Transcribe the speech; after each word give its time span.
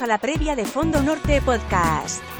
A 0.00 0.06
la 0.06 0.18
previa 0.18 0.54
de 0.54 0.66
Fondo 0.66 1.02
Norte 1.02 1.40
Podcast. 1.40 2.35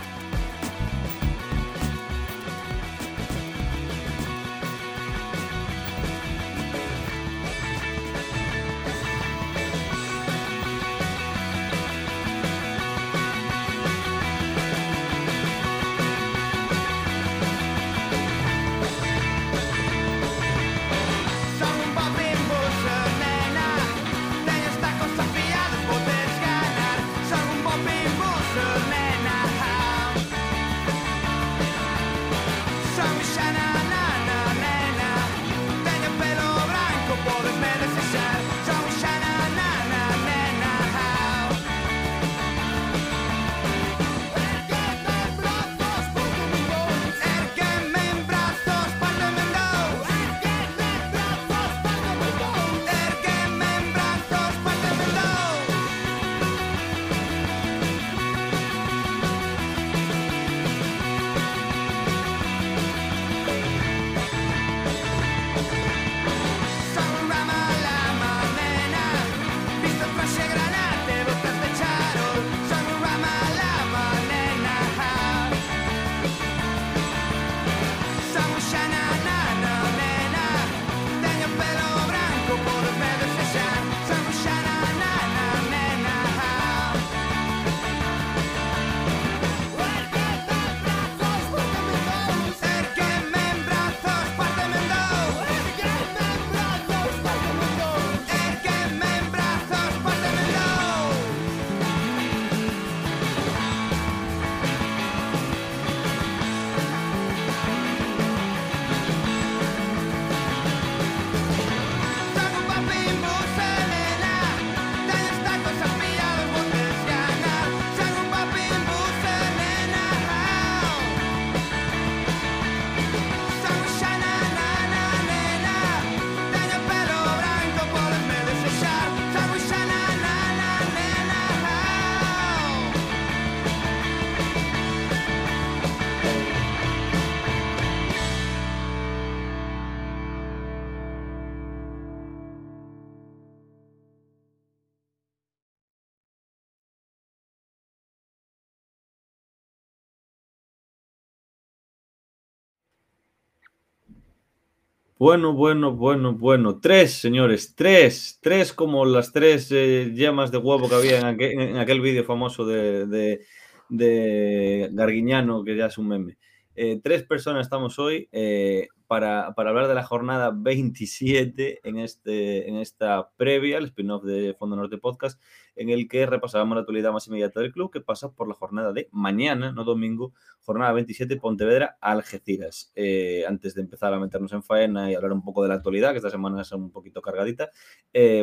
Bueno, 155.19 155.55
bueno, 155.55 155.93
bueno, 155.95 156.35
bueno. 156.35 156.79
Tres, 156.79 157.13
señores, 157.15 157.75
tres. 157.75 158.39
Tres 158.43 158.75
como 158.75 159.07
las 159.07 159.33
tres 159.33 159.69
eh, 159.73 160.13
yemas 160.15 160.51
de 160.53 160.59
huevo 160.59 160.89
que 160.91 160.95
había 160.95 161.19
en 161.21 161.25
aquel, 161.27 161.79
aquel 161.79 162.01
vídeo 162.03 162.23
famoso 162.25 162.67
de, 162.67 163.07
de, 163.07 163.47
de, 163.89 164.91
Garguiñano, 164.93 165.65
que 165.65 165.75
ya 165.77 165.87
es 165.87 165.97
un 165.97 166.09
meme. 166.09 166.37
Eh, 166.79 167.01
tres 167.03 167.23
personas 167.23 167.63
estamos 167.63 167.99
hoy 167.99 168.29
eh, 168.33 168.89
para, 169.07 169.55
para, 169.55 169.71
hablar 169.71 169.89
de 169.89 169.95
la 169.95 170.03
jornada 170.03 170.53
27 170.55 171.81
en, 171.83 171.99
este, 171.99 172.69
en 172.69 172.77
esta 172.77 173.31
previa, 173.39 173.79
el 173.79 173.87
spin-off 173.87 174.25
de 174.25 174.55
Fondo 174.59 174.77
Norte 174.77 174.99
Podcast, 174.99 175.41
en 175.75 175.89
el 175.89 176.07
que 176.07 176.27
repasamos 176.27 176.75
la 176.75 176.81
actualidad 176.81 177.13
más 177.13 177.29
inmediata 177.29 177.61
del 177.61 177.73
club, 177.73 177.91
que 177.91 178.03
pasa 178.03 178.33
por 178.33 178.47
la 178.47 178.53
jornada 178.53 178.93
de 178.93 179.09
mañana, 179.11 179.73
no 179.73 179.85
domingo, 179.85 180.35
jornada 180.61 180.93
27, 180.93 181.39
Pontevedra, 181.39 181.97
Algeciras. 181.99 182.93
Eh, 182.95 183.45
antes 183.49 183.75
de 183.75 183.81
empezar 183.81 184.13
a 184.13 184.21
meternos 184.21 184.53
en 184.53 184.63
faena 184.63 185.11
y 185.11 185.15
hablar 185.15 185.33
un 185.33 185.43
poco 185.43 185.63
de 185.63 185.71
la 185.71 185.77
actualidad, 185.77 186.11
que 186.11 186.19
esta 186.19 186.31
semana 186.31 186.61
es 186.61 186.73
un 186.73 186.91
poquito 186.91 187.23
cargadita, 187.23 187.71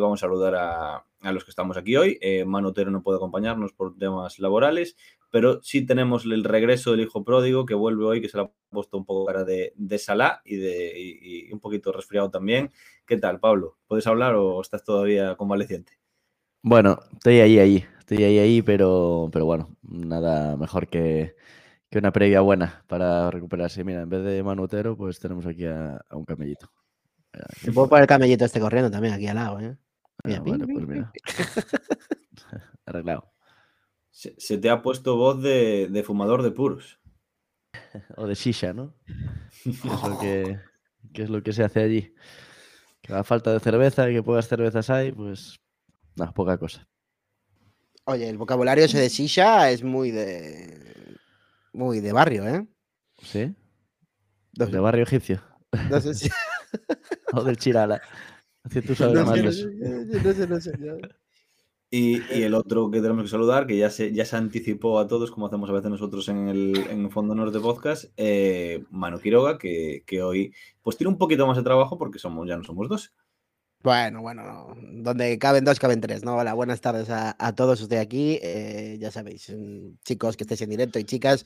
vamos 0.02 0.20
a 0.20 0.26
saludar 0.26 0.56
a, 0.56 1.06
a, 1.22 1.32
los 1.32 1.44
que 1.44 1.52
estamos 1.52 1.78
aquí 1.78 1.98
hoy. 1.98 2.20
Manotero 2.48 2.90
no 2.90 3.04
puede 3.04 3.18
acompañarnos 3.18 3.74
por 3.74 3.96
temas 3.96 4.40
laborales, 4.40 4.96
pero 5.34 5.64
sí 5.64 5.84
tenemos 5.84 6.26
el 6.26 6.44
regreso 6.44 6.92
del 6.92 7.00
hijo 7.00 7.24
pródigo 7.24 7.66
que 7.66 7.74
vuelve 7.74 8.06
hoy, 8.06 8.22
que 8.22 8.30
se 8.30 8.38
le 8.38 8.44
ha 8.44 8.52
puesto 8.70 9.00
un 9.00 9.04
poco 9.04 9.26
cara 9.26 9.44
de, 9.44 9.74
de 9.76 9.98
Salah 9.98 10.44
y, 10.46 10.58
de, 10.58 10.94
y, 10.96 11.48
y 11.50 11.52
un 11.52 11.60
poquito 11.60 11.92
resfriado 11.92 12.30
también. 12.30 12.70
¿Qué 13.04 13.18
tal, 13.18 13.40
Pablo? 13.40 13.80
¿Puedes 13.88 14.06
hablar 14.06 14.36
o 14.36 14.62
estás 14.62 14.84
todavía 14.84 15.36
convaleciente? 15.36 15.94
Bueno, 16.62 17.00
estoy 17.14 17.40
ahí, 17.40 17.58
ahí, 17.58 17.84
estoy 17.98 18.24
ahí, 18.24 18.38
ahí, 18.38 18.62
pero, 18.62 19.28
pero 19.34 19.46
bueno, 19.46 19.76
nada 19.82 20.56
mejor 20.56 20.88
que, 20.88 21.36
que 21.90 21.98
una 21.98 22.12
previa 22.12 22.42
buena 22.42 22.86
para 22.86 23.32
recuperarse. 23.32 23.84
Mira, 23.84 24.04
en 24.04 24.10
vez 24.10 24.24
de 24.24 24.44
Manutero, 24.44 24.96
pues 24.96 25.18
tenemos 25.18 25.48
aquí 25.48 25.66
a, 25.66 26.00
a 26.10 26.16
un 26.16 26.26
camellito. 26.26 26.70
Se 27.60 27.72
puede 27.72 27.90
poner 27.90 28.04
el 28.04 28.08
camellito 28.08 28.46
este 28.46 28.60
corriendo 28.60 28.92
también 28.92 29.16
aquí 29.16 29.26
al 29.26 29.38
lado, 29.38 29.60
¿eh? 29.60 29.76
Mira, 30.26 30.38
ah, 30.38 30.44
bueno, 30.46 30.68
pues 30.72 30.88
mira. 30.88 31.12
Arreglado. 32.86 33.34
Se, 34.24 34.34
se, 34.38 34.58
te 34.58 34.70
ha 34.70 34.82
puesto 34.82 35.18
voz 35.18 35.42
de, 35.42 35.90
de, 35.92 36.02
fumador 36.02 36.44
de 36.44 36.52
puros. 36.52 36.98
o 38.16 38.26
de 38.26 38.36
shisha, 38.36 38.72
¿no? 38.72 38.96
¿Qué 39.64 39.70
es, 39.70 40.04
lo 40.08 40.18
que, 40.18 40.60
es 41.14 41.30
lo 41.30 41.44
que 41.44 41.52
se 41.52 41.62
hace 41.66 41.82
allí? 41.82 42.16
Que 43.02 43.14
a 43.14 43.26
falta 43.26 43.52
de 43.52 43.60
cerveza 43.60 44.10
y 44.10 44.14
que 44.14 44.24
pocas 44.24 44.48
cervezas 44.48 44.90
hay, 44.90 45.12
pues 45.12 45.60
no, 46.16 46.34
poca 46.34 46.58
cosa. 46.58 46.88
Oye, 48.06 48.30
el 48.30 48.38
vocabulario 48.38 48.86
ese 48.86 48.98
de 48.98 49.10
shisha 49.10 49.70
es 49.72 49.84
muy 49.84 50.12
de. 50.12 51.18
Muy 51.74 52.00
de 52.00 52.14
barrio, 52.14 52.48
¿eh? 52.48 52.66
¿Sí? 53.22 53.54
No 54.58 54.68
sé. 54.68 54.72
De 54.72 54.80
barrio 54.80 55.04
egipcio. 55.04 55.44
No 55.90 56.00
sé 56.00 56.14
si. 56.14 56.30
o 57.34 57.44
del 57.44 57.58
Chirala. 57.58 58.02
Tú 58.88 58.96
sabes 58.96 59.16
no, 59.16 59.26
más 59.26 59.36
sé, 59.36 59.38
de 59.38 59.44
no, 59.44 59.50
eso. 59.50 60.34
sé, 60.34 60.48
no 60.48 60.62
sé, 60.62 60.78
no 60.78 60.98
sé. 60.98 61.23
Y, 61.96 62.24
y, 62.36 62.42
el 62.42 62.56
otro 62.56 62.90
que 62.90 63.02
tenemos 63.02 63.22
que 63.22 63.30
saludar, 63.30 63.68
que 63.68 63.78
ya 63.78 63.92
se, 63.92 64.12
ya 64.12 64.26
se 64.26 64.36
anticipó 64.36 64.98
a 64.98 65.08
todos, 65.08 65.30
como 65.30 65.46
hacemos 65.46 65.70
a 65.70 65.74
veces 65.74 65.92
nosotros 65.92 66.28
en 66.28 66.48
el 66.48 66.76
en 66.90 67.12
Fondo 67.12 67.36
Norte 67.36 67.60
Podcast, 67.60 68.06
eh, 68.18 68.84
Manu 68.90 69.20
Quiroga, 69.20 69.60
que, 69.60 70.02
que, 70.08 70.24
hoy 70.24 70.56
pues 70.82 70.98
tiene 70.98 71.12
un 71.12 71.20
poquito 71.20 71.46
más 71.46 71.56
de 71.56 71.62
trabajo 71.62 72.00
porque 72.00 72.18
somos, 72.18 72.48
ya 72.48 72.58
no 72.58 72.64
somos 72.64 72.90
dos. 72.90 73.14
Bueno, 73.84 74.24
bueno, 74.24 74.76
donde 74.92 75.38
caben 75.38 75.66
dos, 75.66 75.78
caben 75.78 76.02
tres, 76.02 76.24
¿no? 76.26 76.36
Hola, 76.36 76.56
buenas 76.56 76.82
tardes 76.82 77.12
a, 77.12 77.36
a 77.38 77.54
todos 77.54 77.80
ustedes 77.80 78.02
aquí. 78.02 78.40
Eh, 78.42 78.98
ya 79.00 79.12
sabéis, 79.12 79.54
chicos 80.04 80.36
que 80.36 80.46
estéis 80.46 80.64
en 80.64 80.72
directo 80.72 80.98
y 80.98 81.04
chicas, 81.04 81.46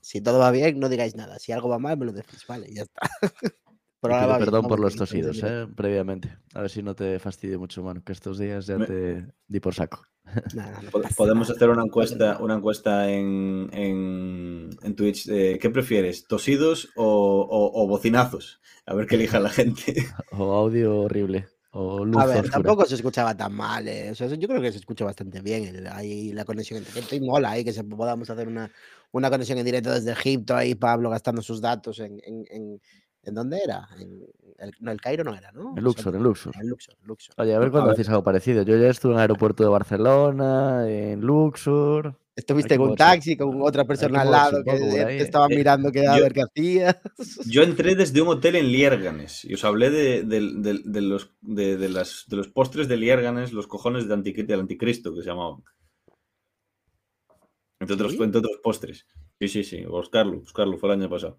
si 0.00 0.20
todo 0.20 0.40
va 0.40 0.50
bien, 0.50 0.80
no 0.80 0.88
digáis 0.88 1.14
nada. 1.14 1.38
Si 1.38 1.52
algo 1.52 1.68
va 1.68 1.78
mal, 1.78 1.96
me 1.96 2.06
lo 2.06 2.12
decís, 2.12 2.44
vale, 2.48 2.66
ya 2.74 2.82
está. 2.82 3.08
Pero 4.06 4.20
ahora 4.20 4.38
perdón 4.38 4.62
bien, 4.62 4.68
por 4.68 4.80
los 4.80 4.96
tosidos, 4.96 5.42
¿eh? 5.42 5.66
previamente. 5.74 6.36
A 6.54 6.60
ver 6.62 6.70
si 6.70 6.82
no 6.82 6.94
te 6.94 7.18
fastidio 7.18 7.58
mucho, 7.58 7.82
mano, 7.82 8.02
que 8.04 8.12
estos 8.12 8.38
días 8.38 8.66
ya 8.66 8.78
me... 8.78 8.86
te 8.86 9.26
di 9.48 9.60
por 9.60 9.74
saco. 9.74 10.02
Nada, 10.54 10.80
no 10.82 10.90
Podemos 11.16 11.48
hacer 11.50 11.68
una 11.70 11.82
encuesta, 11.84 12.38
una 12.40 12.54
encuesta 12.54 13.08
en, 13.10 13.68
en, 13.72 14.70
en 14.82 14.96
Twitch. 14.96 15.28
Eh, 15.28 15.58
¿Qué 15.60 15.70
prefieres? 15.70 16.26
¿Tosidos 16.26 16.88
o, 16.96 17.04
o, 17.48 17.82
o, 17.82 17.86
bocinazos? 17.86 18.60
A 18.86 18.94
ver 18.94 19.06
qué 19.06 19.14
elija 19.16 19.38
la 19.40 19.50
gente. 19.50 19.94
O 20.32 20.52
audio 20.52 21.00
horrible. 21.02 21.46
o 21.70 22.04
luz 22.04 22.16
A 22.20 22.26
ver, 22.26 22.36
oscura. 22.38 22.52
tampoco 22.52 22.84
se 22.86 22.96
escuchaba 22.96 23.36
tan 23.36 23.52
mal. 23.54 23.86
eh, 23.86 24.10
o 24.10 24.14
sea, 24.16 24.26
yo 24.28 24.48
creo 24.48 24.60
que 24.60 24.72
se 24.72 24.78
escucha 24.78 25.04
bastante 25.04 25.40
bien 25.42 25.86
ahí 25.92 26.32
la 26.32 26.44
conexión 26.44 26.78
entre 26.78 26.92
gente 26.92 27.16
y 27.16 27.20
mola 27.20 27.52
ahí 27.52 27.64
que 27.64 27.72
se 27.72 27.84
podamos 27.84 28.28
hacer 28.28 28.48
una, 28.48 28.70
una 29.12 29.30
conexión 29.30 29.58
en 29.58 29.64
directo 29.64 29.92
desde 29.92 30.12
Egipto 30.12 30.56
ahí 30.56 30.74
Pablo 30.74 31.08
gastando 31.10 31.40
sus 31.42 31.60
datos 31.60 32.00
en, 32.00 32.20
en, 32.24 32.80
en, 33.26 33.30
¿en 33.30 33.34
dónde 33.34 33.60
era? 33.64 33.88
En 33.98 34.24
el, 34.58 34.72
no, 34.80 34.90
el 34.92 35.00
Cairo 35.00 35.24
no 35.24 35.34
era, 35.34 35.52
¿no? 35.52 35.74
En 35.76 35.82
Luxor, 35.84 36.14
en 36.14 36.22
Luxor. 36.22 36.54
En 36.60 36.68
Luxor, 36.68 36.94
Luxor. 37.02 37.34
Oye, 37.38 37.54
a 37.54 37.58
ver 37.58 37.68
A 37.68 37.70
cuándo 37.72 37.90
hacéis 37.90 38.08
algo 38.08 38.22
parecido. 38.24 38.62
Yo 38.62 38.76
ya 38.76 38.88
estuve 38.88 39.12
en 39.12 39.16
el 39.18 39.22
aeropuerto 39.22 39.62
de 39.62 39.68
Barcelona, 39.68 40.88
en 40.88 41.20
Luxor. 41.20 42.18
Estuviste 42.34 42.76
con 42.76 42.90
un 42.90 42.96
taxi 42.96 43.34
con 43.36 43.62
otra 43.62 43.86
persona 43.86 44.20
al 44.20 44.30
lado 44.30 44.62
que 44.62 44.72
te 44.72 45.16
estaba 45.22 45.46
eh. 45.50 45.56
mirando 45.56 45.90
que 45.90 46.06
a 46.06 46.16
Yo- 46.18 46.22
ver 46.24 46.32
qué 46.34 46.42
hacía. 46.42 47.00
Yo 47.46 47.62
entré 47.62 47.94
desde 47.94 48.20
un 48.20 48.28
hotel 48.28 48.56
en 48.56 48.66
Liérganes 48.70 49.42
y 49.46 49.54
os 49.54 49.64
hablé 49.64 49.88
de, 49.90 50.22
de- 50.22 50.52
de- 50.54 50.82
de 50.84 51.00
los, 51.00 51.32
de, 51.40 51.78
de 51.78 51.88
las, 51.88 52.24
de 52.28 52.36
los 52.36 52.48
postres 52.48 52.88
de 52.88 52.96
Liérganes, 52.98 53.52
los 53.54 53.66
cojones 53.66 54.06
de 54.06 54.14
anticri- 54.14 54.44
del 54.46 54.60
anticristo 54.60 55.14
que 55.14 55.22
se 55.22 55.28
llamaban. 55.28 55.62
Entre 57.80 57.94
otros, 57.94 58.12
¿Sí? 58.12 58.22
entre 58.22 58.38
otros 58.38 58.58
postres. 58.62 59.06
Sí, 59.38 59.48
sí, 59.48 59.64
sí. 59.64 59.84
Buscarlo, 59.84 60.38
buscarlo. 60.40 60.78
Fue 60.78 60.88
el 60.92 61.00
año 61.00 61.10
pasado. 61.10 61.38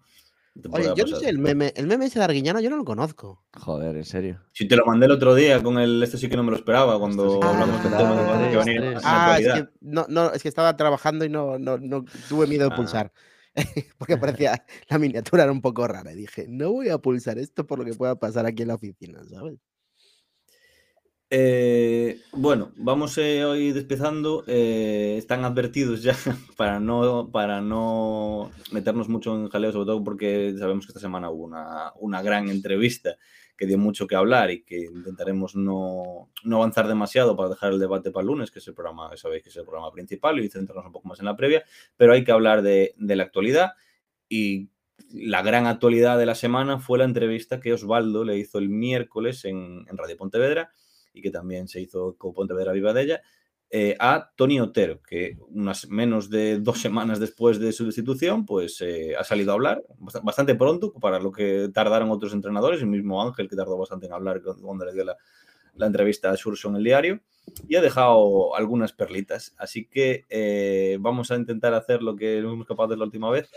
Oye, 0.70 0.92
yo 0.96 1.06
no 1.06 1.16
sé, 1.16 1.28
el 1.28 1.38
meme, 1.38 1.72
el 1.76 1.86
meme 1.86 2.06
ese 2.06 2.18
de 2.18 2.24
Arguiñano 2.24 2.60
yo 2.60 2.68
no 2.70 2.76
lo 2.76 2.84
conozco. 2.84 3.44
Joder, 3.56 3.96
en 3.96 4.04
serio. 4.04 4.40
Si 4.52 4.66
te 4.66 4.74
lo 4.76 4.84
mandé 4.86 5.06
el 5.06 5.12
otro 5.12 5.34
día 5.34 5.62
con 5.62 5.78
el. 5.78 6.02
Esto 6.02 6.18
sí 6.18 6.28
que 6.28 6.36
no 6.36 6.42
me 6.42 6.50
lo 6.50 6.56
esperaba 6.56 6.98
cuando 6.98 7.40
sí 7.40 7.46
hablamos 7.46 7.82
del 7.82 7.92
tema 7.96 8.38
de 8.38 8.50
que 8.50 8.56
va 8.56 8.62
a 8.62 8.64
venir 8.64 8.80
tres, 8.80 8.88
en 8.88 8.94
la 8.94 9.00
tres. 9.00 9.02
Ah, 9.04 9.38
es 9.38 9.52
que, 9.54 9.68
no, 9.80 10.06
no, 10.08 10.32
es 10.32 10.42
que 10.42 10.48
estaba 10.48 10.76
trabajando 10.76 11.24
y 11.24 11.28
no, 11.28 11.58
no, 11.58 11.78
no 11.78 12.04
tuve 12.28 12.46
miedo 12.46 12.64
de 12.68 12.72
Ah. 12.72 12.76
pulsar. 12.76 13.12
Porque 13.98 14.16
parecía, 14.16 14.64
la 14.88 14.98
miniatura 14.98 15.44
era 15.44 15.52
un 15.52 15.60
poco 15.60 15.86
rara. 15.86 16.12
Y 16.12 16.16
dije, 16.16 16.46
no 16.48 16.72
voy 16.72 16.88
a 16.90 16.98
pulsar 16.98 17.38
esto 17.38 17.66
por 17.66 17.78
lo 17.78 17.84
que 17.84 17.94
pueda 17.94 18.16
pasar 18.18 18.46
aquí 18.46 18.62
en 18.62 18.68
la 18.68 18.74
oficina, 18.74 19.20
¿sabes? 19.24 19.58
Eh, 21.30 22.22
bueno, 22.32 22.72
vamos 22.76 23.18
eh, 23.18 23.44
hoy 23.44 23.72
despezando. 23.72 24.44
eh, 24.46 25.16
están 25.18 25.44
advertidos 25.44 26.02
ya 26.02 26.14
para 26.56 26.80
no, 26.80 27.30
para 27.30 27.60
no 27.60 28.50
meternos 28.72 29.08
mucho 29.08 29.34
en 29.34 29.48
jaleo, 29.48 29.72
sobre 29.72 29.86
todo 29.86 30.02
porque 30.02 30.54
sabemos 30.58 30.86
que 30.86 30.90
esta 30.90 31.00
semana 31.00 31.28
hubo 31.30 31.44
una, 31.44 31.92
una 31.96 32.22
gran 32.22 32.48
entrevista 32.48 33.16
que 33.58 33.66
dio 33.66 33.76
mucho 33.76 34.06
que 34.06 34.14
hablar 34.14 34.50
y 34.50 34.62
que 34.62 34.84
intentaremos 34.84 35.54
no, 35.54 36.30
no 36.44 36.56
avanzar 36.56 36.86
demasiado 36.88 37.36
para 37.36 37.50
dejar 37.50 37.72
el 37.72 37.80
debate 37.80 38.10
para 38.10 38.22
el 38.22 38.28
lunes, 38.28 38.50
que 38.50 38.60
es 38.60 38.68
el 38.68 38.74
programa, 38.74 39.14
sabéis 39.16 39.42
que 39.42 39.48
es 39.50 39.56
el 39.56 39.64
programa 39.64 39.90
principal, 39.90 40.38
y 40.38 40.48
centrarnos 40.48 40.86
un 40.86 40.92
poco 40.92 41.08
más 41.08 41.18
en 41.18 41.26
la 41.26 41.36
previa, 41.36 41.64
pero 41.96 42.12
hay 42.12 42.24
que 42.24 42.32
hablar 42.32 42.62
de, 42.62 42.94
de 42.96 43.16
la 43.16 43.24
actualidad 43.24 43.72
y 44.28 44.70
la 45.10 45.42
gran 45.42 45.66
actualidad 45.66 46.18
de 46.18 46.26
la 46.26 46.36
semana 46.36 46.78
fue 46.78 46.98
la 46.98 47.04
entrevista 47.04 47.60
que 47.60 47.72
Osvaldo 47.72 48.24
le 48.24 48.38
hizo 48.38 48.58
el 48.58 48.68
miércoles 48.68 49.44
en, 49.44 49.84
en 49.88 49.98
Radio 49.98 50.16
Pontevedra 50.16 50.70
y 51.12 51.22
que 51.22 51.30
también 51.30 51.68
se 51.68 51.80
hizo 51.80 52.16
con 52.16 52.32
Pontevedra 52.32 52.72
Viva 52.72 52.92
de 52.92 53.02
ella, 53.02 53.22
eh, 53.70 53.96
a 54.00 54.30
Tony 54.34 54.60
Otero, 54.60 55.02
que 55.02 55.36
unas 55.50 55.88
menos 55.88 56.30
de 56.30 56.58
dos 56.58 56.80
semanas 56.80 57.20
después 57.20 57.58
de 57.58 57.72
su 57.72 57.84
destitución, 57.84 58.46
pues 58.46 58.80
eh, 58.80 59.14
ha 59.14 59.24
salido 59.24 59.50
a 59.50 59.54
hablar 59.54 59.82
bast- 59.98 60.22
bastante 60.22 60.54
pronto 60.54 60.92
para 60.94 61.20
lo 61.20 61.30
que 61.32 61.68
tardaron 61.74 62.10
otros 62.10 62.32
entrenadores, 62.32 62.80
el 62.80 62.86
mismo 62.86 63.22
Ángel 63.22 63.46
que 63.46 63.56
tardó 63.56 63.76
bastante 63.76 64.06
en 64.06 64.14
hablar 64.14 64.40
cu- 64.40 64.56
cuando 64.62 64.86
le 64.86 64.94
dio 64.94 65.04
la, 65.04 65.16
la 65.74 65.86
entrevista 65.86 66.30
a 66.30 66.36
Surso 66.38 66.70
en 66.70 66.76
el 66.76 66.84
diario, 66.84 67.20
y 67.68 67.76
ha 67.76 67.82
dejado 67.82 68.54
algunas 68.56 68.92
perlitas. 68.92 69.54
Así 69.58 69.86
que 69.86 70.24
eh, 70.30 70.96
vamos 71.00 71.30
a 71.30 71.36
intentar 71.36 71.74
hacer 71.74 72.02
lo 72.02 72.16
que 72.16 72.40
no 72.40 72.48
fuimos 72.48 72.66
capaces 72.66 72.96
la 72.96 73.04
última 73.04 73.30
vez, 73.30 73.50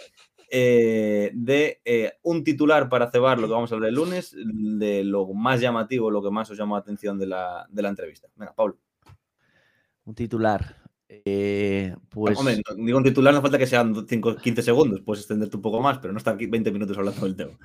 eh, 0.53 1.31
de 1.33 1.81
eh, 1.85 2.11
un 2.23 2.43
titular 2.43 2.89
para 2.89 3.09
cebar 3.09 3.39
lo 3.39 3.47
que 3.47 3.53
vamos 3.53 3.71
a 3.71 3.75
hablar 3.75 3.87
el 3.89 3.95
lunes, 3.95 4.35
de 4.35 5.03
lo 5.05 5.27
más 5.33 5.61
llamativo, 5.61 6.11
lo 6.11 6.21
que 6.21 6.29
más 6.29 6.51
os 6.51 6.57
llamó 6.57 6.75
la 6.75 6.81
atención 6.81 7.17
de 7.17 7.27
la, 7.27 7.65
de 7.69 7.81
la 7.81 7.89
entrevista. 7.89 8.27
Venga, 8.35 8.53
Pablo. 8.53 8.77
Un 10.03 10.13
titular. 10.13 10.75
Eh, 11.07 11.95
pues 12.09 12.37
Hombre, 12.37 12.61
no- 12.69 12.83
digo 12.83 12.97
un 12.97 13.03
titular, 13.03 13.33
no 13.33 13.41
falta 13.41 13.57
que 13.57 13.65
sean 13.67 14.05
5, 14.07 14.35
15 14.37 14.61
segundos, 14.61 15.01
puedes 15.01 15.21
extenderte 15.21 15.55
un 15.55 15.61
poco 15.61 15.81
más, 15.81 15.99
pero 15.99 16.11
no 16.13 16.17
estar 16.17 16.35
aquí 16.35 16.47
20 16.47 16.71
minutos 16.71 16.97
hablando 16.97 17.25
del 17.25 17.35
tema. 17.35 17.57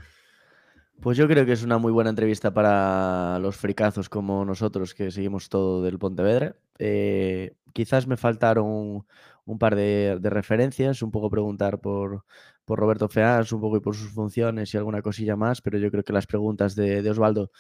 Pues 1.01 1.19
yo 1.19 1.29
creo 1.29 1.45
que 1.45 1.53
es 1.53 1.63
una 1.63 1.79
muy 1.79 1.93
buena 1.93 2.11
entrevista 2.11 2.55
para 2.55 3.39
los 3.41 3.57
fricazos 3.57 4.09
como 4.09 4.45
nosotros 4.45 4.95
que 4.95 5.11
seguimos 5.11 5.49
todo 5.49 5.83
del 5.83 5.99
Pontevedra. 5.99 6.57
Eh, 6.79 7.55
quizás 7.73 8.07
me 8.07 8.17
faltaron 8.17 9.07
un, 9.47 9.59
par 9.59 9.75
de, 9.77 10.19
de 10.21 10.31
referencias, 10.31 11.03
un 11.03 11.11
poco 11.11 11.31
preguntar 11.31 11.81
por, 11.81 12.25
por 12.65 12.79
Roberto 12.79 13.09
Feas, 13.09 13.53
un 13.53 13.61
poco 13.61 13.79
y 13.79 13.81
por 13.81 13.97
sus 13.97 14.11
funciones 14.11 14.75
y 14.75 14.77
alguna 14.77 15.03
cosilla 15.03 15.37
más, 15.37 15.63
pero 15.63 15.79
yo 15.79 15.91
creo 15.91 16.05
que 16.05 16.13
las 16.13 16.27
preguntas 16.27 16.75
de, 16.75 17.03
de 17.03 17.11
Osvaldo 17.11 17.51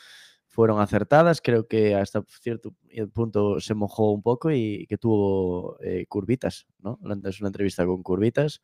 fueron 0.48 0.80
acertadas. 0.80 1.40
Creo 1.40 1.68
que 1.68 1.94
hasta 1.94 2.22
cierto 2.40 2.74
punto 3.12 3.60
se 3.60 3.74
mojó 3.74 4.12
un 4.12 4.22
poco 4.22 4.50
y 4.50 4.86
que 4.88 4.98
tuvo 4.98 5.78
eh, 5.82 6.06
curvitas, 6.08 6.66
¿no? 6.78 6.98
Es 7.24 7.40
una 7.40 7.48
entrevista 7.48 7.84
con 7.86 8.02
curvitas 8.02 8.62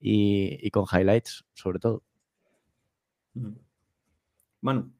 y, 0.00 0.58
y 0.66 0.70
con 0.70 0.86
highlights, 0.90 1.44
sobre 1.54 1.78
todo. 1.78 2.02
Manu. 4.62 4.92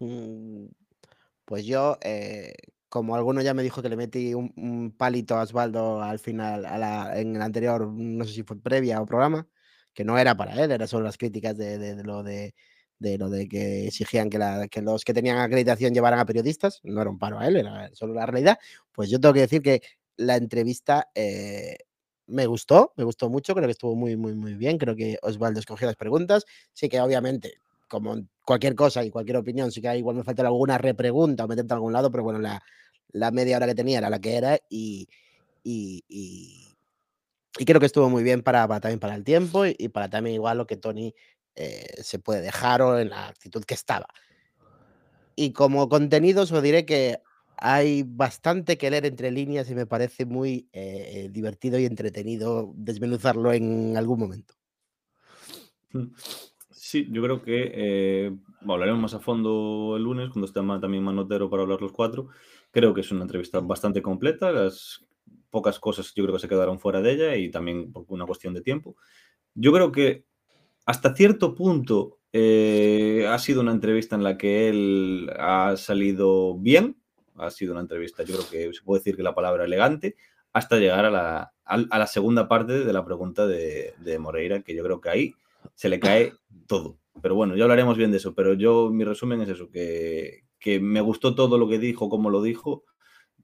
Mm, 0.00 0.66
Pues 1.44 1.64
yo, 1.66 1.98
eh, 2.02 2.54
como 2.92 3.16
alguno 3.16 3.40
ya 3.40 3.54
me 3.54 3.62
dijo 3.62 3.80
que 3.80 3.88
le 3.88 3.96
metí 3.96 4.34
un, 4.34 4.94
palito 4.98 5.34
a 5.36 5.42
Osvaldo 5.44 6.02
al 6.02 6.18
final, 6.18 6.66
a 6.66 6.76
la- 6.76 7.18
en 7.18 7.34
el 7.36 7.40
anterior, 7.42 7.88
no 7.90 8.22
sé 8.26 8.34
si 8.34 8.42
fue 8.42 8.60
previa 8.60 9.00
o 9.00 9.06
programa, 9.06 9.48
que 9.94 10.04
no 10.04 10.18
era 10.18 10.36
para 10.36 10.52
él, 10.62 10.70
era 10.70 10.86
solo 10.86 11.04
las 11.06 11.16
críticas 11.16 11.56
de, 11.56 12.04
lo 12.04 12.22
de, 12.22 12.54
lo 13.00 13.30
de 13.30 13.48
que 13.48 13.86
exigían 13.86 14.28
que 14.28 14.38
los 14.82 15.04
que 15.06 15.14
tenían 15.14 15.38
acreditación 15.38 15.94
llevaran 15.94 16.18
a 16.20 16.26
periodistas, 16.26 16.80
no 16.84 17.00
era 17.00 17.08
un 17.10 17.18
paro 17.18 17.38
a 17.38 17.46
él, 17.48 17.56
era 17.56 17.88
solo 17.94 18.12
la 18.12 18.26
realidad. 18.26 18.58
Pues 18.92 19.08
yo 19.08 19.18
tengo 19.18 19.32
que 19.32 19.40
decir 19.40 19.62
que 19.62 19.80
la 20.18 20.36
entrevista 20.36 21.08
eh, 21.14 21.78
me 22.26 22.44
gustó, 22.46 22.92
me 22.98 23.04
gustó 23.04 23.30
mucho, 23.30 23.54
creo 23.54 23.66
que 23.68 23.72
estuvo 23.72 23.96
muy, 23.96 24.16
muy, 24.18 24.34
muy 24.34 24.52
bien, 24.54 24.76
creo 24.76 24.94
que 24.96 25.18
Osvaldo 25.22 25.60
escogió 25.60 25.86
las 25.86 25.96
preguntas, 25.96 26.44
sí 26.74 26.90
que 26.90 27.00
obviamente 27.00 27.54
como 27.92 28.26
cualquier 28.42 28.74
cosa 28.74 29.04
y 29.04 29.10
cualquier 29.10 29.36
opinión, 29.36 29.70
sí 29.70 29.82
que 29.82 29.98
igual 29.98 30.16
me 30.16 30.24
falta 30.24 30.40
alguna 30.40 30.78
repregunta 30.78 31.44
o 31.44 31.48
meterte 31.48 31.74
a 31.74 31.76
algún 31.76 31.92
lado, 31.92 32.10
pero 32.10 32.24
bueno, 32.24 32.38
la, 32.38 33.30
media 33.30 33.58
hora 33.58 33.66
que 33.66 33.74
tenía 33.74 33.98
era 33.98 34.08
la 34.08 34.18
que 34.18 34.34
era 34.34 34.58
y, 34.70 35.06
y, 35.62 36.74
creo 37.66 37.78
que 37.80 37.84
estuvo 37.84 38.08
muy 38.08 38.22
bien 38.22 38.40
para, 38.40 38.66
también 38.80 38.98
para 38.98 39.14
el 39.14 39.24
tiempo 39.24 39.66
y, 39.66 39.88
para 39.90 40.08
también 40.08 40.36
igual 40.36 40.56
lo 40.56 40.66
que 40.66 40.78
Tony 40.78 41.14
eh, 41.54 41.84
se 42.02 42.18
puede 42.18 42.40
dejar 42.40 42.80
o 42.80 42.98
en 42.98 43.10
la 43.10 43.28
actitud 43.28 43.62
que 43.62 43.74
estaba. 43.74 44.08
Y 45.36 45.52
como 45.52 45.90
contenido, 45.90 46.44
os 46.44 46.62
diré 46.62 46.86
que 46.86 47.18
hay 47.58 48.04
bastante 48.06 48.78
que 48.78 48.90
leer 48.90 49.04
entre 49.04 49.30
líneas 49.30 49.68
y 49.68 49.74
me 49.74 49.84
parece 49.84 50.24
muy 50.24 50.66
eh, 50.72 51.28
divertido 51.30 51.78
y 51.78 51.84
entretenido 51.84 52.72
desmenuzarlo 52.74 53.52
en 53.52 53.98
algún 53.98 54.18
momento. 54.18 54.54
Sí, 56.84 57.06
yo 57.12 57.22
creo 57.22 57.42
que 57.42 57.70
eh, 57.72 58.36
hablaremos 58.68 59.00
más 59.00 59.14
a 59.14 59.20
fondo 59.20 59.94
el 59.96 60.02
lunes 60.02 60.30
cuando 60.30 60.46
esté 60.46 60.58
también 60.80 61.04
Manotero 61.04 61.48
para 61.48 61.62
hablar 61.62 61.80
los 61.80 61.92
cuatro. 61.92 62.26
Creo 62.72 62.92
que 62.92 63.02
es 63.02 63.12
una 63.12 63.22
entrevista 63.22 63.60
bastante 63.60 64.02
completa. 64.02 64.50
Las 64.50 65.04
pocas 65.48 65.78
cosas 65.78 66.12
yo 66.12 66.24
creo 66.24 66.34
que 66.34 66.40
se 66.40 66.48
quedaron 66.48 66.80
fuera 66.80 67.00
de 67.00 67.12
ella 67.12 67.36
y 67.36 67.52
también 67.52 67.92
por 67.92 68.04
una 68.08 68.26
cuestión 68.26 68.52
de 68.52 68.62
tiempo. 68.62 68.96
Yo 69.54 69.72
creo 69.72 69.92
que 69.92 70.24
hasta 70.86 71.14
cierto 71.14 71.54
punto 71.54 72.18
eh, 72.32 73.26
ha 73.28 73.38
sido 73.38 73.60
una 73.60 73.72
entrevista 73.72 74.16
en 74.16 74.24
la 74.24 74.38
que 74.38 74.68
él 74.68 75.30
ha 75.38 75.76
salido 75.76 76.58
bien. 76.58 76.96
Ha 77.36 77.50
sido 77.50 77.72
una 77.72 77.82
entrevista, 77.82 78.24
yo 78.24 78.36
creo 78.38 78.50
que 78.50 78.74
se 78.74 78.82
puede 78.82 79.00
decir 79.00 79.16
que 79.16 79.22
la 79.22 79.34
palabra 79.34 79.64
elegante, 79.66 80.16
hasta 80.52 80.78
llegar 80.78 81.04
a 81.04 81.10
la, 81.10 81.52
al- 81.64 81.88
a 81.90 81.98
la 81.98 82.06
segunda 82.08 82.48
parte 82.48 82.84
de 82.84 82.92
la 82.92 83.04
pregunta 83.04 83.46
de, 83.46 83.94
de 83.98 84.18
Moreira, 84.18 84.62
que 84.62 84.74
yo 84.74 84.82
creo 84.84 85.00
que 85.00 85.10
ahí 85.10 85.34
se 85.74 85.88
le 85.88 86.00
cae 86.00 86.32
todo. 86.66 86.98
Pero 87.20 87.34
bueno, 87.34 87.56
ya 87.56 87.64
hablaremos 87.64 87.96
bien 87.96 88.10
de 88.10 88.16
eso. 88.18 88.34
Pero 88.34 88.54
yo, 88.54 88.90
mi 88.90 89.04
resumen 89.04 89.40
es 89.42 89.48
eso, 89.50 89.70
que, 89.70 90.44
que 90.58 90.80
me 90.80 91.00
gustó 91.00 91.34
todo 91.34 91.58
lo 91.58 91.68
que 91.68 91.78
dijo, 91.78 92.08
cómo 92.08 92.30
lo 92.30 92.42
dijo, 92.42 92.84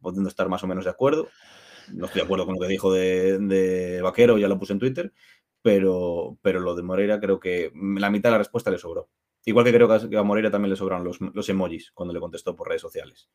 pudiendo 0.00 0.28
estar 0.28 0.49
más 0.49 0.62
o 0.64 0.66
menos 0.66 0.85
de 0.85 0.90
acuerdo. 0.90 1.28
No 1.94 2.06
estoy 2.06 2.20
de 2.20 2.25
acuerdo 2.25 2.47
con 2.47 2.54
lo 2.54 2.61
que 2.61 2.68
dijo 2.68 2.92
de, 2.92 3.38
de 3.38 4.02
Vaquero, 4.02 4.38
ya 4.38 4.49
lo 4.49 4.58
puse 4.58 4.73
en 4.75 4.78
Twitter, 4.78 5.12
pero, 5.62 6.38
pero 6.42 6.61
lo 6.61 6.75
de 6.75 6.82
Moreira 6.82 7.18
creo 7.20 7.40
que 7.40 7.73
la 7.75 8.11
mitad 8.11 8.28
de 8.28 8.32
la 8.32 8.38
respuesta 8.38 8.70
le 8.70 8.78
sobró. 8.78 9.08
Igual 9.44 9.64
que 9.64 9.73
creo 9.73 9.88
que 9.88 9.94
a- 9.94 10.08
que 10.11 10.16
a 10.18 10.23
Moreira 10.23 10.50
también 10.50 10.70
le 10.70 10.76
sobraron 10.76 11.04
los, 11.04 11.18
los 11.20 11.49
emojis 11.49 11.90
cuando 11.92 12.12
le 12.12 12.20
contestó 12.20 12.54
por 12.54 12.68
redes 12.68 12.82
sociales. 12.82 13.30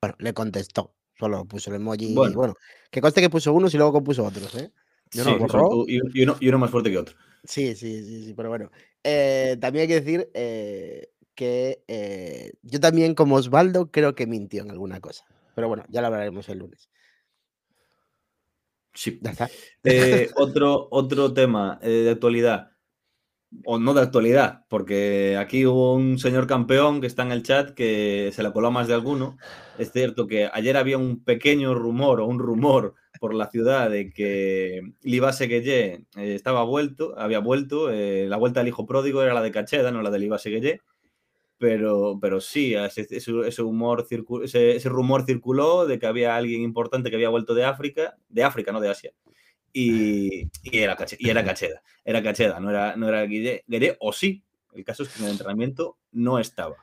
Bueno, 0.00 0.16
le 0.20 0.32
contestó, 0.32 0.94
solo 1.18 1.44
puso 1.44 1.70
el 1.70 1.76
emoji. 1.76 2.14
Bueno. 2.14 2.34
Bueno, 2.36 2.54
que 2.90 3.00
conste 3.00 3.20
que 3.20 3.30
puso 3.30 3.52
unos 3.52 3.74
y 3.74 3.76
luego 3.76 3.92
compuso 3.92 4.24
otros, 4.24 4.54
¿eh? 4.54 4.70
Yo 5.12 5.24
no 5.24 5.30
Sí, 5.32 5.36
borró. 5.38 5.84
y, 5.86 6.00
y 6.20 6.22
uno, 6.24 6.36
y 6.40 6.48
uno 6.48 6.58
más 6.58 6.70
fuerte 6.70 6.90
que 6.90 6.98
otro. 6.98 7.16
Sí, 7.44 7.74
sí, 7.74 8.04
sí, 8.04 8.24
sí, 8.26 8.34
pero 8.34 8.48
bueno. 8.48 8.70
Eh, 9.04 9.56
también 9.60 9.82
hay 9.82 9.88
que 9.88 10.00
decir 10.00 10.30
eh, 10.34 11.10
que 11.34 11.82
eh, 11.88 12.52
yo 12.62 12.80
también, 12.80 13.14
como 13.14 13.36
Osvaldo, 13.36 13.90
creo 13.90 14.14
que 14.14 14.26
mintió 14.26 14.62
en 14.62 14.70
alguna 14.70 15.00
cosa. 15.00 15.24
Pero 15.54 15.68
bueno, 15.68 15.84
ya 15.88 16.00
lo 16.00 16.08
hablaremos 16.08 16.48
el 16.48 16.58
lunes. 16.58 16.88
Sí. 18.94 19.18
Ya 19.22 19.30
está. 19.30 19.48
Otro, 20.36 20.88
otro 20.90 21.32
tema 21.32 21.78
de 21.82 22.10
actualidad. 22.10 22.72
O 23.64 23.78
no 23.78 23.94
de 23.94 24.02
actualidad, 24.02 24.64
porque 24.68 25.36
aquí 25.38 25.64
hubo 25.66 25.94
un 25.94 26.18
señor 26.18 26.46
campeón 26.46 27.00
que 27.00 27.06
está 27.06 27.22
en 27.22 27.32
el 27.32 27.42
chat 27.42 27.70
que 27.70 28.30
se 28.34 28.42
la 28.42 28.52
coló 28.52 28.70
más 28.70 28.88
de 28.88 28.94
alguno. 28.94 29.38
Es 29.78 29.92
cierto 29.92 30.26
que 30.26 30.50
ayer 30.52 30.76
había 30.76 30.98
un 30.98 31.24
pequeño 31.24 31.74
rumor 31.74 32.20
o 32.20 32.26
un 32.26 32.38
rumor 32.38 32.94
por 33.20 33.34
la 33.34 33.50
ciudad 33.50 33.90
de 33.90 34.12
que 34.12 34.82
Libase 35.02 35.46
Gueye 35.46 36.04
eh, 36.16 36.34
estaba 36.34 36.62
vuelto, 36.62 37.18
había 37.18 37.40
vuelto, 37.40 37.90
eh, 37.90 38.26
la 38.28 38.36
vuelta 38.36 38.60
del 38.60 38.68
hijo 38.68 38.86
pródigo 38.86 39.22
era 39.22 39.34
la 39.34 39.42
de 39.42 39.50
Cacheda, 39.50 39.90
no 39.90 40.02
la 40.02 40.10
de 40.10 40.18
Libase 40.18 40.50
Gueye, 40.50 40.80
pero, 41.58 42.18
pero 42.20 42.40
sí, 42.40 42.74
ese, 42.74 43.62
humor 43.62 44.06
ese 44.10 44.88
rumor 44.88 45.24
circuló 45.26 45.86
de 45.86 45.98
que 45.98 46.06
había 46.06 46.36
alguien 46.36 46.62
importante 46.62 47.10
que 47.10 47.16
había 47.16 47.30
vuelto 47.30 47.54
de 47.54 47.64
África, 47.64 48.16
de 48.28 48.44
África, 48.44 48.72
no 48.72 48.80
de 48.80 48.90
Asia, 48.90 49.12
y, 49.72 50.42
y, 50.62 50.78
era, 50.78 50.96
y 51.18 51.30
era 51.30 51.44
Cacheda. 51.44 51.82
Era 52.04 52.22
Cacheda, 52.22 52.60
no 52.60 52.70
era, 52.70 52.96
no 52.96 53.08
era 53.08 53.22
Guille, 53.24 53.64
o 54.00 54.12
sí. 54.12 54.42
El 54.72 54.84
caso 54.84 55.02
es 55.02 55.08
que 55.08 55.20
en 55.20 55.26
el 55.26 55.32
entrenamiento 55.32 55.96
no 56.12 56.38
estaba. 56.38 56.76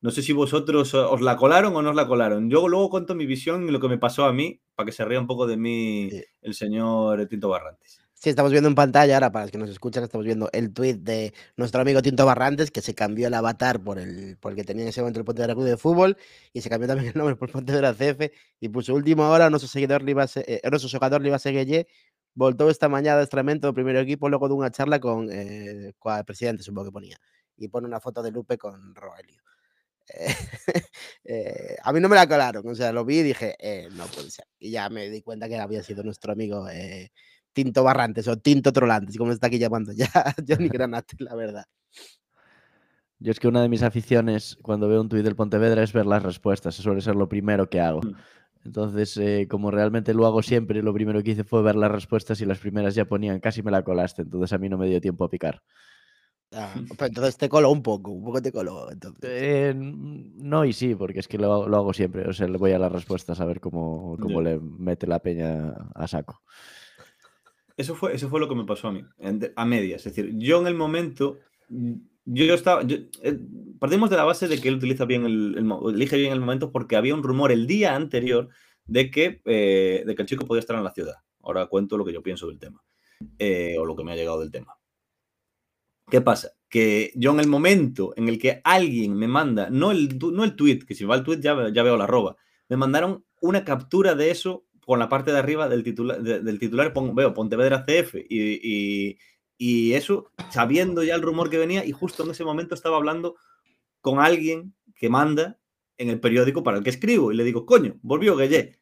No 0.00 0.10
sé 0.10 0.22
si 0.22 0.32
vosotros 0.32 0.94
os 0.94 1.20
la 1.20 1.36
colaron 1.36 1.76
o 1.76 1.82
no 1.82 1.90
os 1.90 1.96
la 1.96 2.08
colaron. 2.08 2.50
Yo 2.50 2.66
luego 2.66 2.90
cuento 2.90 3.14
mi 3.14 3.24
visión 3.24 3.68
y 3.68 3.70
lo 3.70 3.80
que 3.80 3.88
me 3.88 3.98
pasó 3.98 4.24
a 4.24 4.32
mí, 4.32 4.60
para 4.74 4.86
que 4.86 4.92
se 4.92 5.04
ría 5.04 5.20
un 5.20 5.28
poco 5.28 5.46
de 5.46 5.56
mí 5.56 6.10
el 6.42 6.54
señor 6.54 7.26
Tito 7.28 7.48
Barrantes. 7.48 8.01
Sí, 8.22 8.30
estamos 8.30 8.52
viendo 8.52 8.68
en 8.68 8.76
pantalla 8.76 9.14
ahora, 9.14 9.32
para 9.32 9.46
los 9.46 9.50
que 9.50 9.58
nos 9.58 9.68
escuchan, 9.68 10.04
estamos 10.04 10.24
viendo 10.24 10.48
el 10.52 10.72
tweet 10.72 10.94
de 10.94 11.34
nuestro 11.56 11.80
amigo 11.80 12.02
Tinto 12.02 12.24
Barrantes, 12.24 12.70
que 12.70 12.80
se 12.80 12.94
cambió 12.94 13.26
el 13.26 13.34
avatar 13.34 13.82
por 13.82 13.98
el, 13.98 14.36
por 14.36 14.54
tenía 14.54 14.84
en 14.84 14.90
ese 14.90 15.00
momento 15.00 15.18
el 15.18 15.24
Pontevedra 15.24 15.54
Club 15.54 15.64
de 15.66 15.76
Fútbol, 15.76 16.16
y 16.52 16.60
se 16.60 16.70
cambió 16.70 16.86
también 16.86 17.08
el 17.08 17.18
nombre 17.18 17.34
por 17.34 17.50
Pontevedra 17.50 17.92
CF, 17.92 18.30
y 18.60 18.68
puso 18.68 18.94
última 18.94 19.28
hora, 19.28 19.50
nuestro 19.50 19.68
seguidor 19.68 20.04
eh, 20.08 20.60
nuestro 20.70 20.88
jugador 20.88 21.20
Libase 21.20 21.50
Gueye, 21.50 21.88
voltó 22.32 22.70
esta 22.70 22.88
mañana 22.88 23.16
de 23.16 23.24
estramento 23.24 23.66
del 23.66 23.74
primer 23.74 23.96
equipo 23.96 24.28
luego 24.28 24.46
de 24.46 24.54
una 24.54 24.70
charla 24.70 25.00
con, 25.00 25.28
eh, 25.28 25.92
con 25.98 26.16
el 26.16 26.24
presidente, 26.24 26.62
supongo 26.62 26.84
que 26.84 26.92
ponía, 26.92 27.18
y 27.56 27.66
pone 27.66 27.88
una 27.88 27.98
foto 27.98 28.22
de 28.22 28.30
Lupe 28.30 28.56
con 28.56 28.94
Roelio. 28.94 29.42
Eh, 31.24 31.76
a 31.82 31.92
mí 31.92 32.00
no 32.00 32.08
me 32.08 32.16
la 32.16 32.26
colaron, 32.26 32.66
o 32.68 32.74
sea, 32.74 32.92
lo 32.92 33.04
vi 33.04 33.20
y 33.20 33.22
dije, 33.22 33.56
no 33.92 34.04
puede 34.06 34.30
ser. 34.30 34.44
Y 34.58 34.72
ya 34.72 34.90
me 34.90 35.08
di 35.08 35.22
cuenta 35.22 35.48
que 35.48 35.56
había 35.56 35.82
sido 35.82 36.02
nuestro 36.02 36.32
amigo 36.32 36.66
Tinto 37.52 37.84
Barrantes 37.84 38.28
o 38.28 38.36
Tinto 38.36 38.72
Trolantes, 38.72 39.16
como 39.16 39.32
está 39.32 39.48
aquí 39.48 39.58
llamando 39.58 39.92
ya 39.96 40.08
Johnny 40.46 40.68
Granate, 40.72 41.16
la 41.18 41.34
verdad. 41.34 41.64
Yo 43.18 43.30
es 43.30 43.38
que 43.38 43.48
una 43.48 43.62
de 43.62 43.68
mis 43.68 43.82
aficiones 43.82 44.58
cuando 44.62 44.88
veo 44.88 45.00
un 45.00 45.08
tuit 45.08 45.22
del 45.22 45.36
Pontevedra 45.36 45.82
es 45.82 45.92
ver 45.92 46.06
las 46.06 46.22
respuestas, 46.22 46.74
eso 46.74 46.82
suele 46.82 47.00
ser 47.00 47.14
lo 47.14 47.28
primero 47.28 47.70
que 47.70 47.80
hago. 47.80 48.00
Mm. 48.02 48.14
Entonces, 48.64 49.16
eh, 49.16 49.46
como 49.48 49.70
realmente 49.70 50.14
lo 50.14 50.26
hago 50.26 50.42
siempre, 50.42 50.82
lo 50.82 50.94
primero 50.94 51.22
que 51.22 51.32
hice 51.32 51.44
fue 51.44 51.62
ver 51.62 51.76
las 51.76 51.90
respuestas 51.90 52.40
y 52.40 52.46
las 52.46 52.58
primeras 52.58 52.94
ya 52.94 53.04
ponían 53.04 53.40
casi 53.40 53.62
me 53.62 53.70
la 53.70 53.82
colaste, 53.82 54.22
entonces 54.22 54.52
a 54.52 54.58
mí 54.58 54.68
no 54.68 54.78
me 54.78 54.88
dio 54.88 55.00
tiempo 55.00 55.24
a 55.24 55.30
picar. 55.30 55.62
Ah, 56.54 56.74
pues 56.74 57.08
entonces 57.08 57.36
te 57.38 57.48
coló 57.48 57.70
un 57.70 57.82
poco, 57.82 58.10
un 58.10 58.24
poco 58.24 58.42
te 58.42 58.52
coló. 58.52 58.88
Eh, 59.22 59.72
no 59.74 60.64
y 60.64 60.72
sí, 60.72 60.94
porque 60.94 61.20
es 61.20 61.28
que 61.28 61.38
lo, 61.38 61.66
lo, 61.66 61.76
hago 61.78 61.94
siempre. 61.94 62.28
O 62.28 62.32
sea, 62.32 62.46
le 62.46 62.58
voy 62.58 62.72
a 62.72 62.78
las 62.78 62.92
respuestas 62.92 63.40
a 63.40 63.46
ver 63.46 63.58
cómo, 63.58 64.18
cómo 64.20 64.42
le 64.42 64.60
mete 64.60 65.06
la 65.06 65.20
peña 65.20 65.70
a 65.94 66.06
saco. 66.06 66.42
Eso 67.76 67.94
fue, 67.94 68.14
eso 68.14 68.28
fue 68.28 68.40
lo 68.40 68.48
que 68.48 68.54
me 68.54 68.64
pasó 68.64 68.88
a 68.88 68.92
mí, 68.92 69.04
a 69.56 69.64
medias. 69.64 70.06
Es 70.06 70.14
decir, 70.14 70.34
yo 70.36 70.60
en 70.60 70.66
el 70.66 70.74
momento, 70.74 71.38
yo 72.24 72.54
estaba, 72.54 72.82
eh, 72.82 73.38
partimos 73.78 74.10
de 74.10 74.16
la 74.16 74.24
base 74.24 74.48
de 74.48 74.60
que 74.60 74.68
él 74.68 74.76
utiliza 74.76 75.04
bien 75.04 75.24
el, 75.24 75.66
elige 75.94 76.16
bien 76.16 76.32
el 76.32 76.40
momento 76.40 76.70
porque 76.70 76.96
había 76.96 77.14
un 77.14 77.22
rumor 77.22 77.52
el 77.52 77.66
día 77.66 77.94
anterior 77.94 78.48
de 78.84 79.10
que, 79.10 79.40
eh, 79.44 80.04
de 80.06 80.14
que 80.14 80.22
el 80.22 80.28
chico 80.28 80.46
podía 80.46 80.60
estar 80.60 80.76
en 80.76 80.84
la 80.84 80.92
ciudad. 80.92 81.16
Ahora 81.40 81.66
cuento 81.66 81.96
lo 81.96 82.04
que 82.04 82.12
yo 82.12 82.22
pienso 82.22 82.46
del 82.48 82.58
tema, 82.58 82.82
eh, 83.38 83.76
o 83.78 83.84
lo 83.84 83.96
que 83.96 84.04
me 84.04 84.12
ha 84.12 84.16
llegado 84.16 84.40
del 84.40 84.50
tema. 84.50 84.76
¿Qué 86.10 86.20
pasa? 86.20 86.52
Que 86.68 87.12
yo 87.14 87.32
en 87.32 87.40
el 87.40 87.48
momento 87.48 88.12
en 88.16 88.28
el 88.28 88.38
que 88.38 88.60
alguien 88.64 89.14
me 89.14 89.28
manda, 89.28 89.70
no 89.70 89.92
el, 89.92 90.18
no 90.18 90.44
el 90.44 90.56
tweet, 90.56 90.80
que 90.80 90.94
si 90.94 91.04
va 91.04 91.16
el 91.16 91.22
tweet 91.22 91.40
ya, 91.40 91.70
ya 91.72 91.82
veo 91.82 91.96
la 91.96 92.04
arroba, 92.04 92.36
me 92.68 92.76
mandaron 92.76 93.24
una 93.40 93.64
captura 93.64 94.14
de 94.14 94.30
eso 94.30 94.66
con 94.84 94.98
la 94.98 95.08
parte 95.08 95.32
de 95.32 95.38
arriba 95.38 95.68
del 95.68 95.84
titular, 95.84 96.20
del 96.20 96.58
titular 96.58 96.92
veo 97.14 97.34
Pontevedra 97.34 97.84
CF 97.86 98.16
y, 98.28 99.16
y, 99.58 99.92
eso, 99.94 100.32
sabiendo 100.50 101.04
ya 101.04 101.14
el 101.14 101.22
rumor 101.22 101.50
que 101.50 101.58
venía, 101.58 101.84
y 101.84 101.92
justo 101.92 102.24
en 102.24 102.30
ese 102.30 102.44
momento 102.44 102.74
estaba 102.74 102.96
hablando 102.96 103.36
con 104.00 104.18
alguien 104.18 104.74
que 104.96 105.08
manda 105.08 105.58
en 105.98 106.10
el 106.10 106.18
periódico 106.18 106.64
para 106.64 106.78
el 106.78 106.84
que 106.84 106.90
escribo, 106.90 107.30
y 107.30 107.36
le 107.36 107.44
digo, 107.44 107.64
coño, 107.64 107.94
volvió 108.02 108.34
Gueye. 108.34 108.80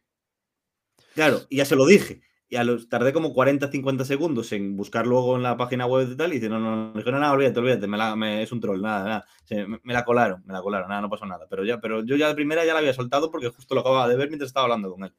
Claro, 1.14 1.40
y 1.50 1.56
ya 1.56 1.66
se 1.66 1.76
lo 1.76 1.84
dije. 1.84 2.22
Y 2.48 2.56
a 2.56 2.64
los, 2.64 2.88
tardé 2.88 3.12
como 3.12 3.34
40, 3.34 3.70
50 3.70 4.04
segundos 4.06 4.50
en 4.52 4.76
buscar 4.76 5.06
luego 5.06 5.36
en 5.36 5.42
la 5.42 5.56
página 5.56 5.86
web 5.86 6.08
de 6.08 6.16
tal, 6.16 6.32
y 6.32 6.36
dice, 6.36 6.48
no, 6.48 6.58
no, 6.58 6.94
no, 6.94 7.10
nada, 7.12 7.32
olvídate, 7.32 7.60
olvídate, 7.60 7.86
me 7.86 8.42
es 8.42 8.50
un 8.50 8.60
troll, 8.60 8.80
nada, 8.80 9.04
nada. 9.04 9.78
me, 9.82 9.92
la 9.92 10.04
colaron, 10.04 10.42
me 10.46 10.54
la 10.54 10.62
colaron, 10.62 10.88
nada, 10.88 11.02
no 11.02 11.10
pasó 11.10 11.26
nada. 11.26 11.46
Pero 11.50 11.62
ya, 11.64 11.78
pero 11.78 12.02
yo 12.04 12.16
ya 12.16 12.28
de 12.28 12.34
primera 12.34 12.64
ya 12.64 12.72
la 12.72 12.78
había 12.78 12.94
soltado 12.94 13.30
porque 13.30 13.50
justo 13.50 13.74
lo 13.74 13.82
acababa 13.82 14.08
de 14.08 14.16
ver 14.16 14.28
mientras 14.28 14.48
estaba 14.48 14.64
hablando 14.64 14.90
con 14.90 15.04
él 15.04 15.12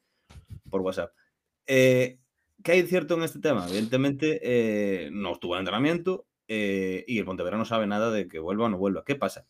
por 0.72 0.80
WhatsApp. 0.80 1.12
Eh, 1.66 2.18
¿Qué 2.64 2.72
hay 2.72 2.86
cierto 2.86 3.14
en 3.14 3.22
este 3.22 3.38
tema? 3.38 3.66
Evidentemente, 3.68 4.40
eh, 4.42 5.10
no 5.12 5.32
estuvo 5.32 5.54
en 5.54 5.60
entrenamiento 5.60 6.26
eh, 6.48 7.04
y 7.06 7.18
el 7.18 7.24
Pontevedra 7.24 7.56
no 7.56 7.64
sabe 7.64 7.86
nada 7.86 8.10
de 8.10 8.26
que 8.26 8.40
vuelva 8.40 8.66
o 8.66 8.68
no 8.68 8.78
vuelva. 8.78 9.04
¿Qué 9.04 9.14
pasa? 9.14 9.46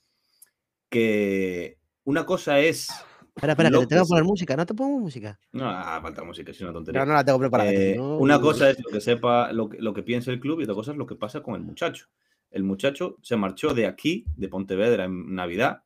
Que 0.90 1.78
una 2.04 2.26
cosa 2.26 2.58
es. 2.60 2.90
Espera, 3.34 3.52
espera, 3.52 3.70
que 3.70 3.78
te 3.78 3.86
tengo 3.86 4.02
que 4.02 4.08
poner 4.08 4.24
música, 4.24 4.56
no 4.56 4.66
te 4.66 4.74
pongo 4.74 4.98
música. 4.98 5.38
No, 5.52 5.68
ah, 5.68 6.00
falta 6.02 6.22
música, 6.22 6.50
es 6.50 6.60
una 6.60 6.72
tontería. 6.72 7.00
No, 7.00 7.06
no 7.06 7.14
la 7.14 7.24
tengo 7.24 7.38
preparada. 7.38 7.72
Una 8.00 8.40
cosa 8.40 8.70
es 8.70 8.78
lo 8.82 8.90
que 8.90 9.00
sepa, 9.00 9.52
lo 9.52 9.70
que, 9.70 9.78
lo 9.78 9.94
que 9.94 10.02
piensa 10.02 10.30
el 10.30 10.40
club 10.40 10.60
y 10.60 10.64
otra 10.64 10.74
cosa 10.74 10.90
es 10.90 10.98
lo 10.98 11.06
que 11.06 11.14
pasa 11.14 11.42
con 11.42 11.54
el 11.54 11.62
muchacho. 11.62 12.08
El 12.50 12.64
muchacho 12.64 13.16
se 13.22 13.36
marchó 13.36 13.72
de 13.72 13.86
aquí, 13.86 14.26
de 14.36 14.48
Pontevedra, 14.48 15.04
en 15.04 15.34
Navidad, 15.34 15.84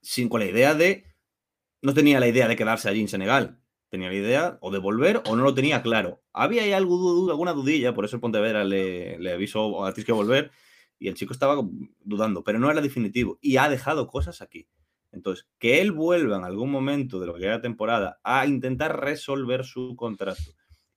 sin 0.00 0.28
con 0.28 0.40
la 0.40 0.46
idea 0.46 0.74
de. 0.74 1.04
No 1.82 1.94
tenía 1.94 2.18
la 2.18 2.28
idea 2.28 2.48
de 2.48 2.56
quedarse 2.56 2.88
allí 2.88 3.00
en 3.00 3.08
Senegal 3.08 3.59
tenía 3.90 4.08
la 4.08 4.14
idea 4.14 4.58
o 4.60 4.70
de 4.70 4.78
volver 4.78 5.22
o 5.26 5.36
no 5.36 5.42
lo 5.42 5.52
tenía 5.52 5.82
claro. 5.82 6.22
Había 6.32 6.62
ahí 6.62 6.72
alguna 6.72 7.52
dudilla, 7.52 7.94
por 7.94 8.04
eso 8.04 8.16
el 8.16 8.20
Pontevedra 8.20 8.64
le, 8.64 9.18
le 9.18 9.32
avisó 9.32 9.84
a 9.84 9.92
ti 9.92 10.04
que 10.04 10.12
volver 10.12 10.50
y 10.98 11.08
el 11.08 11.14
chico 11.14 11.32
estaba 11.32 11.60
dudando, 12.00 12.44
pero 12.44 12.58
no 12.58 12.70
era 12.70 12.80
definitivo 12.80 13.38
y 13.40 13.56
ha 13.56 13.68
dejado 13.68 14.06
cosas 14.06 14.40
aquí. 14.40 14.68
Entonces, 15.12 15.48
que 15.58 15.80
él 15.80 15.92
vuelva 15.92 16.36
en 16.36 16.44
algún 16.44 16.70
momento 16.70 17.18
de 17.18 17.26
lo 17.26 17.34
que 17.34 17.44
era 17.44 17.60
temporada 17.60 18.20
a 18.22 18.46
intentar 18.46 19.00
resolver 19.00 19.64
su 19.64 19.96
contrato 19.96 20.40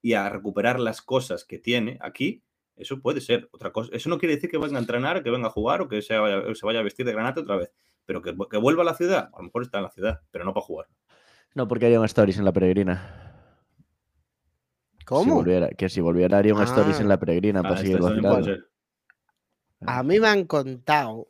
y 0.02 0.14
a 0.14 0.30
recuperar 0.30 0.80
las 0.80 1.02
cosas 1.02 1.46
que 1.46 1.58
tiene 1.58 1.98
aquí, 2.02 2.44
eso 2.76 3.00
puede 3.02 3.22
ser 3.22 3.50
otra 3.52 3.72
cosa. 3.72 3.90
Eso 3.94 4.10
no 4.10 4.20
quiere 4.20 4.36
decir 4.36 4.52
que 4.52 4.58
venga 4.58 4.78
a 4.78 4.82
entrenar, 4.82 5.24
que 5.24 5.32
venga 5.32 5.48
a 5.48 5.52
jugar 5.52 5.82
o 5.82 5.88
que 5.88 6.02
se 6.02 6.18
vaya, 6.18 6.44
se 6.54 6.66
vaya 6.66 6.80
a 6.80 6.84
vestir 6.84 7.06
de 7.06 7.14
granate 7.14 7.40
otra 7.40 7.56
vez, 7.56 7.72
pero 8.06 8.22
que, 8.22 8.36
que 8.52 8.58
vuelva 8.58 8.84
a 8.84 8.86
la 8.86 8.96
ciudad, 8.96 9.30
a 9.34 9.38
lo 9.38 9.44
mejor 9.46 9.64
está 9.64 9.80
en 9.80 9.84
la 9.86 9.90
ciudad, 9.90 10.22
pero 10.30 10.46
no 10.46 10.54
para 10.54 10.66
jugar. 10.66 10.88
No, 11.56 11.68
porque 11.68 11.86
haría 11.86 12.00
un 12.00 12.06
stories 12.06 12.38
en 12.38 12.46
la 12.46 12.52
peregrina. 12.52 13.20
¿Cómo? 15.06 15.44
que 15.78 15.90
si 15.90 16.02
volviera 16.02 16.38
haría 16.38 16.54
un 16.54 16.64
stories 16.64 17.00
en 17.00 17.10
la 17.10 17.20
peregrina 17.20 17.62
para 17.62 17.76
ah, 17.76 17.78
seguir 17.78 18.00
vacilando. 18.00 18.58
A 19.82 20.02
mí 20.02 20.20
me 20.20 20.28
han 20.28 20.46
contado, 20.46 21.30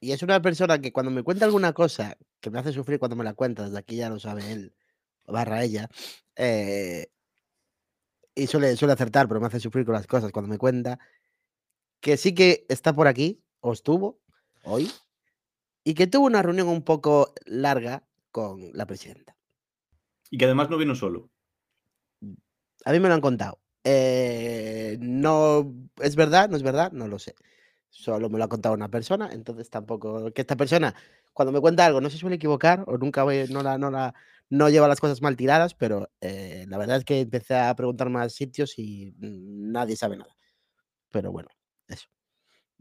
y 0.00 0.12
es 0.12 0.22
una 0.22 0.40
persona 0.40 0.80
que 0.80 0.92
cuando 0.92 1.10
me 1.10 1.24
cuenta 1.24 1.44
alguna 1.44 1.72
cosa 1.72 2.16
que 2.40 2.50
me 2.50 2.60
hace 2.60 2.72
sufrir 2.72 3.00
cuando 3.00 3.16
me 3.16 3.24
la 3.24 3.34
cuenta, 3.34 3.64
desde 3.64 3.78
aquí 3.78 3.96
ya 3.96 4.08
lo 4.08 4.20
sabe 4.20 4.52
él, 4.52 4.72
barra 5.26 5.64
ella, 5.64 5.88
eh, 6.36 7.08
y 8.36 8.46
suele, 8.46 8.76
suele 8.76 8.94
acertar, 8.94 9.26
pero 9.26 9.40
me 9.40 9.48
hace 9.48 9.58
sufrir 9.58 9.84
con 9.84 9.94
las 9.94 10.06
cosas 10.06 10.30
cuando 10.30 10.48
me 10.48 10.58
cuenta, 10.58 11.00
que 12.00 12.16
sí 12.16 12.34
que 12.34 12.64
está 12.68 12.94
por 12.94 13.08
aquí, 13.08 13.42
o 13.60 13.72
estuvo, 13.72 14.20
hoy, 14.62 14.88
y 15.82 15.94
que 15.94 16.06
tuvo 16.06 16.26
una 16.26 16.42
reunión 16.42 16.68
un 16.68 16.82
poco 16.82 17.34
larga 17.44 18.07
con 18.38 18.70
la 18.72 18.86
presidenta. 18.86 19.36
Y 20.30 20.38
que 20.38 20.44
además 20.44 20.70
no 20.70 20.78
vino 20.78 20.94
solo. 20.94 21.30
A 22.84 22.92
mí 22.92 23.00
me 23.00 23.08
lo 23.08 23.14
han 23.14 23.20
contado. 23.20 23.60
Eh, 23.82 24.96
no 25.00 25.74
es 26.00 26.14
verdad, 26.14 26.48
no 26.48 26.56
es 26.56 26.62
verdad, 26.62 26.92
no 26.92 27.08
lo 27.08 27.18
sé. 27.18 27.34
Solo 27.88 28.30
me 28.30 28.38
lo 28.38 28.44
ha 28.44 28.48
contado 28.48 28.76
una 28.76 28.90
persona, 28.90 29.30
entonces 29.32 29.70
tampoco. 29.70 30.30
Que 30.32 30.42
esta 30.42 30.56
persona, 30.56 30.94
cuando 31.32 31.50
me 31.50 31.60
cuenta 31.60 31.84
algo, 31.84 32.00
no 32.00 32.10
se 32.10 32.18
suele 32.18 32.36
equivocar 32.36 32.84
o 32.86 32.96
nunca 32.96 33.24
no 33.50 33.62
la, 33.62 33.76
no 33.76 33.90
la, 33.90 34.14
no 34.50 34.68
lleva 34.68 34.86
las 34.86 35.00
cosas 35.00 35.20
mal 35.20 35.36
tiradas, 35.36 35.74
pero 35.74 36.08
eh, 36.20 36.64
la 36.68 36.78
verdad 36.78 36.98
es 36.98 37.04
que 37.04 37.20
empecé 37.20 37.56
a 37.56 37.74
preguntar 37.74 38.08
más 38.08 38.34
sitios 38.34 38.78
y 38.78 39.14
nadie 39.18 39.96
sabe 39.96 40.16
nada. 40.16 40.36
Pero 41.10 41.32
bueno, 41.32 41.48
eso. 41.88 42.06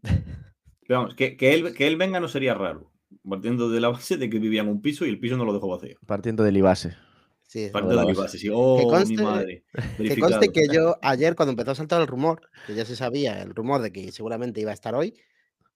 vamos, 0.87 1.15
que, 1.15 1.35
que, 1.35 1.55
él, 1.55 1.73
que 1.73 1.87
él 1.87 1.97
venga 1.97 2.19
no 2.19 2.27
sería 2.27 2.53
raro 2.53 2.91
partiendo 3.27 3.69
de 3.69 3.79
la 3.79 3.89
base 3.89 4.17
de 4.17 4.29
que 4.29 4.39
vivía 4.39 4.61
en 4.61 4.69
un 4.69 4.81
piso 4.81 5.05
y 5.05 5.09
el 5.09 5.19
piso 5.19 5.37
no 5.37 5.45
lo 5.45 5.53
dejó 5.53 5.67
vacío. 5.67 5.97
Partiendo 6.05 6.43
del 6.43 6.57
IBASE. 6.57 6.95
Sí, 7.47 7.69
partiendo 7.71 8.01
del 8.01 8.15
IBASE, 8.15 8.37
sí. 8.37 8.49
Oh, 8.51 8.77
que 8.77 8.83
conste, 8.83 9.15
mi 9.15 9.23
madre. 9.23 9.63
Que 9.97 10.19
conste 10.19 10.51
que 10.51 10.67
yo 10.71 10.97
ayer 11.01 11.35
cuando 11.35 11.51
empezó 11.51 11.71
a 11.71 11.75
saltar 11.75 12.01
el 12.01 12.07
rumor, 12.07 12.41
que 12.65 12.75
ya 12.75 12.85
se 12.85 12.95
sabía 12.95 13.41
el 13.41 13.55
rumor 13.55 13.81
de 13.81 13.91
que 13.91 14.11
seguramente 14.11 14.61
iba 14.61 14.71
a 14.71 14.73
estar 14.73 14.95
hoy, 14.95 15.13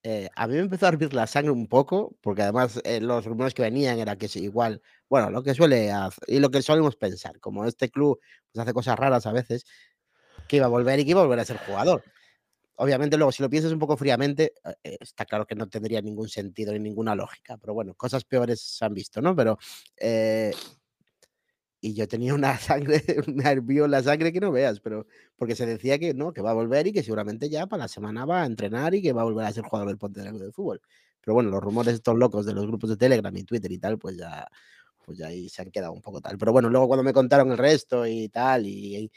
eh, 0.04 0.30
a 0.36 0.48
mí 0.48 0.56
me 0.56 0.62
empezó 0.62 0.88
a 0.88 0.90
hervir 0.90 1.14
la 1.14 1.28
sangre 1.28 1.52
un 1.52 1.68
poco, 1.68 2.16
porque 2.22 2.42
además 2.42 2.82
eh, 2.84 3.00
los 3.00 3.26
rumores 3.26 3.54
que 3.54 3.62
venían 3.62 4.00
era 4.00 4.16
que 4.16 4.28
igual, 4.40 4.82
bueno, 5.08 5.30
lo 5.30 5.44
que 5.44 5.54
suele 5.54 5.92
hacer, 5.92 6.24
y 6.28 6.40
lo 6.40 6.50
que 6.50 6.62
solemos 6.64 6.96
pensar, 6.96 7.40
como 7.40 7.66
este 7.66 7.90
club 7.90 8.20
pues, 8.52 8.62
hace 8.64 8.74
cosas 8.74 8.98
raras 8.98 9.28
a 9.28 9.32
veces, 9.32 9.66
que 10.48 10.58
iba 10.58 10.66
a 10.66 10.70
volver 10.70 11.00
y 11.00 11.06
que 11.06 11.12
iba 11.12 11.22
a 11.22 11.24
volver 11.24 11.40
a 11.40 11.46
ser 11.46 11.58
jugador. 11.58 12.04
Obviamente 12.82 13.16
luego 13.16 13.32
si 13.32 13.44
lo 13.44 13.50
piensas 13.50 13.72
un 13.72 13.78
poco 13.78 13.96
fríamente, 13.96 14.54
eh, 14.84 14.98
está 15.00 15.24
claro 15.26 15.46
que 15.46 15.54
no 15.54 15.70
tendría 15.70 16.02
ningún 16.02 16.28
sentido 16.28 16.74
ni 16.74 16.80
ninguna 16.80 17.14
lógica, 17.14 17.56
pero 17.58 17.76
bueno, 17.76 17.94
cosas 17.94 18.26
peores 18.26 18.60
se 18.60 18.84
han 18.84 18.94
visto, 18.96 19.22
¿no? 19.22 19.36
Pero 19.36 19.60
eh, 19.98 20.52
y 21.80 21.94
yo 21.94 22.08
tenía 22.08 22.34
una 22.34 22.58
sangre, 22.60 23.04
un 23.28 23.36
nervio 23.36 23.86
en 23.86 23.92
la 23.92 24.02
sangre 24.02 24.34
que 24.34 24.40
no 24.40 24.52
veas, 24.52 24.80
pero 24.80 25.06
porque 25.36 25.56
se 25.56 25.68
decía 25.68 26.00
que 26.00 26.16
no, 26.16 26.34
que 26.34 26.42
va 26.42 26.52
a 26.52 26.54
volver 26.56 26.88
y 26.88 26.92
que 26.92 27.04
seguramente 27.04 27.50
ya 27.50 27.68
para 27.68 27.84
la 27.84 27.88
semana 27.88 28.26
va 28.26 28.42
a 28.42 28.46
entrenar 28.48 28.96
y 28.96 29.02
que 29.04 29.14
va 29.14 29.22
a 29.22 29.26
volver 29.26 29.46
a 29.46 29.52
ser 29.52 29.64
jugador 29.64 29.88
del 29.90 30.00
Pontevedra 30.00 30.32
de 30.32 30.52
fútbol. 30.52 30.82
Pero 31.22 31.36
bueno, 31.36 31.52
los 31.52 31.62
rumores 31.62 31.94
estos 31.94 32.18
locos 32.18 32.48
de 32.48 32.54
los 32.54 32.66
grupos 32.66 32.90
de 32.90 32.98
Telegram 32.98 33.36
y 33.38 33.44
Twitter 33.44 33.72
y 33.72 33.78
tal, 33.78 34.00
pues 34.00 34.18
ya, 34.18 34.48
pues 35.06 35.20
ya 35.20 35.28
ahí 35.28 35.50
se 35.50 35.62
han 35.62 35.70
quedado 35.70 35.94
un 35.94 36.02
poco 36.02 36.20
tal. 36.20 36.38
Pero 36.40 36.52
bueno, 36.52 36.68
luego 36.70 36.88
cuando 36.88 37.04
me 37.04 37.14
contaron 37.14 37.52
el 37.52 37.60
resto 37.60 38.08
y 38.08 38.28
tal, 38.30 38.66
y 38.66 39.12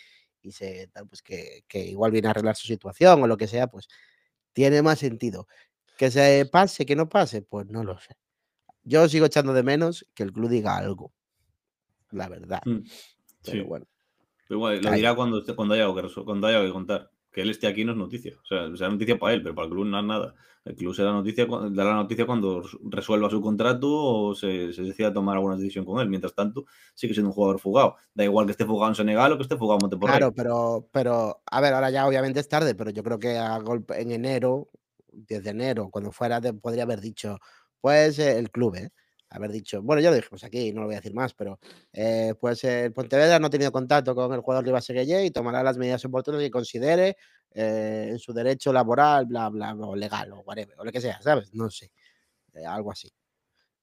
se, 0.53 0.91
pues 1.09 1.23
que, 1.23 1.65
que 1.69 1.85
igual 1.85 2.13
viene 2.13 2.29
a 2.29 2.31
arreglar 2.33 2.57
su 2.57 2.67
situación 2.67 3.23
o 3.23 3.27
lo 3.27 3.37
que 3.37 3.49
sea, 3.49 3.67
pues 3.69 3.89
tiene 4.53 4.83
más 4.83 4.99
sentido. 4.99 5.47
Que 5.97 6.11
se 6.11 6.47
pase, 6.51 6.87
que 6.87 6.97
no 6.97 7.09
pase, 7.09 7.43
pues 7.43 7.67
no 7.69 7.85
lo 7.85 7.99
sé. 7.99 8.17
Yo 8.83 9.09
sigo 9.09 9.27
echando 9.27 9.53
de 9.53 9.63
menos 9.63 10.07
que 10.15 10.23
el 10.23 10.33
club 10.33 10.51
diga 10.51 10.77
algo 10.77 11.13
la 12.15 12.29
verdad. 12.29 12.63
Mm, 12.65 12.79
pero 13.45 13.65
bueno. 13.67 13.87
Pero 14.47 14.59
igual, 14.59 14.81
lo 14.81 14.91
dirá 14.93 15.15
cuando, 15.15 15.43
cuando, 15.55 15.75
haya 15.75 15.85
algo 15.85 15.97
que, 15.97 16.25
cuando 16.25 16.47
haya 16.47 16.63
que 16.63 16.73
contar. 16.73 17.11
Que 17.35 17.43
él 17.43 17.51
esté 17.51 17.67
aquí 17.67 17.85
no 17.85 17.93
es 17.93 17.99
noticia. 17.99 18.37
O 18.43 18.47
sea, 18.47 18.75
será 18.77 18.91
noticia 18.91 19.19
para 19.19 19.35
él, 19.35 19.43
pero 19.43 19.55
para 19.55 19.67
el 19.67 19.73
club 19.73 19.87
no 19.87 19.99
es 19.99 20.05
nada. 20.05 20.35
El 20.65 20.77
club 20.77 20.95
será 20.95 21.13
noticia, 21.13 21.47
dará 21.73 21.95
noticia 21.95 22.25
cuando 22.25 22.63
resuelva 22.85 23.29
su 23.29 23.43
contrato 23.43 23.89
o 23.91 24.35
se, 24.35 24.73
se, 24.73 24.83
decida 24.83 25.13
tomar 25.13 25.37
alguna 25.37 25.57
decisión 25.57 25.85
con 25.85 26.01
él. 26.01 26.09
Mientras 26.09 26.35
tanto, 26.35 26.65
sigue 26.95 27.13
siendo 27.13 27.31
un 27.31 27.35
jugador 27.35 27.59
fugado. 27.59 27.97
Da 28.15 28.25
igual 28.25 28.47
que 28.47 28.53
esté 28.53 28.65
fugado 28.65 28.91
en 28.91 28.95
Senegal 28.95 29.33
o 29.33 29.37
que 29.37 29.43
esté 29.43 29.57
fugado 29.57 29.79
en 29.79 29.83
Monteporrey. 29.83 30.17
Claro, 30.17 30.33
pero, 30.33 30.89
pero, 30.93 31.43
a 31.45 31.61
ver, 31.61 31.75
ahora 31.75 31.91
ya 31.91 32.07
obviamente 32.07 32.41
es 32.41 32.49
tarde, 32.49 32.75
pero 32.75 32.91
yo 32.91 33.03
creo 33.03 33.19
que 33.19 33.37
a 33.37 33.59
golpe, 33.59 34.01
en 34.01 34.13
enero, 34.13 34.71
10 35.13 35.43
de 35.43 35.51
enero, 35.51 35.89
cuando 35.91 36.13
fuera, 36.13 36.41
podría 36.41 36.85
haber 36.85 37.01
dicho, 37.01 37.39
pues 37.81 38.19
el 38.19 38.51
club, 38.51 38.77
¿eh? 38.77 38.91
Haber 39.31 39.51
dicho, 39.51 39.83
bueno, 39.83 40.01
ya 40.01 40.11
lo 40.11 40.17
dijimos 40.17 40.45
aquí, 40.45 40.73
no 40.73 40.83
lo 40.83 40.87
voy 40.87 40.95
a 40.95 40.99
decir 40.99 41.15
más, 41.15 41.35
pero 41.35 41.59
eh, 41.93 42.35
pues 42.41 42.63
el 42.65 42.93
Pontevedra 42.93 43.39
no 43.39 43.49
ha 43.49 43.51
tenido 43.51 43.73
contacto 43.73 44.15
con 44.15 44.33
el 44.33 44.41
jugador 44.41 44.65
de 44.65 44.71
Ibasegueye 44.71 45.25
y 45.25 45.31
tomará 45.31 45.63
las 45.63 45.77
medidas 45.77 46.05
oportunas 46.05 46.41
que 46.41 46.51
considere 46.51 47.17
eh, 47.57 48.09
en 48.11 48.19
su 48.19 48.33
derecho 48.33 48.73
laboral, 48.73 49.27
bla, 49.27 49.49
bla, 49.49 49.75
o 49.75 49.95
legal, 49.95 50.33
o 50.33 50.41
whatever, 50.41 50.79
o 50.79 50.85
lo 50.85 50.91
que 50.91 51.01
sea, 51.01 51.23
¿sabes? 51.23 51.55
No 51.55 51.71
sé, 51.71 51.93
eh, 52.53 52.67
algo 52.67 52.91
así. 52.91 53.09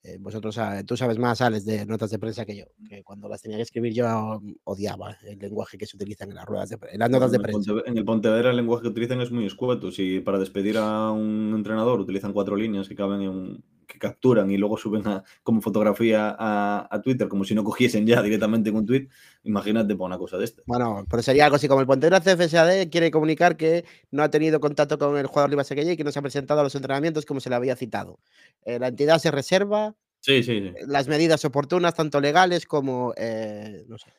Eh, 0.04 0.18
vosotros, 0.20 0.58
tú 0.86 0.98
sabes 0.98 1.20
más, 1.20 1.42
Alex, 1.42 1.64
de 1.64 1.86
notas 1.86 2.10
de 2.10 2.18
prensa 2.18 2.44
que 2.44 2.58
yo, 2.58 2.66
que 2.90 3.04
cuando 3.04 3.30
las 3.30 3.42
tenía 3.42 3.58
que 3.58 3.64
escribir 3.64 3.94
yo 3.94 4.42
odiaba 4.64 5.16
el 5.24 5.38
lenguaje 5.38 5.78
que 5.78 5.86
se 5.86 5.96
utiliza 5.96 6.24
en 6.24 6.34
las 6.34 6.46
ruedas 6.46 6.70
de 6.70 6.80
en 6.92 7.00
las 7.00 7.10
notas 7.10 7.32
de 7.32 7.40
prensa. 7.40 7.72
en 7.86 7.98
el 7.98 8.04
Pontevedra 8.04 8.50
el 8.50 8.58
lenguaje 8.58 8.82
que 8.82 8.90
utilizan 8.90 9.22
es 9.22 9.32
muy 9.32 9.46
escueto. 9.46 9.92
Si 9.92 10.20
para 10.20 10.40
despedir 10.40 10.78
a 10.78 11.12
un 11.12 11.54
entrenador 11.56 12.00
utilizan 12.00 12.34
cuatro 12.34 12.56
líneas 12.56 12.90
que 12.90 12.96
caben 12.96 13.22
en 13.22 13.30
un, 13.30 13.64
que 13.92 14.00
capturan 14.00 14.50
y 14.50 14.58
luego 14.58 14.78
suben 14.78 15.04
como 15.44 15.62
fotografía 15.62 16.36
a, 16.38 17.02
Twitter, 17.04 17.28
como 17.28 17.44
si 17.44 17.54
no 17.54 17.64
cogiesen 17.64 18.06
ya 18.08 18.22
directamente 18.22 18.72
un 18.72 18.86
tweet, 18.86 19.10
imagínate 19.44 19.96
por 19.96 20.08
una 20.08 20.18
cosa 20.18 20.38
de 20.38 20.46
esta. 20.46 20.62
Bueno, 20.66 21.06
pero 21.10 21.22
sería 21.22 21.46
algo 21.46 21.58
así 21.58 21.68
como 21.68 21.82
el 21.82 21.88
Pontevedra 21.88 22.22
CFSAD 22.22 22.90
quiere 22.90 23.12
comunicar 23.12 23.58
que 23.58 23.86
no 24.12 24.24
ha 24.24 24.30
tenido 24.30 24.60
contacto 24.60 24.98
con 24.98 25.18
el 25.18 25.28
jugador 25.28 25.50
Libas 25.50 25.70
y 25.72 25.98
que 25.98 26.04
no 26.04 26.12
se 26.12 26.20
ha 26.20 26.22
presentado 26.22 26.62
a 26.62 26.64
los 26.64 26.76
entrenamientos 26.76 27.26
como 27.26 27.40
se 27.40 27.50
le 27.50 27.56
había 27.56 27.76
citado. 27.76 28.20
Eh, 28.64 28.80
la 28.80 28.88
entidad 28.88 29.20
se 29.20 29.32
reserva 29.32 29.96
sí, 30.20 30.44
sí, 30.44 30.74
las 30.88 31.08
medidas 31.08 31.44
oportunas, 31.44 31.94
tanto 31.94 32.22
legales 32.22 32.66
como, 32.66 33.14
eh, 33.18 33.84
no 33.88 33.98
sé, 33.98 34.14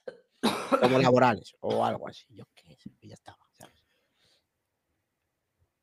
como 0.80 0.98
laborales 0.98 1.54
o 1.60 1.84
algo 1.84 2.08
así. 2.08 2.26
Yo 2.30 2.44
qué 2.54 2.76
sé, 2.76 2.90
ya 3.02 3.14
estaba. 3.14 3.41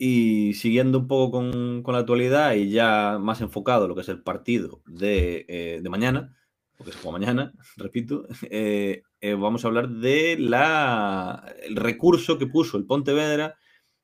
Y 0.02 0.54
siguiendo 0.54 1.00
un 1.00 1.08
poco 1.08 1.32
con, 1.32 1.84
con, 1.84 1.94
la 1.94 2.00
actualidad 2.00 2.54
y 2.54 2.70
ya 2.70 3.18
más 3.20 3.42
enfocado 3.42 3.86
lo 3.86 3.96
que 3.96 4.02
es 4.02 4.08
el 4.08 4.24
partido 4.24 4.82
de, 4.88 5.46
eh, 5.50 5.82
de 5.84 5.90
mañana, 5.90 6.38
porque 6.78 6.92
es 6.92 6.98
como 6.98 7.12
mañana, 7.12 7.52
repito, 7.78 8.26
eh, 8.50 9.04
eh, 9.20 9.34
vamos 9.34 9.64
a 9.64 9.68
hablar 9.68 9.90
de 9.90 10.38
la, 10.40 11.54
el 11.64 11.76
recurso 11.76 12.38
que 12.38 12.48
puso 12.48 12.78
el 12.78 12.86
Pontevedra 12.86 13.58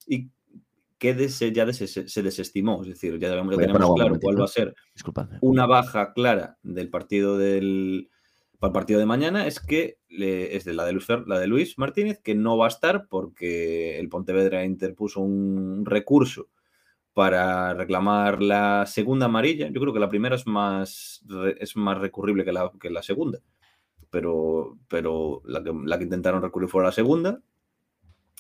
y 0.06 0.30
que 0.98 1.14
des, 1.14 1.40
ya 1.40 1.66
des, 1.66 1.78
se 1.78 2.24
desestimó. 2.24 2.82
Es 2.82 2.90
decir, 2.90 3.18
ya, 3.18 3.30
ya 3.30 3.44
tenemos 3.58 3.96
claro 3.96 4.20
cuál 4.20 4.42
va 4.42 4.46
a 4.46 4.50
ser 4.50 4.76
una 5.40 5.66
baja 5.66 6.12
clara 6.14 6.58
del 6.62 6.90
partido 6.90 7.38
del, 7.38 8.10
para 8.66 8.80
el 8.80 8.84
partido 8.84 9.00
de 9.00 9.06
mañana 9.06 9.46
es 9.46 9.60
que 9.60 10.00
es 10.10 10.66
de 10.66 10.74
la 10.74 10.86
de, 10.86 10.94
Luis, 10.94 11.08
la 11.28 11.40
de 11.40 11.48
Luis 11.48 11.78
Martínez, 11.78 12.20
que 12.20 12.34
no 12.34 12.58
va 12.58 12.66
a 12.66 12.70
estar 12.70 13.08
porque 13.08 14.00
el 14.00 14.10
Pontevedra 14.10 14.66
interpuso 14.66 15.22
un 15.22 15.86
recurso 15.86 16.48
para 17.14 17.76
reclamar 17.76 18.42
la 18.42 18.86
segunda 18.88 19.28
amarilla. 19.28 19.70
Yo 19.70 19.80
creo 19.80 19.94
que 19.94 20.00
la 20.00 20.10
primera 20.10 20.36
es 20.36 20.48
más, 20.48 21.24
es 21.60 21.76
más 21.76 22.00
recurrible 22.00 22.44
que 22.44 22.52
la, 22.52 22.72
que 22.80 22.90
la 22.90 23.04
segunda, 23.04 23.40
pero, 24.10 24.80
pero 24.88 25.44
la, 25.46 25.64
que, 25.64 26.04
intentaron 26.04 26.42
recurrir 26.42 26.68
fue 26.68 26.84
la 26.84 26.92
segunda, 26.92 27.40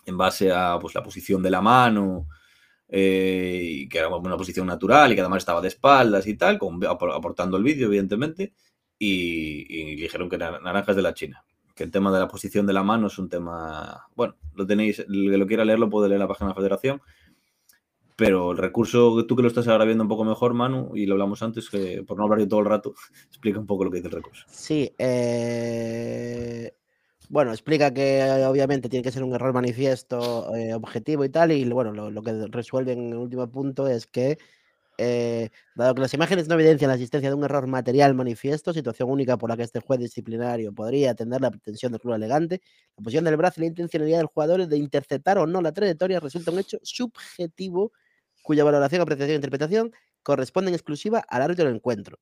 en 0.07 0.17
base 0.17 0.51
a 0.51 0.79
pues, 0.81 0.95
la 0.95 1.03
posición 1.03 1.43
de 1.43 1.51
la 1.51 1.61
mano, 1.61 2.27
eh, 2.87 3.61
y 3.63 3.89
que 3.89 3.99
era 3.99 4.09
una 4.09 4.37
posición 4.37 4.65
natural 4.65 5.11
y 5.11 5.15
que 5.15 5.21
además 5.21 5.43
estaba 5.43 5.61
de 5.61 5.67
espaldas 5.67 6.25
y 6.25 6.35
tal, 6.35 6.59
aportando 6.89 7.57
el 7.57 7.63
vídeo, 7.63 7.87
evidentemente 7.87 8.53
y, 8.97 9.95
dijeron 9.95 10.29
que 10.29 10.35
eran 10.35 10.63
naranjas 10.63 10.95
de 10.95 11.01
la 11.01 11.13
China. 11.13 11.43
Que 11.75 11.83
el 11.83 11.91
tema 11.91 12.11
de 12.11 12.19
la 12.19 12.27
posición 12.27 12.65
de 12.65 12.73
la 12.73 12.83
mano 12.83 13.07
es 13.07 13.17
un 13.17 13.29
tema. 13.29 14.07
Bueno, 14.15 14.35
lo 14.53 14.65
tenéis, 14.65 14.99
el 14.99 15.29
que 15.29 15.37
lo 15.37 15.47
quiera 15.47 15.65
leer 15.65 15.79
lo 15.79 15.89
puede 15.89 16.07
leer 16.07 16.21
en 16.21 16.21
la 16.21 16.27
página 16.27 16.47
de 16.47 16.51
la 16.51 16.55
Federación. 16.55 17.01
Pero 18.15 18.51
el 18.51 18.57
recurso, 18.57 19.25
tú 19.25 19.35
que 19.35 19.41
lo 19.41 19.49
estás 19.49 19.67
ahora 19.67 19.83
viendo 19.83 20.03
un 20.03 20.07
poco 20.07 20.23
mejor, 20.23 20.53
Manu, 20.53 20.91
y 20.95 21.05
lo 21.05 21.15
hablamos 21.15 21.43
antes, 21.43 21.69
que 21.69 22.01
por 22.03 22.17
no 22.17 22.23
hablar 22.23 22.39
yo 22.39 22.47
todo 22.47 22.61
el 22.61 22.65
rato, 22.65 22.95
explica 23.27 23.59
un 23.59 23.67
poco 23.67 23.83
lo 23.83 23.91
que 23.91 23.97
dice 23.97 24.07
el 24.07 24.13
recurso. 24.13 24.45
Sí, 24.49 24.93
eh, 24.97 26.73
bueno, 27.27 27.51
explica 27.51 27.93
que 27.93 28.23
obviamente 28.47 28.87
tiene 28.87 29.03
que 29.03 29.11
ser 29.11 29.23
un 29.23 29.33
error 29.33 29.53
manifiesto, 29.53 30.55
eh, 30.55 30.73
objetivo 30.73 31.25
y 31.25 31.29
tal, 31.29 31.51
y 31.51 31.67
bueno, 31.69 31.91
lo, 31.91 32.09
lo, 32.09 32.23
que 32.23 32.47
resuelve 32.47 32.93
en 32.93 33.11
el 33.11 33.17
último 33.17 33.51
punto 33.51 33.89
es 33.89 34.07
que 34.07 34.37
eh, 34.97 35.49
dado 35.75 35.95
que 35.95 36.01
las 36.01 36.13
imágenes 36.13 36.47
no 36.47 36.55
evidencian 36.55 36.89
la 36.89 36.95
existencia 36.95 37.29
de 37.29 37.35
un 37.35 37.43
error 37.43 37.67
material 37.67 38.13
manifiesto, 38.15 38.73
situación 38.73 39.09
única 39.09 39.37
por 39.37 39.49
la 39.49 39.57
que 39.57 39.63
este 39.63 39.79
juez 39.79 39.99
disciplinario 39.99 40.73
podría 40.73 41.11
atender 41.11 41.41
la 41.41 41.51
pretensión 41.51 41.91
del 41.91 42.01
club 42.01 42.15
elegante, 42.15 42.61
la 42.97 43.03
posición 43.03 43.25
del 43.25 43.37
brazo 43.37 43.59
y 43.59 43.61
la 43.61 43.67
intencionalidad 43.67 44.17
del 44.19 44.27
jugador 44.27 44.67
de 44.67 44.77
interceptar 44.77 45.37
o 45.37 45.47
no 45.47 45.61
la 45.61 45.71
trayectoria 45.71 46.19
resulta 46.19 46.51
un 46.51 46.59
hecho 46.59 46.77
subjetivo 46.83 47.91
cuya 48.41 48.63
valoración, 48.63 49.01
apreciación 49.01 49.33
e 49.33 49.35
interpretación 49.35 49.91
corresponden 50.23 50.73
exclusiva 50.73 51.23
al 51.27 51.41
árbitro 51.41 51.65
del 51.65 51.75
encuentro. 51.75 52.19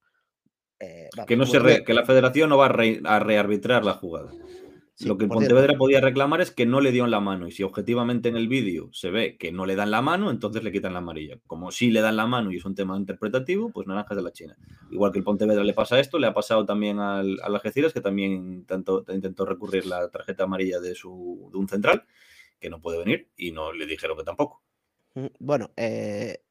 Eh, 0.79 1.09
que, 1.27 1.37
no 1.37 1.45
se 1.45 1.83
que 1.83 1.93
la 1.93 2.05
federación 2.05 2.49
no 2.49 2.57
va 2.57 2.67
a, 2.67 3.15
a 3.15 3.19
rearbitrar 3.19 3.85
la 3.85 3.93
jugada 3.93 4.31
lo 4.99 5.17
que 5.17 5.25
el 5.25 5.29
Pontevedra 5.29 5.75
podía 5.77 6.01
reclamar 6.01 6.41
es 6.41 6.51
que 6.51 6.65
no 6.65 6.79
le 6.79 6.91
dio 6.91 7.03
en 7.05 7.11
la 7.11 7.19
mano. 7.19 7.47
Y 7.47 7.51
si 7.51 7.63
objetivamente 7.63 8.29
en 8.29 8.37
el 8.37 8.47
vídeo 8.47 8.89
se 8.93 9.09
ve 9.09 9.37
que 9.37 9.51
no 9.51 9.65
le 9.65 9.75
dan 9.75 9.91
la 9.91 10.01
mano, 10.01 10.29
entonces 10.29 10.63
le 10.63 10.71
quitan 10.71 10.93
la 10.93 10.99
amarilla. 10.99 11.39
Como 11.47 11.71
si 11.71 11.89
le 11.91 12.01
dan 12.01 12.15
la 12.15 12.27
mano 12.27 12.51
y 12.51 12.57
es 12.57 12.65
un 12.65 12.75
tema 12.75 12.95
interpretativo, 12.97 13.71
pues 13.71 13.87
naranjas 13.87 14.15
de 14.15 14.23
la 14.23 14.31
China. 14.31 14.55
Igual 14.91 15.11
que 15.11 15.19
el 15.19 15.23
Pontevedra 15.23 15.63
le 15.63 15.73
pasa 15.73 15.99
esto, 15.99 16.19
le 16.19 16.27
ha 16.27 16.33
pasado 16.33 16.65
también 16.65 16.99
al, 16.99 17.39
al 17.41 17.55
Algeciras, 17.55 17.93
que 17.93 18.01
también 18.01 18.65
tanto, 18.65 19.03
intentó 19.09 19.45
recurrir 19.45 19.85
la 19.85 20.09
tarjeta 20.09 20.43
amarilla 20.43 20.79
de, 20.79 20.93
su, 20.95 21.49
de 21.51 21.57
un 21.57 21.67
central, 21.67 22.05
que 22.59 22.69
no 22.69 22.79
puede 22.79 22.99
venir, 22.99 23.29
y 23.35 23.51
no 23.51 23.73
le 23.73 23.85
dijeron 23.85 24.17
que 24.17 24.23
tampoco. 24.23 24.61
Mm, 25.15 25.27
bueno, 25.39 25.71
eh, 25.75 26.43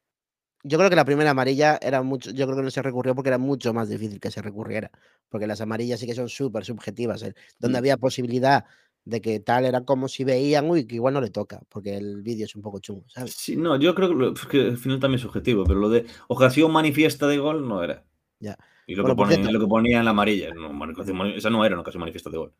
yo 0.63 0.77
creo 0.77 0.89
que 0.89 0.95
la 0.95 1.05
primera 1.05 1.31
amarilla 1.31 1.77
era 1.81 2.01
mucho, 2.01 2.31
yo 2.31 2.45
creo 2.45 2.57
que 2.57 2.63
no 2.63 2.71
se 2.71 2.81
recurrió 2.81 3.13
porque 3.15 3.29
era 3.29 3.37
mucho 3.37 3.73
más 3.73 3.89
difícil 3.89 4.19
que 4.19 4.31
se 4.31 4.41
recurriera, 4.41 4.91
porque 5.29 5.45
las 5.45 5.61
amarillas 5.61 5.99
sí 5.99 6.07
que 6.07 6.15
son 6.15 6.29
súper 6.29 6.65
subjetivas, 6.65 7.21
¿eh? 7.23 7.35
donde 7.59 7.77
mm. 7.77 7.79
había 7.79 7.97
posibilidad 7.97 8.65
de 9.05 9.19
que 9.19 9.41
tal 9.41 9.65
era 9.65 9.81
como 9.81 10.07
si 10.07 10.23
veían, 10.23 10.69
uy, 10.69 10.87
que 10.87 10.95
igual 10.95 11.13
no 11.13 11.21
le 11.21 11.29
toca, 11.29 11.61
porque 11.69 11.97
el 11.97 12.21
vídeo 12.21 12.45
es 12.45 12.55
un 12.55 12.61
poco 12.61 12.79
chungo, 12.79 13.03
¿sabes? 13.07 13.33
Sí, 13.33 13.57
no, 13.57 13.77
yo 13.77 13.93
creo 13.93 14.33
que, 14.33 14.47
que 14.47 14.61
al 14.61 14.77
final 14.77 14.99
también 14.99 15.17
es 15.17 15.21
subjetivo, 15.21 15.65
pero 15.65 15.79
lo 15.79 15.89
de 15.89 16.05
ocasión 16.29 16.71
manifiesta 16.71 17.27
de 17.27 17.37
gol 17.37 17.67
no 17.67 17.83
era. 17.83 18.05
Ya. 18.39 18.57
Y 18.87 18.95
lo, 18.95 19.05
que, 19.05 19.15
ponía, 19.15 19.37
lo 19.51 19.59
que 19.59 19.67
ponía 19.67 19.99
en 19.99 20.05
la 20.05 20.11
amarilla, 20.11 20.53
no, 20.53 20.71
esa 21.35 21.49
no 21.49 21.65
era 21.65 21.75
una 21.75 21.81
ocasión 21.81 22.01
manifiesta 22.01 22.29
de 22.29 22.37
gol. 22.37 22.53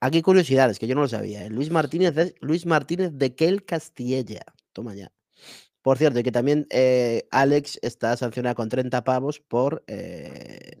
Aquí 0.00 0.20
curiosidades 0.20 0.78
que 0.78 0.86
yo 0.86 0.94
no 0.94 1.02
lo 1.02 1.08
sabía. 1.08 1.44
¿eh? 1.44 1.50
Luis 1.50 1.70
Martínez 1.70 2.34
Luis 2.40 2.66
Martínez 2.66 3.12
de 3.14 3.34
Kel 3.34 3.64
Castilla. 3.64 4.42
Toma 4.72 4.94
ya. 4.94 5.12
Por 5.82 5.98
cierto, 5.98 6.20
y 6.20 6.22
que 6.22 6.32
también 6.32 6.66
eh, 6.70 7.26
Alex 7.30 7.78
está 7.82 8.16
sancionado 8.16 8.54
con 8.54 8.68
30 8.68 9.02
pavos 9.02 9.40
por 9.40 9.82
eh, 9.88 10.80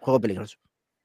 juego 0.00 0.20
peligroso. 0.20 0.58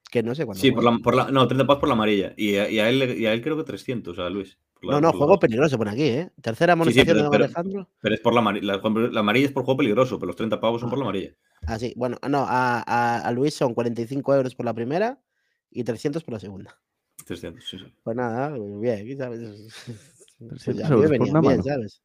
Que 0.10 0.22
no 0.22 0.36
sé 0.36 0.46
cuándo. 0.46 0.62
Sí, 0.62 0.72
por 0.72 0.84
la, 0.84 0.98
por 1.02 1.16
la, 1.16 1.32
no, 1.32 1.48
30 1.48 1.66
pavos 1.66 1.80
por 1.80 1.90
la 1.90 1.94
amarilla. 1.94 2.34
Y 2.38 2.58
a, 2.58 2.70
y 2.70 2.80
a, 2.80 2.90
él, 2.90 3.20
y 3.20 3.26
a 3.26 3.34
él 3.34 3.42
creo 3.42 3.58
que 3.58 3.64
300, 3.64 4.20
a 4.20 4.30
Luis. 4.30 4.60
La, 4.82 4.94
no, 4.94 5.02
no, 5.02 5.14
juego 5.14 5.40
peligroso 5.40 5.78
por 5.78 5.90
aquí, 5.90 6.04
¿eh? 6.04 6.32
Tercera 6.42 6.74
amonestación 6.74 7.16
sí, 7.16 7.20
sí, 7.20 7.24
de 7.24 7.30
pero, 7.30 7.46
Alejandro. 7.46 7.90
Pero 8.02 8.16
es 8.16 8.22
por 8.22 8.34
la 8.34 8.40
amarilla. 8.40 8.80
La, 8.84 9.20
amarilla 9.20 9.46
es 9.46 9.52
por 9.52 9.64
juego 9.64 9.78
peligroso, 9.78 10.18
pero 10.20 10.28
los 10.28 10.36
30 10.36 10.60
pavos 10.60 10.82
son 10.82 10.90
por 10.90 11.00
la 11.00 11.06
amarilla. 11.06 11.36
Ah, 11.66 11.80
sí. 11.80 11.94
Bueno, 11.96 12.18
no, 12.28 12.46
a, 12.48 12.84
a, 12.86 13.20
a 13.20 13.32
Luis 13.32 13.54
son 13.54 13.74
45 13.74 14.36
euros 14.36 14.56
por 14.56 14.66
la 14.66 14.74
primera 14.74 15.22
y 15.70 15.84
300 15.84 16.24
por 16.24 16.34
la 16.34 16.40
segunda. 16.40 16.80
300, 17.26 17.64
sí, 17.64 17.78
sí. 17.78 17.86
Pues 18.04 18.16
nada, 18.16 18.56
bien, 18.80 19.18
¿sabes? 19.18 19.88
Pues 20.42 20.66
ya, 20.76 20.90
bien, 20.90 21.42
bien, 21.42 21.64
¿sabes? 21.64 22.02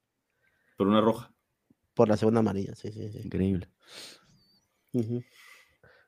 Por 0.76 0.86
una 0.88 1.00
roja. 1.00 1.32
Por 1.94 2.08
la 2.08 2.16
segunda 2.16 2.40
amarilla, 2.40 2.74
sí, 2.74 2.92
sí, 2.92 3.10
sí. 3.10 3.20
Increíble. 3.24 3.68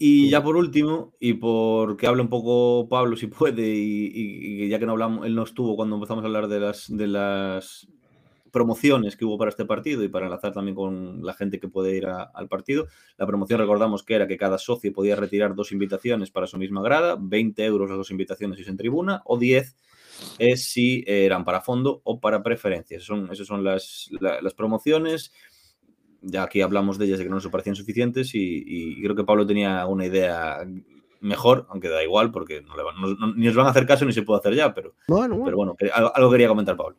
Y 0.01 0.25
Sí. 0.25 0.31
ya 0.31 0.43
por 0.43 0.57
último, 0.57 1.15
y 1.19 1.35
porque 1.35 2.07
hable 2.07 2.23
un 2.23 2.29
poco 2.29 2.89
Pablo 2.89 3.17
si 3.17 3.27
puede, 3.57 3.67
y, 3.75 4.07
y- 4.07 4.65
y 4.65 4.69
ya 4.69 4.79
que 4.79 4.87
no 4.87 4.93
hablamos, 4.93 5.27
él 5.27 5.35
no 5.35 5.43
estuvo 5.43 5.77
cuando 5.77 5.97
empezamos 5.97 6.23
a 6.23 6.27
hablar 6.27 6.49
de 6.49 6.61
las, 6.61 6.87
de 6.89 7.07
las 7.07 7.89
promociones 8.51 9.17
que 9.17 9.25
hubo 9.27 9.37
para 9.37 9.51
este 9.51 9.67
partido 9.67 10.03
y 10.03 10.09
para 10.09 10.27
enlazar 10.27 10.53
también 10.53 10.75
con 10.75 11.23
la 11.25 11.35
gente 11.35 11.61
que 11.61 11.69
puede 11.69 11.97
ir 11.97 12.07
a- 12.07 12.23
al 12.23 12.49
partido. 12.49 12.87
La 13.19 13.27
promoción 13.27 13.61
recordamos 13.61 14.03
que 14.03 14.15
era 14.15 14.27
que 14.27 14.39
cada 14.39 14.57
socio 14.59 14.93
podía 14.93 15.17
retirar 15.17 15.55
dos 15.55 15.73
invitaciones 15.73 16.31
para 16.31 16.47
su 16.47 16.57
misma 16.57 16.81
grada, 16.83 17.17
20 17.21 17.65
euros 17.65 17.89
las 17.91 17.99
dos 17.99 18.11
invitaciones 18.11 18.57
si 18.57 18.63
es 18.63 18.69
en 18.69 18.77
tribuna, 18.79 19.23
o 19.27 19.37
10 19.39 19.77
es 20.39 20.71
si 20.71 21.05
eran 21.07 21.45
para 21.45 21.61
fondo 21.61 22.01
o 22.05 22.21
para 22.21 22.43
preferencias. 22.43 23.03
Son, 23.05 23.31
esas 23.33 23.47
son 23.47 23.65
las, 23.65 24.09
la- 24.21 24.41
las 24.41 24.55
promociones. 24.55 25.33
Ya 26.21 26.43
aquí 26.43 26.61
hablamos 26.61 26.99
de 26.99 27.07
ellas 27.07 27.19
de 27.19 27.25
que 27.25 27.31
no 27.31 27.37
nos 27.37 27.47
parecían 27.49 27.77
suficientes 27.77 28.35
y, 28.35 28.65
y 28.67 29.03
creo 29.03 29.15
que 29.15 29.25
Pablo 29.25 29.47
tenía 29.47 29.87
una 29.87 30.07
idea 30.07 30.59
mejor, 31.21 31.67
aunque 31.71 31.89
da 31.89 32.03
igual 32.03 32.31
porque 32.33 32.61
no 32.63 32.77
le 32.77 32.83
van- 32.83 33.01
no- 33.01 33.15
no- 33.15 33.35
ni 33.35 33.49
os 33.49 33.55
van 33.55 33.67
a 33.67 33.71
hacer 33.71 33.87
caso 33.87 34.05
ni 34.05 34.13
se 34.13 34.23
puede 34.23 34.41
hacer 34.41 34.55
ya, 34.55 34.75
pero, 34.75 34.95
Bueno, 35.09 35.37
bueno. 35.37 35.45
pero 35.45 35.57
bueno, 35.57 35.77
algo, 35.95 36.17
algo 36.17 36.31
quería 36.31 36.49
comentar 36.49 36.77
Pablo. 36.77 36.97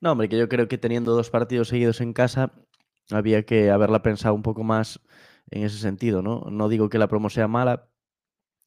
No, 0.00 0.12
hombre, 0.12 0.28
que 0.28 0.38
yo 0.38 0.48
creo 0.48 0.68
que 0.68 0.78
teniendo 0.78 1.14
dos 1.14 1.30
partidos 1.30 1.68
seguidos 1.68 2.00
en 2.00 2.12
casa, 2.12 2.52
había 3.10 3.44
que 3.44 3.70
haberla 3.70 4.02
pensado 4.02 4.34
un 4.34 4.42
poco 4.42 4.62
más 4.64 5.00
en 5.50 5.62
ese 5.64 5.78
sentido, 5.78 6.22
¿no? 6.22 6.46
No 6.50 6.68
digo 6.68 6.88
que 6.88 6.98
la 6.98 7.08
promo 7.08 7.30
sea 7.30 7.48
mala, 7.48 7.88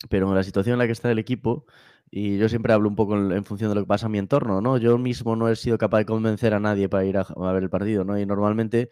pero 0.10 0.28
en 0.30 0.36
la 0.36 0.44
situación 0.44 0.74
en 0.74 0.80
la 0.80 0.86
que 0.86 0.94
está 0.94 1.12
el 1.12 1.20
equipo, 1.20 1.66
y 2.12 2.38
yo 2.38 2.50
siempre 2.50 2.74
hablo 2.74 2.90
un 2.90 2.96
poco 2.96 3.16
en, 3.18 3.46
función 3.46 3.70
de 3.70 3.76
lo 3.76 3.82
que 3.82 3.88
pasa 3.88 4.08
en 4.08 4.14
mi 4.14 4.18
entorno, 4.20 4.62
¿no? 4.62 4.78
Yo 4.78 4.98
mismo 4.98 5.36
no 5.36 5.50
he 5.50 5.56
sido 5.56 5.78
capaz 5.78 6.00
de 6.00 6.06
convencer 6.06 6.54
a 6.54 6.60
nadie 6.60 6.90
para 6.90 7.06
ir 7.06 7.18
a, 7.18 7.22
a 7.22 7.54
ver 7.54 7.64
el 7.64 7.70
partido, 7.70 8.04
¿no? 8.04 8.20
Y 8.20 8.26
normalmente 8.26 8.90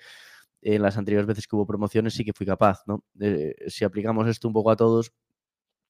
en 0.62 0.82
las 0.82 0.98
anteriores 0.98 1.28
veces 1.28 1.48
que 1.48 1.56
hubo 1.56 1.66
promociones 1.66 2.14
sí 2.14 2.26
que 2.26 2.34
fui 2.34 2.46
capaz, 2.46 2.84
¿no? 2.88 3.04
Eh, 3.20 3.56
si 3.68 3.86
aplicamos 3.86 4.28
esto 4.28 4.48
un 4.48 4.54
poco 4.54 4.72
a 4.72 4.76
todos, 4.76 5.14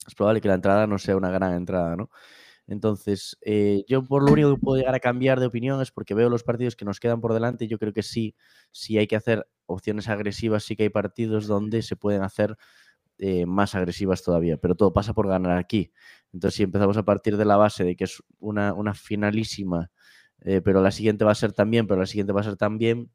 es 0.07 0.15
probable 0.15 0.41
que 0.41 0.47
la 0.47 0.55
entrada 0.55 0.87
no 0.87 0.97
sea 0.99 1.17
una 1.17 1.31
gran 1.31 1.53
entrada, 1.53 1.95
¿no? 1.95 2.09
Entonces, 2.67 3.37
eh, 3.41 3.85
yo 3.87 4.03
por 4.03 4.23
lo 4.23 4.33
único 4.33 4.53
que 4.53 4.61
puedo 4.61 4.77
llegar 4.77 4.93
a 4.93 4.99
cambiar 4.99 5.39
de 5.39 5.45
opinión 5.45 5.81
es 5.81 5.91
porque 5.91 6.13
veo 6.13 6.29
los 6.29 6.43
partidos 6.43 6.75
que 6.75 6.83
nos 6.85 6.99
quedan 6.99 7.21
por 7.21 7.33
delante 7.33 7.65
y 7.65 7.67
yo 7.69 7.79
creo 7.79 7.93
que 7.93 8.03
sí, 8.03 8.35
sí 8.71 8.97
hay 8.97 9.07
que 9.07 9.15
hacer 9.15 9.47
opciones 9.65 10.09
agresivas, 10.09 10.63
sí 10.63 10.75
que 10.75 10.83
hay 10.83 10.89
partidos 10.89 11.47
donde 11.47 11.81
se 11.81 11.95
pueden 11.95 12.23
hacer 12.23 12.57
eh, 13.19 13.45
más 13.45 13.75
agresivas 13.75 14.23
todavía, 14.23 14.57
pero 14.57 14.75
todo 14.75 14.93
pasa 14.93 15.13
por 15.13 15.27
ganar 15.27 15.57
aquí. 15.57 15.91
Entonces, 16.33 16.55
si 16.57 16.63
empezamos 16.63 16.97
a 16.97 17.03
partir 17.03 17.37
de 17.37 17.45
la 17.45 17.57
base 17.57 17.83
de 17.83 17.95
que 17.95 18.03
es 18.03 18.21
una, 18.39 18.73
una 18.73 18.93
finalísima, 18.93 19.91
eh, 20.41 20.61
pero 20.61 20.81
la 20.81 20.91
siguiente 20.91 21.25
va 21.25 21.31
a 21.31 21.35
ser 21.35 21.53
también, 21.53 21.87
pero 21.87 21.99
la 21.99 22.05
siguiente 22.05 22.33
va 22.33 22.41
a 22.41 22.43
ser 22.43 22.57
también, 22.57 23.11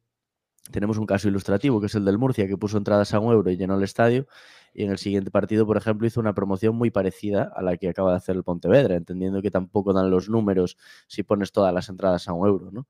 tenemos 0.70 0.98
un 0.98 1.06
caso 1.06 1.28
ilustrativo, 1.28 1.80
que 1.80 1.86
es 1.86 1.94
el 1.94 2.04
del 2.04 2.18
Murcia, 2.18 2.46
que 2.46 2.56
puso 2.56 2.78
entradas 2.78 3.14
a 3.14 3.20
un 3.20 3.32
euro 3.32 3.50
y 3.50 3.56
llenó 3.56 3.76
el 3.76 3.82
estadio, 3.82 4.26
y 4.74 4.84
en 4.84 4.90
el 4.90 4.98
siguiente 4.98 5.30
partido, 5.30 5.66
por 5.66 5.76
ejemplo, 5.76 6.06
hizo 6.06 6.20
una 6.20 6.34
promoción 6.34 6.74
muy 6.74 6.90
parecida 6.90 7.52
a 7.54 7.62
la 7.62 7.76
que 7.76 7.88
acaba 7.88 8.10
de 8.12 8.16
hacer 8.16 8.36
el 8.36 8.44
Pontevedra, 8.44 8.96
entendiendo 8.96 9.42
que 9.42 9.50
tampoco 9.50 9.92
dan 9.92 10.10
los 10.10 10.28
números 10.28 10.78
si 11.06 11.22
pones 11.22 11.52
todas 11.52 11.74
las 11.74 11.88
entradas 11.88 12.28
a 12.28 12.32
un 12.32 12.46
euro, 12.46 12.70
¿no? 12.70 12.86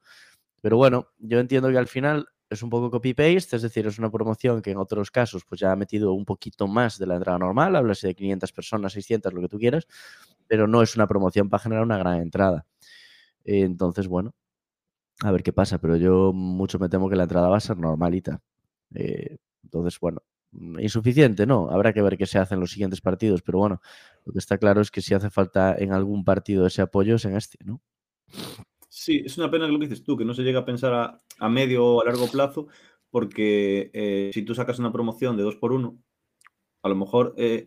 Pero 0.60 0.76
bueno, 0.76 1.08
yo 1.18 1.40
entiendo 1.40 1.70
que 1.70 1.78
al 1.78 1.88
final 1.88 2.28
es 2.52 2.62
un 2.62 2.70
poco 2.70 2.90
copy-paste, 2.90 3.56
es 3.56 3.62
decir, 3.62 3.86
es 3.86 3.98
una 3.98 4.10
promoción 4.10 4.62
que 4.62 4.70
en 4.70 4.78
otros 4.78 5.10
casos 5.10 5.44
pues 5.44 5.60
ya 5.60 5.72
ha 5.72 5.76
metido 5.76 6.12
un 6.12 6.24
poquito 6.24 6.68
más 6.68 6.98
de 6.98 7.06
la 7.06 7.16
entrada 7.16 7.38
normal, 7.38 7.74
háblase 7.76 8.08
de 8.08 8.14
500 8.14 8.52
personas, 8.52 8.92
600, 8.92 9.32
lo 9.32 9.40
que 9.40 9.48
tú 9.48 9.58
quieras, 9.58 9.86
pero 10.46 10.66
no 10.68 10.82
es 10.82 10.94
una 10.96 11.06
promoción 11.06 11.48
para 11.48 11.62
generar 11.62 11.84
una 11.84 11.98
gran 11.98 12.20
entrada. 12.20 12.66
Entonces, 13.44 14.08
bueno, 14.08 14.34
a 15.22 15.32
ver 15.32 15.42
qué 15.42 15.52
pasa, 15.52 15.78
pero 15.78 15.96
yo 15.96 16.32
mucho 16.32 16.78
me 16.78 16.88
temo 16.88 17.08
que 17.08 17.16
la 17.16 17.24
entrada 17.24 17.48
va 17.48 17.56
a 17.56 17.60
ser 17.60 17.78
normalita. 17.78 18.40
Eh, 18.94 19.38
entonces, 19.64 19.98
bueno, 20.00 20.22
insuficiente, 20.80 21.46
¿no? 21.46 21.70
Habrá 21.70 21.92
que 21.92 22.02
ver 22.02 22.18
qué 22.18 22.26
se 22.26 22.38
hace 22.38 22.54
en 22.54 22.60
los 22.60 22.72
siguientes 22.72 23.00
partidos, 23.00 23.42
pero 23.42 23.58
bueno, 23.58 23.80
lo 24.24 24.32
que 24.32 24.38
está 24.38 24.58
claro 24.58 24.80
es 24.80 24.90
que 24.90 25.00
si 25.02 25.14
hace 25.14 25.30
falta 25.30 25.74
en 25.78 25.92
algún 25.92 26.24
partido 26.24 26.66
ese 26.66 26.82
apoyo 26.82 27.16
es 27.16 27.24
en 27.24 27.36
este, 27.36 27.58
¿no? 27.64 27.80
Sí, 29.04 29.22
es 29.26 29.36
una 29.36 29.50
pena 29.50 29.66
lo 29.66 29.78
que 29.80 29.86
dices 29.88 30.04
tú, 30.04 30.16
que 30.16 30.24
no 30.24 30.32
se 30.32 30.42
llega 30.42 30.60
a 30.60 30.64
pensar 30.64 30.94
a, 30.94 31.20
a 31.40 31.48
medio 31.48 31.84
o 31.84 32.02
a 32.02 32.04
largo 32.04 32.28
plazo, 32.30 32.68
porque 33.10 33.90
eh, 33.92 34.30
si 34.32 34.42
tú 34.42 34.54
sacas 34.54 34.78
una 34.78 34.92
promoción 34.92 35.36
de 35.36 35.42
2 35.42 35.56
por 35.56 35.72
1 35.72 35.98
a 36.84 36.88
lo 36.88 36.94
mejor 36.96 37.34
eh, 37.36 37.66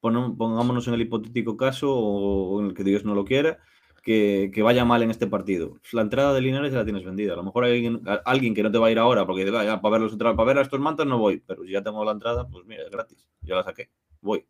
pongámonos 0.00 0.88
en 0.88 0.94
el 0.94 1.02
hipotético 1.02 1.56
caso, 1.56 1.94
o 1.94 2.60
en 2.60 2.66
el 2.66 2.74
que 2.74 2.84
Dios 2.84 3.04
no 3.04 3.14
lo 3.14 3.24
quiera, 3.24 3.58
que, 4.02 4.50
que 4.52 4.62
vaya 4.62 4.84
mal 4.84 5.02
en 5.02 5.10
este 5.10 5.26
partido. 5.26 5.78
La 5.92 6.02
entrada 6.02 6.32
de 6.34 6.40
Linares 6.40 6.72
ya 6.72 6.78
la 6.78 6.84
tienes 6.84 7.04
vendida. 7.04 7.34
A 7.34 7.36
lo 7.36 7.44
mejor 7.44 7.64
hay 7.64 7.74
alguien, 7.74 8.00
a- 8.08 8.22
alguien 8.24 8.54
que 8.54 8.62
no 8.62 8.70
te 8.72 8.78
va 8.78 8.86
a 8.88 8.90
ir 8.90 8.98
ahora 8.98 9.26
porque 9.26 9.42
dice, 9.44 9.52
"Vaya, 9.52 9.80
para, 9.80 9.92
ver 9.92 10.00
los, 10.02 10.16
para 10.16 10.44
ver 10.44 10.58
a 10.58 10.62
estos 10.62 10.80
mantas 10.80 11.06
no 11.06 11.18
voy, 11.18 11.42
pero 11.46 11.64
si 11.64 11.70
ya 11.72 11.82
tengo 11.82 12.04
la 12.04 12.12
entrada, 12.12 12.48
pues 12.48 12.64
mira, 12.66 12.82
es 12.84 12.90
gratis. 12.90 13.28
Ya 13.42 13.54
la 13.56 13.62
saqué, 13.62 13.90
voy. 14.20 14.46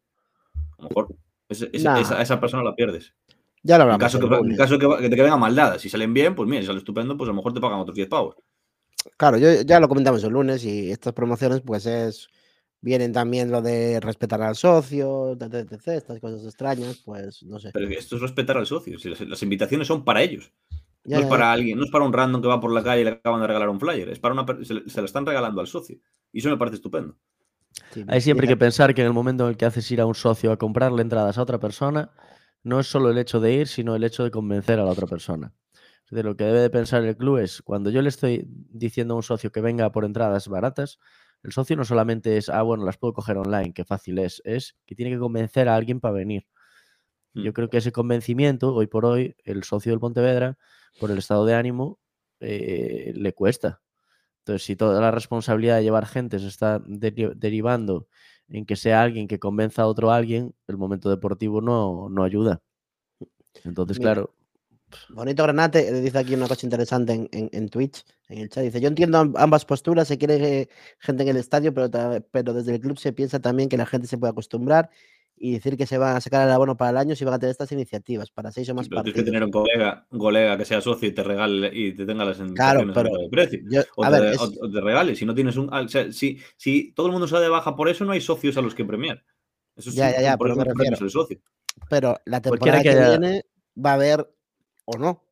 A 0.78 0.82
lo 0.82 0.88
mejor 0.88 1.08
ese- 1.48 1.70
ese- 1.72 1.84
Nah. 1.84 2.00
esa, 2.00 2.22
esa 2.22 2.40
persona 2.40 2.62
la 2.62 2.74
pierdes. 2.74 3.14
Ya 3.62 3.76
lo 3.78 3.84
En 3.92 3.96
hablamos. 3.96 4.02
caso, 4.02 4.18
el 4.18 4.28
que, 4.28 4.36
en 4.36 4.54
caso 4.60 4.78
que, 4.78 4.86
que 5.02 5.08
te 5.10 5.22
vengan 5.22 5.38
mal 5.40 5.54
dadas, 5.54 5.82
si 5.82 5.88
salen 5.90 6.14
bien, 6.14 6.34
pues 6.34 6.48
mira, 6.48 6.62
si 6.62 6.66
sale 6.68 6.78
estupendo, 6.78 7.16
pues 7.16 7.28
a 7.28 7.32
lo 7.32 7.36
mejor 7.36 7.52
te 7.52 7.60
pagan 7.60 7.80
otros 7.80 7.96
10 7.96 8.08
pavos. 8.08 8.36
Claro, 9.16 9.38
yo, 9.38 9.62
ya 9.62 9.80
lo 9.80 9.88
comentamos 9.88 10.22
el 10.24 10.32
lunes 10.32 10.64
y 10.64 10.90
estas 10.90 11.12
promociones, 11.14 11.60
pues 11.62 11.86
es. 11.86 12.28
Vienen 12.82 13.12
también 13.12 13.50
lo 13.50 13.60
de 13.62 14.00
respetar 14.00 14.40
al 14.42 14.56
socio, 14.56 15.32
etc, 15.32 15.54
etc, 15.54 15.88
estas 15.88 16.20
cosas 16.20 16.44
extrañas, 16.44 16.98
pues 17.04 17.42
no 17.44 17.58
sé. 17.60 17.72
Pero 17.72 17.88
esto 17.90 18.16
es 18.16 18.22
respetar 18.22 18.56
al 18.56 18.66
socio. 18.66 18.98
si 18.98 19.08
las, 19.08 19.20
las 19.20 19.42
invitaciones 19.42 19.86
son 19.86 20.04
para 20.04 20.22
ellos. 20.22 20.52
Ya, 21.04 21.18
no 21.18 21.22
es 21.22 21.26
ya, 21.26 21.28
para 21.28 21.52
ya. 21.52 21.52
alguien, 21.52 21.78
no 21.78 21.84
es 21.84 21.90
para 21.92 22.04
un 22.04 22.12
random 22.12 22.42
que 22.42 22.48
va 22.48 22.60
por 22.60 22.72
la 22.72 22.82
calle 22.84 23.02
y 23.02 23.04
le 23.04 23.10
acaban 23.12 23.40
de 23.42 23.46
regalar 23.48 23.68
un 23.70 23.80
flyer. 23.80 24.10
Es 24.10 24.20
para 24.20 24.34
una 24.34 24.46
se, 24.64 24.74
le- 24.74 24.90
se 24.90 25.00
lo 25.00 25.06
están 25.06 25.26
regalando 25.26 25.60
al 25.60 25.68
socio. 25.68 25.98
Y 26.32 26.40
eso 26.40 26.50
me 26.50 26.58
parece 26.58 26.76
estupendo. 26.76 27.16
Sí, 27.90 28.04
Hay 28.06 28.20
siempre 28.20 28.46
que 28.48 28.56
pensar 28.56 28.94
que 28.94 29.02
en 29.02 29.08
el 29.08 29.12
momento 29.14 29.44
en 29.44 29.50
el 29.50 29.56
que 29.56 29.66
haces 29.66 29.90
ir 29.90 30.00
a 30.00 30.06
un 30.06 30.14
socio 30.14 30.52
a 30.52 30.58
comprarle 30.58 31.02
entradas 31.02 31.38
a 31.38 31.42
otra 31.42 31.60
persona, 31.60 32.10
no 32.62 32.80
es 32.80 32.86
solo 32.86 33.10
el 33.10 33.18
hecho 33.18 33.40
de 33.40 33.52
ir, 33.52 33.68
sino 33.68 33.94
el 33.94 34.04
hecho 34.04 34.24
de 34.24 34.30
convencer 34.30 34.78
a 34.78 34.84
la 34.84 34.90
otra 34.90 35.06
persona. 35.06 35.52
Decir, 36.10 36.24
lo 36.24 36.36
que 36.36 36.44
debe 36.44 36.60
de 36.60 36.70
pensar 36.70 37.04
el 37.04 37.16
club 37.16 37.38
es, 37.38 37.62
cuando 37.62 37.88
yo 37.90 38.02
le 38.02 38.08
estoy 38.08 38.44
diciendo 38.48 39.14
a 39.14 39.18
un 39.18 39.22
socio 39.22 39.52
que 39.52 39.60
venga 39.60 39.92
por 39.92 40.04
entradas 40.04 40.48
baratas, 40.48 40.98
el 41.42 41.52
socio 41.52 41.76
no 41.76 41.84
solamente 41.84 42.36
es, 42.36 42.48
ah, 42.48 42.62
bueno, 42.62 42.84
las 42.84 42.98
puedo 42.98 43.14
coger 43.14 43.36
online, 43.36 43.72
qué 43.72 43.84
fácil 43.84 44.18
es, 44.18 44.42
es 44.44 44.76
que 44.86 44.94
tiene 44.94 45.12
que 45.12 45.18
convencer 45.18 45.68
a 45.68 45.76
alguien 45.76 46.00
para 46.00 46.14
venir. 46.14 46.46
Y 47.32 47.44
Yo 47.44 47.52
creo 47.52 47.70
que 47.70 47.78
ese 47.78 47.92
convencimiento, 47.92 48.74
hoy 48.74 48.88
por 48.88 49.06
hoy, 49.06 49.36
el 49.44 49.62
socio 49.62 49.92
del 49.92 50.00
Pontevedra, 50.00 50.58
por 50.98 51.12
el 51.12 51.18
estado 51.18 51.46
de 51.46 51.54
ánimo, 51.54 52.00
eh, 52.40 53.12
le 53.14 53.32
cuesta. 53.32 53.80
Entonces, 54.40 54.64
si 54.66 54.74
toda 54.74 55.00
la 55.00 55.12
responsabilidad 55.12 55.76
de 55.76 55.84
llevar 55.84 56.06
gente 56.06 56.40
se 56.40 56.48
está 56.48 56.80
deri- 56.80 57.32
derivando 57.34 58.08
en 58.50 58.66
que 58.66 58.76
sea 58.76 59.02
alguien 59.02 59.28
que 59.28 59.38
convenza 59.38 59.82
a 59.82 59.86
otro 59.86 60.10
alguien, 60.10 60.54
el 60.68 60.76
momento 60.76 61.08
deportivo 61.10 61.60
no, 61.60 62.08
no 62.10 62.24
ayuda. 62.24 62.60
Entonces, 63.64 63.98
Mira, 63.98 64.12
claro, 64.14 64.34
Bonito 65.08 65.42
Granate 65.44 65.92
dice 66.00 66.18
aquí 66.18 66.34
una 66.34 66.48
cosa 66.48 66.66
interesante 66.66 67.12
en, 67.12 67.28
en- 67.32 67.50
en 67.52 67.68
Twitch, 67.68 68.04
en 68.28 68.38
el 68.38 68.48
chat. 68.48 68.64
Dice: 68.64 68.80
Yo 68.80 68.88
entiendo 68.88 69.18
am- 69.18 69.34
ambas 69.36 69.64
posturas, 69.64 70.08
se 70.08 70.18
quiere 70.18 70.62
eh, 70.62 70.68
gente 70.98 71.22
en 71.22 71.28
el 71.30 71.36
estadio, 71.36 71.72
pero, 71.74 71.90
pero 72.30 72.52
desde 72.54 72.74
el 72.74 72.80
club 72.80 72.98
se 72.98 73.12
piensa 73.12 73.40
también 73.40 73.68
que 73.68 73.76
la 73.76 73.86
gente 73.86 74.06
se 74.08 74.18
puede 74.18 74.32
acostumbrar 74.32 74.90
y 75.42 75.54
decir 75.54 75.76
que 75.78 75.86
se 75.86 75.96
van 75.96 76.16
a 76.16 76.20
sacar 76.20 76.46
el 76.46 76.52
abono 76.52 76.76
para 76.76 76.90
el 76.90 76.96
año 76.98 77.16
si 77.16 77.24
van 77.24 77.32
a 77.32 77.38
tener 77.38 77.52
estas 77.52 77.72
iniciativas 77.72 78.30
para 78.30 78.52
seis 78.52 78.68
o 78.68 78.74
más 78.74 78.88
Pero 78.90 79.02
tienes 79.02 79.14
que 79.14 79.20
partidos. 79.22 79.32
tener 79.32 79.44
un 79.44 79.50
colega, 79.50 80.06
un 80.10 80.18
colega 80.18 80.58
que 80.58 80.66
sea 80.66 80.82
socio 80.82 81.08
y 81.08 81.12
te 81.12 81.22
regale 81.22 81.70
y 81.72 81.92
te 81.94 82.04
tenga 82.04 82.26
las 82.26 82.36
Claro, 82.54 82.82
pero 82.92 83.08
de 83.16 83.28
precio. 83.30 83.58
yo, 83.70 83.80
O 83.96 84.04
a 84.04 84.10
te, 84.10 84.20
ver, 84.20 84.30
o- 84.38 84.44
es- 84.44 84.58
o 84.60 84.70
te 84.70 84.80
regale. 84.82 85.16
Si 85.16 85.24
no 85.24 85.34
tienes 85.34 85.56
un. 85.56 85.72
o 85.72 85.88
sea, 85.88 86.12
si, 86.12 86.38
si 86.58 86.92
todo 86.92 87.06
el 87.06 87.12
mundo 87.12 87.26
se 87.26 87.34
da 87.36 87.40
de 87.40 87.48
baja 87.48 87.74
por 87.74 87.88
eso, 87.88 88.04
no 88.04 88.12
hay 88.12 88.20
socios 88.20 88.58
a 88.58 88.60
los 88.60 88.74
que 88.74 88.84
premiar. 88.84 89.24
Eso 89.74 89.90
sí, 89.90 89.96
ya, 89.96 90.12
ya, 90.12 90.20
ya, 90.20 90.36
por 90.36 90.48
pero 90.54 90.62
eso 90.70 90.74
me 90.76 90.88
el 90.88 91.10
socio. 91.10 91.40
Pero 91.88 92.18
la 92.26 92.42
temporada 92.42 92.78
que 92.82 92.90
que, 92.90 92.90
haya- 92.90 93.08
viene 93.08 93.46
va 93.82 93.92
a 93.92 93.94
haber 93.94 94.30
o 94.84 94.98
no. 94.98 95.24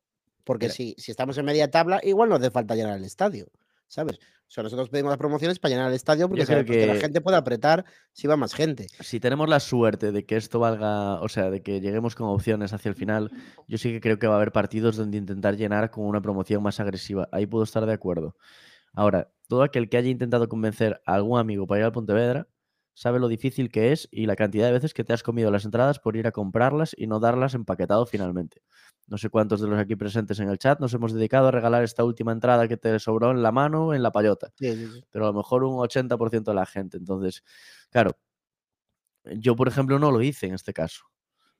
Porque 0.43 0.69
si, 0.69 0.95
si 0.97 1.11
estamos 1.11 1.37
en 1.37 1.45
media 1.45 1.69
tabla, 1.69 1.99
igual 2.01 2.29
no 2.29 2.35
hace 2.37 2.49
falta 2.49 2.73
llenar 2.75 2.97
el 2.97 3.05
estadio. 3.05 3.45
¿Sabes? 3.87 4.19
O 4.49 4.51
sea, 4.51 4.63
nosotros 4.63 4.89
pedimos 4.89 5.11
las 5.11 5.19
promociones 5.19 5.59
para 5.59 5.75
llenar 5.75 5.89
el 5.89 5.93
estadio 5.93 6.27
porque 6.27 6.43
creo 6.43 6.57
sabemos 6.57 6.75
que... 6.75 6.87
la 6.87 6.95
gente 6.95 7.21
puede 7.21 7.37
apretar 7.37 7.85
si 8.13 8.25
va 8.25 8.35
más 8.35 8.55
gente. 8.55 8.87
si 8.99 9.19
tenemos 9.19 9.47
la 9.47 9.59
suerte 9.59 10.11
de 10.11 10.25
que 10.25 10.37
esto 10.37 10.57
valga, 10.57 11.21
o 11.21 11.29
sea, 11.29 11.51
de 11.51 11.61
que 11.61 11.79
lleguemos 11.81 12.15
con 12.15 12.29
opciones 12.29 12.73
hacia 12.73 12.89
el 12.89 12.95
final, 12.95 13.29
yo 13.67 13.77
sí 13.77 13.91
que 13.91 14.01
creo 14.01 14.17
que 14.17 14.25
va 14.25 14.33
a 14.33 14.37
haber 14.37 14.51
partidos 14.51 14.97
donde 14.97 15.19
intentar 15.19 15.55
llenar 15.55 15.91
con 15.91 16.03
una 16.03 16.19
promoción 16.19 16.63
más 16.63 16.79
agresiva. 16.79 17.29
Ahí 17.31 17.45
puedo 17.45 17.63
estar 17.63 17.85
de 17.85 17.93
acuerdo. 17.93 18.35
Ahora, 18.91 19.31
todo 19.47 19.61
aquel 19.61 19.87
que 19.87 19.97
haya 19.97 20.09
intentado 20.09 20.49
convencer 20.49 20.99
a 21.05 21.13
algún 21.13 21.39
amigo 21.39 21.67
para 21.67 21.81
ir 21.81 21.85
al 21.85 21.91
Pontevedra 21.91 22.47
sabe 22.95 23.19
lo 23.19 23.27
difícil 23.27 23.69
que 23.69 23.91
es 23.91 24.09
y 24.11 24.25
la 24.25 24.35
cantidad 24.35 24.65
de 24.65 24.73
veces 24.73 24.95
que 24.95 25.03
te 25.03 25.13
has 25.13 25.21
comido 25.21 25.51
las 25.51 25.63
entradas 25.63 25.99
por 25.99 26.17
ir 26.17 26.25
a 26.25 26.31
comprarlas 26.31 26.95
y 26.97 27.05
no 27.05 27.19
darlas 27.19 27.53
empaquetado 27.53 28.07
finalmente. 28.07 28.63
No 29.09 29.17
sé 29.17 29.29
cuántos 29.29 29.59
de 29.59 29.67
los 29.67 29.79
aquí 29.79 29.95
presentes 29.95 30.39
en 30.39 30.49
el 30.49 30.59
chat 30.59 30.79
nos 30.79 30.93
hemos 30.93 31.13
dedicado 31.13 31.47
a 31.47 31.51
regalar 31.51 31.83
esta 31.83 32.03
última 32.03 32.31
entrada 32.31 32.67
que 32.67 32.77
te 32.77 32.97
sobró 32.99 33.31
en 33.31 33.41
la 33.41 33.51
mano, 33.51 33.93
en 33.93 34.03
la 34.03 34.11
payota 34.11 34.51
Sí, 34.57 34.71
sí, 34.75 34.87
sí. 34.87 35.03
pero 35.09 35.25
a 35.25 35.27
lo 35.29 35.33
mejor 35.33 35.63
un 35.63 35.79
80% 35.79 36.51
de 36.51 36.55
la 36.55 36.65
gente. 36.65 36.97
Entonces, 36.97 37.43
claro, 37.89 38.17
yo 39.23 39.55
por 39.55 39.67
ejemplo 39.67 39.99
no 39.99 40.11
lo 40.11 40.21
hice 40.21 40.47
en 40.47 40.53
este 40.53 40.73
caso. 40.73 41.05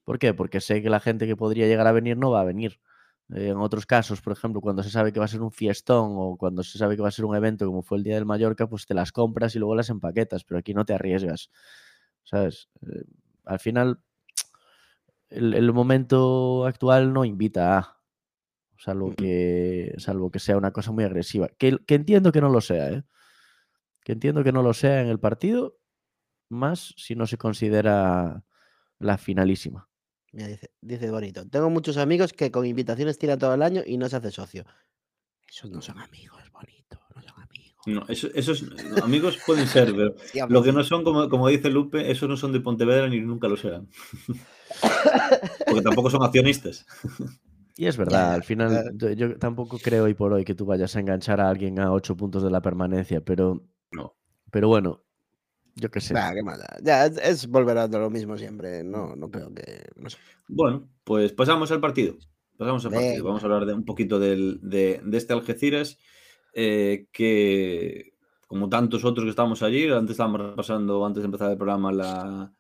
¿Por 0.03 0.19
qué? 0.19 0.33
Porque 0.33 0.61
sé 0.61 0.81
que 0.81 0.89
la 0.89 0.99
gente 0.99 1.27
que 1.27 1.35
podría 1.35 1.67
llegar 1.67 1.87
a 1.87 1.91
venir 1.91 2.17
no 2.17 2.31
va 2.31 2.41
a 2.41 2.45
venir. 2.45 2.79
En 3.29 3.57
otros 3.57 3.85
casos, 3.85 4.21
por 4.21 4.33
ejemplo, 4.33 4.59
cuando 4.59 4.81
se 4.81 4.89
sabe 4.89 5.13
que 5.13 5.19
va 5.19 5.25
a 5.25 5.27
ser 5.29 5.41
un 5.41 5.51
fiestón 5.51 6.13
o 6.17 6.35
cuando 6.35 6.63
se 6.63 6.79
sabe 6.79 6.95
que 6.95 7.03
va 7.03 7.09
a 7.09 7.11
ser 7.11 7.25
un 7.25 7.35
evento 7.35 7.65
como 7.67 7.83
fue 7.83 7.99
el 7.99 8.03
Día 8.03 8.15
del 8.15 8.25
Mallorca, 8.25 8.67
pues 8.67 8.87
te 8.87 8.95
las 8.95 9.11
compras 9.11 9.55
y 9.55 9.59
luego 9.59 9.75
las 9.75 9.89
empaquetas, 9.91 10.43
pero 10.43 10.59
aquí 10.59 10.73
no 10.73 10.83
te 10.83 10.93
arriesgas, 10.93 11.51
¿sabes? 12.23 12.69
Eh, 12.81 13.03
al 13.45 13.59
final, 13.59 13.99
el, 15.29 15.53
el 15.53 15.73
momento 15.73 16.65
actual 16.65 17.13
no 17.13 17.25
invita 17.25 17.77
a, 17.77 18.01
salvo 18.77 19.13
que, 19.15 19.93
salvo 19.97 20.31
que 20.31 20.39
sea 20.39 20.57
una 20.57 20.71
cosa 20.71 20.91
muy 20.91 21.03
agresiva. 21.03 21.49
Que, 21.57 21.77
que 21.85 21.95
entiendo 21.95 22.31
que 22.31 22.41
no 22.41 22.49
lo 22.49 22.61
sea, 22.61 22.91
¿eh? 22.91 23.03
Que 24.03 24.13
entiendo 24.13 24.43
que 24.43 24.51
no 24.51 24.63
lo 24.63 24.73
sea 24.73 25.01
en 25.01 25.07
el 25.07 25.19
partido, 25.19 25.77
más 26.49 26.93
si 26.97 27.15
no 27.15 27.27
se 27.27 27.37
considera 27.37 28.43
la 28.97 29.17
finalísima. 29.17 29.87
Mira, 30.31 30.47
dice, 30.47 30.71
dice 30.81 31.09
bonito. 31.11 31.47
Tengo 31.47 31.69
muchos 31.69 31.97
amigos 31.97 32.33
que 32.33 32.51
con 32.51 32.65
invitaciones 32.65 33.17
tiran 33.17 33.39
todo 33.39 33.53
el 33.53 33.61
año 33.61 33.81
y 33.85 33.97
no 33.97 34.07
se 34.09 34.15
hace 34.15 34.31
socio. 34.31 34.65
Esos 35.47 35.69
no 35.71 35.81
son 35.81 35.99
amigos, 35.99 36.41
bonito. 36.51 36.99
No 37.15 37.21
son 37.21 37.41
amigos. 37.41 37.75
No, 37.87 38.05
eso- 38.07 38.29
esos 38.35 38.63
amigos 39.03 39.39
pueden 39.45 39.67
ser, 39.67 39.93
pero 39.95 40.13
Sí, 40.31 40.39
lo 40.47 40.61
que 40.63 40.71
no 40.71 40.83
son, 40.83 41.03
como, 41.03 41.27
como 41.29 41.47
dice 41.47 41.69
Lupe, 41.69 42.11
esos 42.11 42.29
no 42.29 42.37
son 42.37 42.51
de 42.51 42.59
Pontevedra 42.61 43.07
ni 43.09 43.19
nunca 43.19 43.47
lo 43.47 43.57
serán. 43.57 43.87
Porque 45.65 45.81
tampoco 45.81 46.09
son 46.09 46.23
accionistas. 46.23 46.85
Y 47.75 47.85
es 47.87 47.95
verdad, 47.97 48.31
ya, 48.31 48.33
al 48.35 48.43
final 48.43 48.91
yo, 48.95 49.11
yo 49.11 49.37
tampoco 49.37 49.77
creo 49.77 50.03
hoy 50.05 50.13
por 50.13 50.33
hoy 50.33 50.43
que 50.43 50.55
tú 50.55 50.65
vayas 50.65 50.95
a 50.95 50.99
enganchar 50.99 51.39
a 51.39 51.49
alguien 51.49 51.79
a 51.79 51.91
ocho 51.93 52.17
puntos 52.17 52.43
de 52.43 52.51
la 52.51 52.61
permanencia, 52.61 53.21
pero, 53.21 53.63
No. 53.91 54.15
pero 54.51 54.67
bueno, 54.67 55.03
yo 55.75 55.89
qué 55.89 56.01
sé. 56.01 56.13
Bah, 56.13 56.33
qué 56.33 56.43
mala. 56.43 56.65
Ya, 56.83 57.05
es, 57.05 57.17
es 57.17 57.47
volver 57.47 57.77
a 57.77 57.87
lo 57.87 58.09
mismo 58.09 58.37
siempre. 58.37 58.83
No, 58.83 59.15
no 59.15 59.31
creo 59.31 59.53
que. 59.53 59.85
No 59.95 60.09
sé. 60.09 60.17
Bueno, 60.49 60.89
pues 61.05 61.31
pasamos 61.31 61.71
al 61.71 61.79
partido. 61.79 62.15
Pasamos 62.57 62.85
al 62.85 62.91
partido. 62.91 63.23
Vamos 63.23 63.41
a 63.43 63.45
hablar 63.45 63.65
de 63.65 63.73
un 63.73 63.85
poquito 63.85 64.19
del- 64.19 64.59
de, 64.61 64.99
de 65.01 65.17
este 65.17 65.31
Algeciras, 65.31 65.97
eh, 66.53 67.07
que 67.13 68.11
como 68.47 68.67
tantos 68.67 69.05
otros 69.05 69.23
que 69.23 69.29
estamos 69.29 69.63
allí, 69.63 69.87
antes 69.89 70.11
estábamos 70.15 70.41
repasando, 70.41 71.05
antes 71.05 71.21
de 71.23 71.25
empezar 71.27 71.51
el 71.51 71.57
programa, 71.57 71.93
la, 71.93 72.51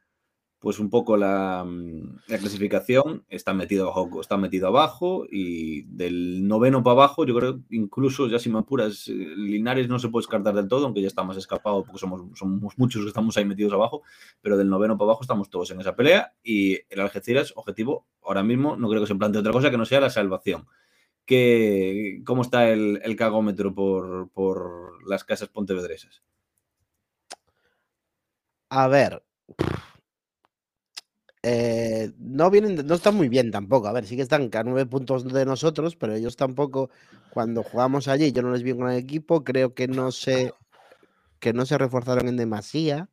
pues 0.59 0.77
un 0.79 0.89
poco 0.89 1.15
la, 1.15 1.63
mm, 1.65 2.19
la 2.27 2.37
clasificación, 2.37 3.23
está 3.29 3.53
metido, 3.53 3.85
abajo, 3.85 4.19
está 4.19 4.37
metido 4.37 4.67
abajo 4.67 5.25
y 5.29 5.83
del 5.83 6.47
noveno 6.47 6.83
para 6.83 6.93
abajo, 6.93 7.25
yo 7.25 7.33
creo, 7.35 7.61
incluso 7.69 8.27
ya 8.27 8.39
si 8.39 8.49
me 8.49 8.59
apuras, 8.59 9.07
eh, 9.07 9.13
Linares 9.13 9.87
no 9.87 9.99
se 9.99 10.09
puede 10.09 10.23
descartar 10.23 10.53
del 10.53 10.67
todo, 10.67 10.85
aunque 10.85 11.01
ya 11.01 11.07
está 11.07 11.23
más 11.23 11.37
escapado 11.37 11.83
porque 11.83 11.99
somos, 11.99 12.37
somos 12.37 12.77
muchos 12.77 13.03
que 13.03 13.07
estamos 13.07 13.37
ahí 13.37 13.45
metidos 13.45 13.71
abajo, 13.71 14.03
pero 14.41 14.57
del 14.57 14.69
noveno 14.69 14.97
para 14.97 15.11
abajo 15.11 15.21
estamos 15.21 15.49
todos 15.49 15.71
en 15.71 15.79
esa 15.79 15.95
pelea 15.95 16.33
y 16.43 16.79
el 16.89 16.99
Algeciras, 16.99 17.53
objetivo, 17.55 18.05
ahora 18.21 18.43
mismo 18.43 18.75
no 18.75 18.89
creo 18.89 19.01
que 19.01 19.07
se 19.07 19.15
plantee 19.15 19.39
otra 19.39 19.53
cosa 19.53 19.71
que 19.71 19.77
no 19.77 19.85
sea 19.85 20.01
la 20.01 20.09
salvación. 20.09 20.67
¿Qué, 21.25 22.21
¿Cómo 22.25 22.41
está 22.41 22.69
el, 22.69 22.99
el 23.03 23.15
cagómetro 23.15 23.73
por, 23.73 24.29
por 24.31 25.07
las 25.07 25.23
casas 25.23 25.47
pontevedresas? 25.47 26.23
A 28.69 28.87
ver. 28.87 29.23
Eh, 31.41 32.11
no 32.17 32.49
vienen, 32.49 32.85
no 32.85 32.95
están 32.95 33.15
muy 33.15 33.29
bien 33.29 33.51
tampoco. 33.51 33.87
A 33.87 33.93
ver, 33.93 34.05
sí 34.05 34.15
que 34.15 34.21
están 34.21 34.49
a 34.53 34.63
nueve 34.63 34.85
puntos 34.85 35.31
de 35.31 35.45
nosotros, 35.45 35.95
pero 35.95 36.13
ellos 36.13 36.35
tampoco, 36.35 36.89
cuando 37.31 37.63
jugamos 37.63 38.07
allí, 38.07 38.31
yo 38.31 38.41
no 38.41 38.51
les 38.51 38.63
vi 38.63 38.73
con 38.73 38.89
el 38.89 38.97
equipo, 38.97 39.43
creo 39.43 39.73
que 39.73 39.87
no 39.87 40.11
se, 40.11 40.53
que 41.39 41.53
no 41.53 41.65
se 41.65 41.77
reforzaron 41.77 42.27
en 42.27 42.37
demasía 42.37 43.09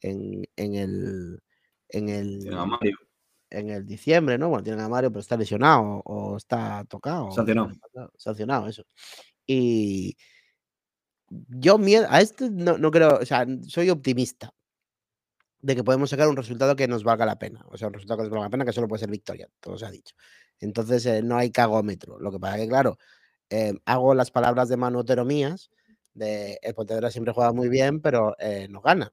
en, 0.00 0.44
en 0.56 0.74
el, 0.74 1.42
en 1.90 2.08
el, 2.08 2.48
en 3.50 3.70
el 3.70 3.86
diciembre, 3.86 4.38
¿no? 4.38 4.48
Bueno, 4.48 4.64
tienen 4.64 4.84
a 4.84 4.88
Mario, 4.88 5.10
pero 5.10 5.20
está 5.20 5.36
lesionado 5.36 6.02
o 6.04 6.36
está 6.36 6.84
tocado. 6.88 7.30
Sancionado. 7.30 7.70
Sancionado, 8.16 8.66
eso. 8.66 8.84
Y 9.46 10.16
yo 11.28 11.78
miedo, 11.78 12.06
a 12.08 12.20
este 12.20 12.50
no, 12.50 12.76
no 12.76 12.90
creo, 12.90 13.18
o 13.18 13.24
sea, 13.24 13.46
soy 13.68 13.90
optimista 13.90 14.52
de 15.66 15.74
que 15.74 15.82
podemos 15.82 16.10
sacar 16.10 16.28
un 16.28 16.36
resultado 16.36 16.76
que 16.76 16.86
nos 16.86 17.02
valga 17.02 17.26
la 17.26 17.40
pena. 17.40 17.64
O 17.70 17.76
sea, 17.76 17.88
un 17.88 17.94
resultado 17.94 18.18
que 18.18 18.22
nos 18.24 18.30
valga 18.30 18.46
la 18.46 18.50
pena, 18.50 18.64
que 18.64 18.72
solo 18.72 18.86
puede 18.86 19.00
ser 19.00 19.10
victoria, 19.10 19.48
todo 19.58 19.76
se 19.76 19.84
ha 19.84 19.90
dicho. 19.90 20.14
Entonces, 20.60 21.04
eh, 21.06 21.22
no 21.22 21.36
hay 21.36 21.50
cagómetro. 21.50 22.20
Lo 22.20 22.30
que 22.30 22.38
pasa 22.38 22.56
que, 22.56 22.68
claro, 22.68 22.98
eh, 23.50 23.74
hago 23.84 24.14
las 24.14 24.30
palabras 24.30 24.68
de 24.68 24.76
Manu 24.76 25.00
Otero 25.00 25.24
mías, 25.24 25.70
de 26.14 26.60
el 26.62 26.72
Pontevedra 26.74 27.10
siempre 27.10 27.34
juega 27.34 27.52
muy 27.52 27.68
bien, 27.68 28.00
pero 28.00 28.36
eh, 28.38 28.68
no 28.70 28.80
gana. 28.80 29.12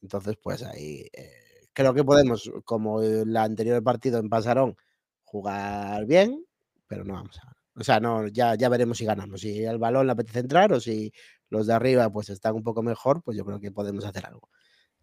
Entonces, 0.00 0.36
pues 0.40 0.62
ahí 0.62 1.04
eh, 1.12 1.66
creo 1.72 1.92
que 1.92 2.04
podemos, 2.04 2.48
como 2.64 3.02
el 3.02 3.36
anterior 3.36 3.82
partido 3.82 4.20
en 4.20 4.28
Pasarón, 4.28 4.76
jugar 5.24 6.06
bien, 6.06 6.44
pero 6.86 7.04
no 7.04 7.14
vamos 7.14 7.38
a 7.38 7.40
ganar. 7.40 7.56
O 7.74 7.84
sea, 7.84 7.98
no, 7.98 8.28
ya, 8.28 8.54
ya 8.54 8.68
veremos 8.68 8.98
si 8.98 9.04
ganamos. 9.04 9.40
Si 9.40 9.64
el 9.64 9.78
balón 9.78 10.06
le 10.06 10.12
apetece 10.12 10.38
entrar 10.40 10.72
o 10.72 10.80
si 10.80 11.12
los 11.50 11.66
de 11.66 11.74
arriba 11.74 12.08
pues 12.10 12.30
están 12.30 12.54
un 12.54 12.62
poco 12.62 12.84
mejor, 12.84 13.20
pues 13.24 13.36
yo 13.36 13.44
creo 13.44 13.58
que 13.58 13.72
podemos 13.72 14.04
hacer 14.04 14.26
algo. 14.26 14.48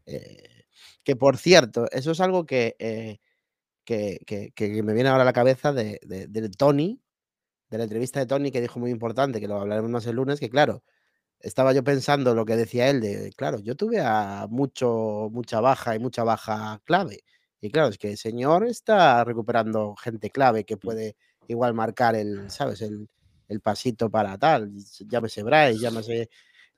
Eh, 0.05 0.64
que 1.03 1.15
por 1.15 1.37
cierto, 1.37 1.85
eso 1.91 2.11
es 2.11 2.19
algo 2.19 2.45
que, 2.45 2.75
eh, 2.79 3.19
que, 3.85 4.19
que- 4.25 4.51
que 4.53 4.83
me 4.83 4.93
viene 4.93 5.09
ahora 5.09 5.23
a 5.23 5.25
la 5.25 5.33
cabeza 5.33 5.73
de, 5.73 5.99
de- 6.03 6.27
de 6.27 6.49
Tony, 6.49 7.01
de 7.69 7.77
la 7.77 7.83
entrevista 7.85 8.19
de 8.19 8.25
Tony 8.27 8.51
que 8.51 8.61
dijo 8.61 8.79
muy 8.79 8.91
importante, 8.91 9.39
que 9.39 9.47
lo 9.47 9.59
hablaremos 9.59 9.91
más 9.91 10.05
el 10.07 10.15
lunes, 10.15 10.39
que 10.39 10.49
claro, 10.49 10.83
estaba 11.39 11.73
yo 11.73 11.83
pensando 11.83 12.33
lo 12.33 12.45
que 12.45 12.55
decía 12.55 12.89
él 12.89 13.01
de, 13.01 13.31
claro, 13.35 13.59
yo 13.59 13.75
tuve 13.75 13.99
a 14.01 14.47
mucho, 14.49 15.29
mucha 15.31 15.59
baja 15.61 15.95
y 15.95 15.99
mucha 15.99 16.23
baja 16.23 16.81
clave. 16.85 17.19
Y 17.61 17.69
claro, 17.71 17.89
es 17.89 17.97
que 17.97 18.11
el 18.11 18.17
señor 18.17 18.65
está 18.67 19.23
recuperando 19.23 19.95
gente 19.95 20.29
clave 20.29 20.63
que 20.65 20.77
puede 20.77 21.15
igual 21.47 21.73
marcar 21.73 22.15
el, 22.15 22.49
¿sabes? 22.51 22.81
El, 22.81 23.07
el 23.47 23.59
pasito 23.61 24.09
para 24.09 24.37
tal. 24.37 24.71
Llámese 25.07 25.43
Bryce, 25.43 25.79
llámese. 25.79 26.29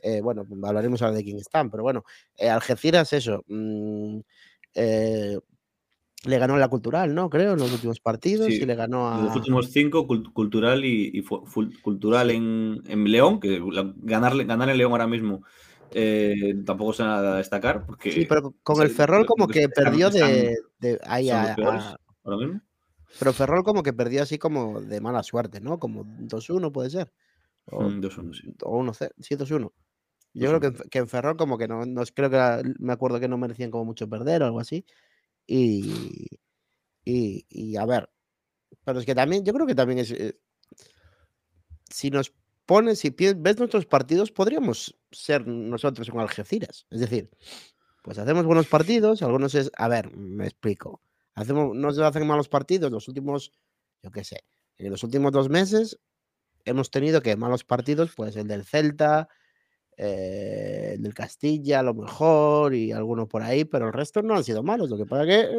Eh, 0.02 0.22
bueno, 0.22 0.46
hablaremos 0.64 1.02
ahora 1.02 1.16
de 1.16 1.24
quién 1.24 1.38
están, 1.38 1.70
pero 1.72 1.84
bueno, 1.84 2.04
eh, 2.38 2.50
Algeciras, 2.50 3.14
eso. 3.14 3.44
mm, 3.48 4.20
eh, 4.76 5.38
le 6.26 6.40
ganó 6.40 6.58
la 6.58 6.68
cultural, 6.68 7.14
¿no? 7.16 7.30
Creo, 7.30 7.54
en 7.54 7.60
los 7.60 7.72
últimos 7.72 8.00
partidos 8.00 8.50
Sí, 8.50 8.62
y 8.62 8.66
le 8.66 8.76
ganó 8.76 9.16
De 9.18 9.24
los 9.24 9.32
a. 9.34 9.36
últimos 9.38 9.72
cinco, 9.72 10.08
cult- 10.08 10.34
cultural 10.34 10.84
y, 10.84 11.12
y 11.14 11.24
cultural 11.82 12.32
en, 12.32 12.82
en 12.88 13.04
León, 13.12 13.40
que 13.40 13.60
la- 13.72 13.94
ganarle, 13.98 14.44
ganar 14.46 14.70
en 14.70 14.78
León 14.78 14.92
ahora 14.92 15.08
mismo 15.08 15.44
eh, 15.92 16.56
tampoco 16.66 16.92
es 16.92 17.00
nada 17.00 17.36
a 17.36 17.38
destacar, 17.38 17.86
porque 17.86 18.12
Sí, 18.12 18.26
pero 18.28 18.54
con 18.64 18.76
se- 18.78 18.84
el 18.84 18.90
Ferrol 18.90 19.26
como 19.26 19.48
que 19.48 19.70
perdió 19.70 20.10
de, 20.10 20.58
de 20.80 21.00
ahí 21.06 21.30
a, 21.30 21.56
los 21.56 21.84
a- 21.84 21.98
ahora 22.24 22.38
mismo. 22.46 22.62
Pero 23.20 23.34
Ferrol 23.34 23.64
como 23.64 23.84
que 23.84 23.94
perdió 23.94 24.24
así 24.24 24.38
como 24.38 24.82
de 24.82 25.02
mala 25.02 25.24
suerte, 25.24 25.62
¿no? 25.62 25.80
Como 25.80 26.04
2-1 26.06 26.72
puede 26.72 26.90
ser. 26.90 27.14
O, 27.72 27.84
Mm, 27.84 28.00
2-1, 28.02 28.34
sí. 28.34 28.54
o 28.64 28.78
1-0. 28.78 29.12
Sí, 29.20 29.36
2-1. 29.36 29.72
Yo 30.34 30.50
creo 30.50 30.60
que 30.60 30.90
que 30.90 31.00
en 31.00 31.08
Ferrol 31.08 31.38
como 31.38 31.58
que 31.58 31.68
no, 31.68 31.86
no 31.86 32.04
creo 32.14 32.30
que 32.30 32.74
me 32.80 32.94
acuerdo 32.94 33.20
que 33.20 33.28
no 33.28 33.38
merecían 33.38 33.72
como 33.72 33.86
mucho 33.86 34.08
perder 34.10 34.44
o 34.44 34.46
algo 34.46 34.60
así. 34.60 34.86
Y, 35.48 36.28
y, 37.06 37.46
y 37.50 37.78
a 37.78 37.86
ver, 37.86 38.10
pero 38.84 39.00
es 39.00 39.06
que 39.06 39.16
también, 39.16 39.44
yo 39.46 39.54
creo 39.54 39.66
que 39.66 39.76
también 39.76 40.00
es, 40.00 40.12
eh, 40.12 40.40
si 41.90 42.10
nos 42.10 42.34
pones, 42.66 43.00
si 43.00 43.10
ves 43.10 43.58
nuestros 43.58 43.86
partidos, 43.86 44.32
podríamos 44.32 44.98
ser 45.12 45.48
nosotros 45.48 46.10
con 46.10 46.20
Algeciras. 46.20 46.86
Es 46.90 47.00
decir, 47.00 47.30
pues 48.04 48.18
hacemos 48.18 48.46
buenos 48.46 48.68
partidos, 48.68 49.22
algunos 49.22 49.56
es, 49.56 49.72
a 49.76 49.88
ver, 49.88 50.16
me 50.16 50.46
explico. 50.46 51.02
Hacemos, 51.34 51.76
no 51.76 51.92
se 51.92 52.04
hacen 52.04 52.28
malos 52.28 52.50
partidos, 52.50 52.92
los 52.92 53.08
últimos, 53.08 53.52
yo 54.02 54.12
qué 54.12 54.24
sé, 54.24 54.44
en 54.78 54.92
los 54.92 55.04
últimos 55.04 55.32
dos 55.32 55.50
meses 55.50 56.00
hemos 56.66 56.92
tenido 56.92 57.22
que 57.22 57.36
malos 57.38 57.64
partidos, 57.64 58.12
pues 58.16 58.36
el 58.36 58.48
del 58.48 58.66
Celta, 58.66 59.30
eh, 59.98 60.92
el 60.96 61.02
del 61.04 61.14
Castilla, 61.14 61.80
a 61.80 61.84
lo 61.84 61.94
mejor, 61.94 62.74
y 62.76 62.92
alguno 62.92 63.28
por 63.28 63.42
ahí, 63.44 63.66
pero 63.66 63.88
el 63.88 63.94
resto 63.94 64.22
no 64.22 64.36
han 64.36 64.44
sido 64.44 64.64
malos. 64.64 64.90
Lo 64.90 64.98
que 64.98 65.06
pasa 65.06 65.26
que, 65.26 65.50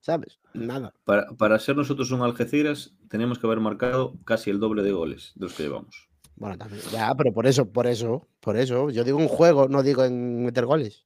¿sabes? 0.00 0.38
Nada. 0.54 0.92
Para, 1.04 1.28
para 1.32 1.58
ser 1.58 1.76
nosotros 1.76 2.10
un 2.10 2.22
Algeciras, 2.22 2.92
tenemos 3.08 3.38
que 3.38 3.46
haber 3.46 3.60
marcado 3.60 4.14
casi 4.24 4.50
el 4.50 4.60
doble 4.60 4.82
de 4.82 4.92
goles 4.92 5.32
de 5.36 5.46
los 5.46 5.54
que 5.54 5.64
llevamos. 5.64 6.08
Bueno, 6.36 6.56
también, 6.56 6.82
ya, 6.92 7.14
pero 7.16 7.32
por 7.32 7.46
eso, 7.46 7.68
por 7.70 7.86
eso, 7.86 8.28
por 8.40 8.56
eso. 8.56 8.90
Yo 8.90 9.02
digo 9.04 9.18
un 9.18 9.28
juego, 9.28 9.68
no 9.68 9.82
digo 9.82 10.04
en 10.04 10.44
meter 10.44 10.66
goles. 10.66 11.04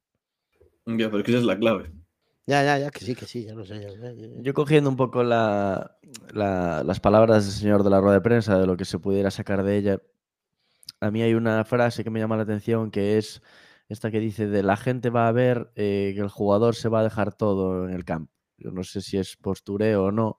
Ya, 0.84 1.06
pero 1.06 1.18
es 1.18 1.24
que 1.24 1.30
esa 1.30 1.40
es 1.40 1.46
la 1.46 1.58
clave. 1.58 1.90
Ya, 2.46 2.62
ya, 2.64 2.76
ya, 2.78 2.90
que 2.90 3.04
sí, 3.04 3.14
que 3.14 3.24
sí, 3.24 3.44
ya 3.44 3.54
lo 3.54 3.64
sé. 3.64 3.80
ya 3.80 3.88
lo 3.88 3.94
sé, 3.94 4.16
ya- 4.16 4.28
ya. 4.28 4.42
Yo 4.42 4.52
cogiendo 4.52 4.90
un 4.90 4.96
poco 4.96 5.22
la- 5.22 5.96
la- 6.34 6.82
las 6.84 7.00
palabras 7.00 7.44
del 7.46 7.54
señor 7.54 7.82
de 7.84 7.90
la 7.90 8.00
rueda 8.00 8.14
de 8.16 8.20
prensa, 8.20 8.58
de 8.58 8.66
lo 8.66 8.76
que 8.76 8.84
se 8.84 8.98
pudiera 8.98 9.30
sacar 9.30 9.62
de 9.62 9.76
ella, 9.78 10.02
a 11.02 11.10
mí 11.10 11.22
hay 11.22 11.34
una 11.34 11.64
frase 11.64 12.04
que 12.04 12.10
me 12.10 12.20
llama 12.20 12.36
la 12.36 12.44
atención 12.44 12.90
que 12.90 13.18
es 13.18 13.42
esta 13.88 14.10
que 14.10 14.20
dice 14.20 14.46
de 14.46 14.62
la 14.62 14.76
gente 14.76 15.10
va 15.10 15.28
a 15.28 15.32
ver 15.32 15.72
eh, 15.74 16.12
que 16.14 16.20
el 16.20 16.28
jugador 16.28 16.76
se 16.76 16.88
va 16.88 17.00
a 17.00 17.02
dejar 17.02 17.34
todo 17.34 17.88
en 17.88 17.94
el 17.94 18.04
campo. 18.04 18.32
Yo 18.56 18.70
no 18.70 18.84
sé 18.84 19.00
si 19.02 19.18
es 19.18 19.36
postureo 19.36 20.04
o 20.04 20.12
no, 20.12 20.38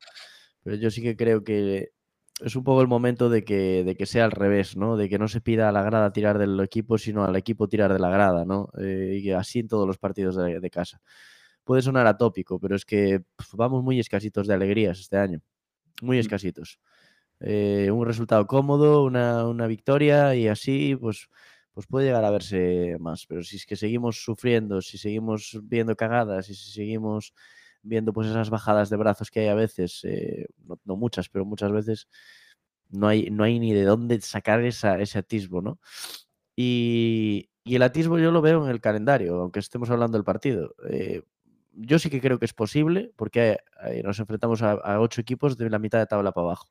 pero 0.64 0.78
yo 0.78 0.90
sí 0.90 1.02
que 1.02 1.18
creo 1.18 1.44
que 1.44 1.92
es 2.40 2.56
un 2.56 2.64
poco 2.64 2.82
el 2.82 2.88
momento 2.88 3.30
de 3.30 3.44
que, 3.44 3.84
de 3.84 3.96
que 3.96 4.06
sea 4.06 4.26
al 4.26 4.32
revés, 4.32 4.78
¿no? 4.78 4.98
De 4.98 5.10
que 5.10 5.20
no 5.20 5.28
se 5.28 5.42
pida 5.42 5.70
a 5.70 5.72
la 5.74 5.84
grada 5.84 6.14
tirar 6.14 6.38
del 6.40 6.60
equipo, 6.62 6.98
sino 6.98 7.26
al 7.26 7.36
equipo 7.36 7.68
tirar 7.68 7.94
de 7.94 8.00
la 8.00 8.10
grada, 8.10 8.46
¿no? 8.46 8.70
Eh, 8.80 9.20
y 9.22 9.32
así 9.32 9.60
en 9.60 9.68
todos 9.68 9.86
los 9.86 9.98
partidos 9.98 10.36
de, 10.38 10.60
de 10.60 10.70
casa. 10.70 11.02
Puede 11.64 11.82
sonar 11.82 12.08
atópico, 12.08 12.60
pero 12.60 12.76
es 12.76 12.86
que 12.86 13.24
vamos 13.54 13.84
muy 13.84 14.00
escasitos 14.00 14.48
de 14.48 14.54
alegrías 14.56 15.00
este 15.00 15.18
año. 15.18 15.42
muy 16.02 16.18
Mm. 16.18 16.22
Eh, 17.40 17.92
un 17.92 18.06
resultado 18.06 18.48
cómodo, 18.48 19.04
una, 19.04 19.48
una 19.48 19.68
victoria 19.68 20.36
y 20.36 20.48
así, 20.48 20.96
pues, 20.96 21.30
pues 21.74 21.88
puede 21.88 22.06
llegar 22.08 22.24
a 22.26 22.32
verse 22.32 22.98
más. 23.00 23.26
Pero 23.28 23.44
si 23.44 23.58
es 23.58 23.66
que 23.66 23.76
seguimos 23.76 24.24
sufriendo, 24.24 24.82
si 24.82 24.98
seguimos 24.98 25.60
viendo 25.64 25.96
cagadas 25.96 26.50
y 26.50 26.56
si 26.56 26.72
seguimos 26.72 27.34
viendo 27.82 28.14
pues 28.14 28.28
esas 28.30 28.50
bajadas 28.50 28.90
de 28.90 28.98
brazos 28.98 29.30
que 29.32 29.42
hay 29.42 29.48
a 29.50 29.56
veces, 29.56 30.02
eh, 30.06 30.48
no, 30.86 30.96
muchas, 30.96 31.28
pero 31.30 31.46
muchas 31.46 31.72
veces, 31.72 32.08
no 32.90 33.08
hay, 33.08 33.30
no 33.32 33.44
hay 33.44 33.60
ni 33.60 33.74
de 33.74 33.84
dónde 33.84 34.22
sacar 34.22 34.64
esa, 34.64 35.00
ese 35.00 35.20
atisbo, 35.20 35.62
¿no? 35.62 35.80
Y, 36.56 37.50
y 37.64 37.76
el 37.76 37.84
atisbo 37.84 38.20
yo 38.20 38.32
lo 38.32 38.42
veo 38.42 38.64
en 38.66 38.72
el 38.72 38.82
calendario, 38.82 39.36
aunque 39.42 39.60
estemos 39.60 39.90
hablando 39.90 40.18
del 40.18 40.26
partido. 40.26 40.76
Eh, 40.90 41.24
yo 41.74 41.98
sí 42.00 42.10
que 42.10 42.22
creo 42.22 42.40
que 42.40 42.46
es 42.46 42.54
posible, 42.54 43.12
porque 43.16 43.58
nos 44.04 44.20
enfrentamos 44.20 44.62
a, 44.62 44.74
a 44.74 45.00
ocho 45.02 45.22
equipos 45.22 45.58
de 45.58 45.70
la 45.72 45.80
mitad 45.80 46.00
de 46.00 46.06
tabla 46.06 46.32
para 46.32 46.46
abajo. 46.48 46.70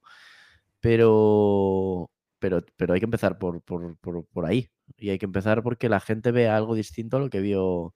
Pero, 0.83 2.11
pero, 2.41 2.61
pero 2.77 2.93
hay 2.93 2.99
que 3.01 3.07
empezar 3.07 3.39
por, 3.39 3.63
por, 3.63 3.97
por, 3.99 4.27
por 4.27 4.45
ahí. 4.45 4.69
Y 4.99 5.11
hay 5.11 5.19
que 5.19 5.27
empezar 5.27 5.63
porque 5.63 5.89
la 5.89 6.01
gente 6.01 6.33
vea 6.33 6.57
algo 6.57 6.75
distinto 6.75 7.17
a 7.17 7.21
lo 7.21 7.31
que 7.31 7.41
vio 7.41 7.95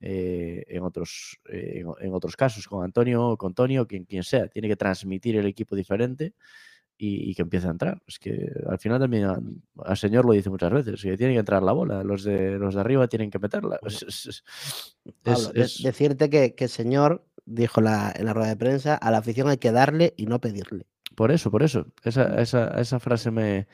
eh, 0.00 0.64
en, 0.66 0.82
otros, 0.82 1.38
eh, 1.50 1.84
en, 2.00 2.14
otros 2.14 2.34
casos, 2.34 2.66
con 2.66 2.84
Antonio, 2.84 3.36
con 3.36 3.50
Antonio, 3.50 3.86
quien, 3.86 4.06
quien 4.06 4.22
sea. 4.24 4.48
Tiene 4.48 4.66
que 4.68 4.76
transmitir 4.76 5.36
el 5.36 5.44
equipo 5.46 5.76
diferente 5.76 6.32
y, 6.96 7.30
y 7.30 7.34
que 7.34 7.42
empiece 7.42 7.68
a 7.68 7.70
entrar. 7.72 8.00
Es 8.06 8.18
que 8.18 8.50
al 8.66 8.78
final 8.78 8.98
también 8.98 9.26
al 9.84 9.96
señor 9.98 10.24
lo 10.24 10.32
dice 10.32 10.48
muchas 10.48 10.72
veces, 10.72 11.02
que 11.02 11.18
tiene 11.18 11.34
que 11.34 11.40
entrar 11.40 11.62
la 11.62 11.72
bola, 11.72 12.02
los 12.02 12.24
de, 12.24 12.58
los 12.58 12.74
de 12.74 12.80
arriba 12.80 13.08
tienen 13.08 13.30
que 13.30 13.38
meterla. 13.38 13.78
Es- 13.82 14.42
Pablo, 15.22 15.52
decirte 15.52 16.30
que, 16.30 16.54
que 16.54 16.64
el 16.64 16.70
señor 16.70 17.26
dijo 17.44 17.82
la- 17.82 18.12
en 18.16 18.24
la 18.24 18.32
rueda 18.32 18.48
de 18.48 18.56
prensa, 18.56 18.94
a 18.94 19.10
la 19.10 19.18
afición 19.18 19.48
hay 19.48 19.58
que 19.58 19.70
darle 19.70 20.14
y 20.16 20.26
no 20.26 20.40
pedirle. 20.40 20.86
Por 21.14 21.30
eso, 21.32 21.50
por 21.50 21.62
eso. 21.62 21.86
Esa, 22.04 22.40
esa, 22.40 22.76
a 22.76 22.80
esa 22.80 22.98
frase 23.00 23.30
me, 23.30 23.66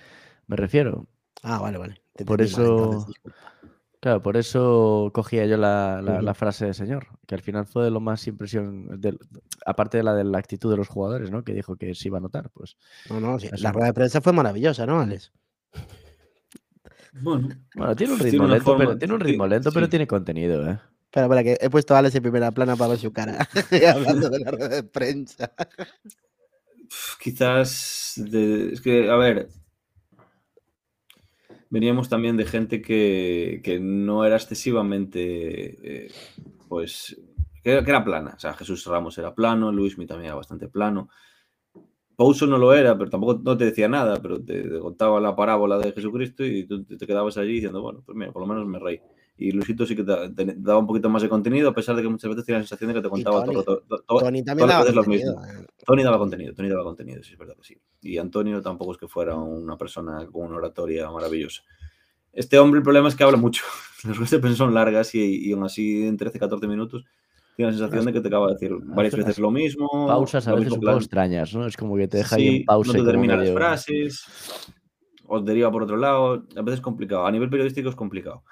me 0.46 0.56
refiero. 0.56 1.06
Ah, 1.42 1.58
vale, 1.60 1.78
vale. 1.78 2.02
Te 2.14 2.24
Por 2.24 2.38
mal, 2.40 2.46
eso-. 2.46 3.06
Claro, 4.00 4.22
por 4.22 4.36
eso 4.36 5.10
cogía 5.12 5.44
yo 5.46 5.56
la, 5.56 6.00
la- 6.02 6.34
frase 6.34 6.66
del 6.66 6.74
señor, 6.74 7.08
que 7.26 7.34
al 7.34 7.42
final 7.42 7.66
fue 7.66 7.82
de 7.84 7.90
lo 7.90 7.98
más 7.98 8.24
impresión, 8.28 8.88
aparte 9.66 9.96
de 9.96 10.04
la 10.04 10.14
de 10.14 10.22
la 10.22 10.38
actitud 10.38 10.70
de 10.70 10.76
los 10.76 10.86
jugadores, 10.86 11.32
¿no? 11.32 11.42
Que 11.42 11.52
dijo 11.52 11.74
que 11.74 11.94
se 11.96 12.06
iba 12.06 12.18
a 12.18 12.20
notar, 12.20 12.48
pues. 12.50 12.76
No, 13.10 13.18
no, 13.18 13.38
sí, 13.40 13.48
la 13.58 13.72
rueda 13.72 13.88
de 13.88 13.94
prensa 13.94 14.20
fue 14.20 14.32
maravillosa, 14.32 14.86
¿no, 14.86 15.00
Alex? 15.00 15.32
Bueno, 17.12 17.48
Bueno, 17.74 17.96
tiene 17.96 18.12
un 18.12 18.18
ritmo 18.20 18.46
lento, 18.46 18.64
forma- 18.64 18.84
pero 18.84 18.98
tiene 18.98 19.14
un 19.14 19.20
ritmo 19.20 19.46
lento, 19.48 19.72
pero 19.72 19.88
tiene 19.88 20.06
contenido, 20.06 20.70
¿eh? 20.70 20.78
Espera, 21.06 21.24
espera, 21.26 21.42
que 21.42 21.58
he 21.60 21.70
puesto 21.70 21.94
a 21.94 21.98
Alex 21.98 22.14
en 22.14 22.22
primera 22.22 22.52
plana 22.52 22.76
para 22.76 22.90
ver 22.90 22.98
su 22.98 23.12
cara, 23.12 23.48
hablando 23.94 24.28
de 24.28 24.38
la 24.40 24.50
rueda 24.52 24.68
de 24.68 24.82
prensa. 24.84 25.52
Quizás. 27.22 28.14
de- 28.16 28.72
es 28.72 28.80
que, 28.80 29.10
a 29.10 29.16
ver. 29.16 29.48
Veníamos 31.70 32.08
también 32.08 32.36
de 32.36 32.46
gente 32.46 32.80
que, 32.82 33.60
que 33.64 33.78
no 33.80 34.24
era 34.24 34.36
excesivamente. 34.36 36.06
eh, 36.06 36.12
pues. 36.68 37.16
Que 37.62 37.72
era, 37.72 38.04
plana. 38.04 38.34
O 38.36 38.38
sea, 38.38 38.54
Jesús 38.54 38.84
Ramos 38.86 39.18
era 39.18 39.34
plano, 39.34 39.72
Luismi 39.72 40.06
también 40.06 40.26
era 40.28 40.36
bastante 40.36 40.68
plano. 40.68 41.08
Pouso 42.16 42.46
no 42.46 42.58
lo 42.58 42.74
era, 42.74 42.98
pero 42.98 43.10
tampoco 43.10 43.40
no 43.44 43.56
te 43.56 43.66
decía 43.66 43.88
nada, 43.88 44.20
pero 44.20 44.42
te, 44.44 44.62
te 44.68 44.78
contaba 44.80 45.20
la 45.20 45.36
parábola 45.36 45.78
de 45.78 45.92
Jesucristo 45.92 46.44
y 46.44 46.66
tú 46.66 46.84
te 46.84 47.06
quedabas 47.06 47.36
allí 47.38 47.52
diciendo, 47.54 47.80
bueno, 47.80 48.02
pues 48.04 48.16
mira, 48.16 48.32
por 48.32 48.42
lo 48.42 48.48
menos 48.48 48.66
me 48.66 48.78
reí. 48.80 49.00
Y 49.40 49.52
Luisito 49.52 49.86
sí 49.86 49.94
que 49.94 50.02
te, 50.02 50.30
te 50.30 50.54
daba 50.58 50.80
un 50.80 50.86
poquito 50.86 51.08
más 51.08 51.22
de 51.22 51.28
contenido, 51.28 51.68
a 51.68 51.74
pesar 51.74 51.94
de 51.94 52.02
que 52.02 52.08
muchas 52.08 52.28
veces 52.28 52.44
tenía 52.44 52.58
la 52.58 52.64
sensación 52.64 52.88
de 52.88 52.94
que 52.94 53.02
te 53.02 53.08
contaba 53.08 53.44
Tony. 53.44 53.54
todo, 53.54 53.64
todo- 53.64 53.82
todo- 53.88 54.02
todo- 54.06 54.18
Tony 54.18 54.42
también 54.42 54.68
daba 54.68 54.84
lo 54.90 54.94
contenido, 55.04 55.38
mismo. 55.40 55.62
eh. 55.62 55.66
Tony 55.86 56.02
daba 56.02 56.18
contenido, 56.18 56.54
Tony 56.54 56.68
daba 56.68 56.82
contenido, 56.82 57.22
sí, 57.22 57.32
es 57.34 57.38
verdad 57.38 57.54
que 57.56 57.62
sí. 57.64 57.78
Y 58.02 58.18
Antonio 58.18 58.60
tampoco 58.60 58.92
es 58.92 58.98
que 58.98 59.06
fuera 59.08 59.36
una 59.36 59.76
persona 59.78 60.26
con 60.26 60.46
una 60.48 60.56
oratoria 60.56 61.08
maravillosa. 61.10 61.62
Este 62.32 62.58
hombre, 62.58 62.78
el 62.78 62.84
problema 62.84 63.08
es 63.08 63.14
que 63.16 63.22
habla 63.24 63.36
mucho. 63.38 63.62
Las 64.04 64.16
ruedas 64.16 64.30
de 64.32 64.38
prensa 64.40 64.58
son 64.58 64.74
largas 64.74 65.14
y, 65.14 65.48
y 65.48 65.52
aún 65.52 65.64
así 65.64 66.06
en 66.06 66.18
13-14 66.18 66.66
minutos 66.68 67.04
tiene 67.56 67.72
la 67.72 67.78
sensación 67.78 68.04
de 68.06 68.12
que 68.12 68.20
te 68.20 68.28
acaba 68.28 68.46
de 68.48 68.52
decir 68.54 68.72
varias 68.84 69.14
veces 69.16 69.38
lo 69.38 69.50
mismo. 69.50 69.88
Pausas 70.06 70.46
a 70.46 70.50
lo 70.50 70.56
veces 70.58 70.72
un 70.74 70.80
poco 70.80 70.96
extrañas, 70.96 71.54
¿no? 71.54 71.66
Es 71.66 71.76
como 71.76 71.96
que 71.96 72.06
te 72.06 72.18
deja 72.18 72.36
ahí 72.36 72.48
Sí, 72.48 72.56
en 72.58 72.64
pausa. 72.64 72.92
no 72.92 72.98
te 73.00 73.04
termina 73.04 73.36
las 73.36 73.50
frases, 73.52 74.24
o 75.26 75.40
deriva 75.40 75.70
por 75.72 75.82
otro 75.82 75.96
lado. 75.96 76.44
A 76.56 76.62
veces 76.62 76.74
es 76.78 76.80
complicado. 76.80 77.26
A 77.26 77.32
nivel 77.32 77.50
periodístico 77.50 77.88
es 77.88 77.96
complicado. 77.96 78.44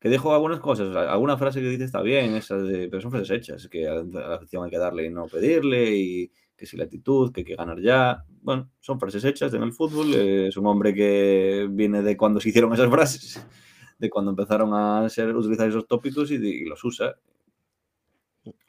Que 0.00 0.08
dejo 0.08 0.32
algunas 0.32 0.60
cosas, 0.60 0.94
alguna 0.94 1.36
frase 1.36 1.60
que 1.60 1.68
dice 1.68 1.84
está 1.84 2.00
bien, 2.02 2.34
esa 2.36 2.56
de, 2.56 2.88
pero 2.88 3.00
son 3.02 3.10
frases 3.10 3.30
hechas, 3.30 3.68
que 3.68 3.88
a 3.88 3.94
la 4.04 4.36
afición 4.36 4.64
hay 4.64 4.70
que 4.70 4.78
darle 4.78 5.06
y 5.06 5.10
no 5.10 5.26
pedirle, 5.26 5.90
y 5.96 6.30
que 6.56 6.66
si 6.66 6.76
la 6.76 6.84
actitud, 6.84 7.32
que 7.32 7.40
hay 7.40 7.44
que 7.44 7.56
ganar 7.56 7.80
ya. 7.80 8.24
Bueno, 8.42 8.70
son 8.78 9.00
frases 9.00 9.24
hechas 9.24 9.52
en 9.54 9.62
el 9.64 9.72
fútbol. 9.72 10.14
eh, 10.14 10.48
es 10.48 10.56
un 10.56 10.66
hombre 10.66 10.94
que 10.94 11.66
viene 11.70 12.02
de 12.02 12.16
cuando 12.16 12.40
se 12.40 12.48
hicieron 12.50 12.72
esas 12.72 12.88
frases, 12.90 13.44
de 13.98 14.08
cuando 14.10 14.30
empezaron 14.30 14.72
a 14.72 15.08
ser 15.08 15.34
utilizar 15.34 15.68
esos 15.68 15.86
tópicos 15.88 16.30
y, 16.30 16.34
y 16.36 16.64
los 16.64 16.82
usa. 16.84 17.16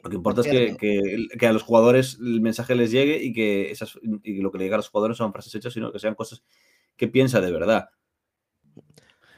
Lo 0.03 0.09
que 0.09 0.15
importa 0.15 0.41
es 0.41 0.47
que, 0.47 0.77
que- 0.77 1.27
que 1.37 1.47
a 1.47 1.53
los 1.53 1.61
jugadores 1.63 2.17
el 2.19 2.41
mensaje 2.41 2.73
les 2.75 2.89
llegue 2.91 3.23
y 3.23 3.31
que, 3.33 3.69
esas, 3.71 3.99
y 4.01 4.35
que 4.35 4.41
lo 4.41 4.51
que 4.51 4.57
le 4.57 4.63
llega 4.65 4.75
a 4.75 4.79
los 4.79 4.89
jugadores 4.89 5.17
son 5.17 5.31
frases 5.31 5.53
hechas, 5.55 5.73
sino 5.73 5.91
que 5.91 5.99
sean 5.99 6.15
cosas 6.15 6.43
que 6.97 7.07
piensa 7.07 7.39
de 7.39 7.51
verdad. 7.51 7.89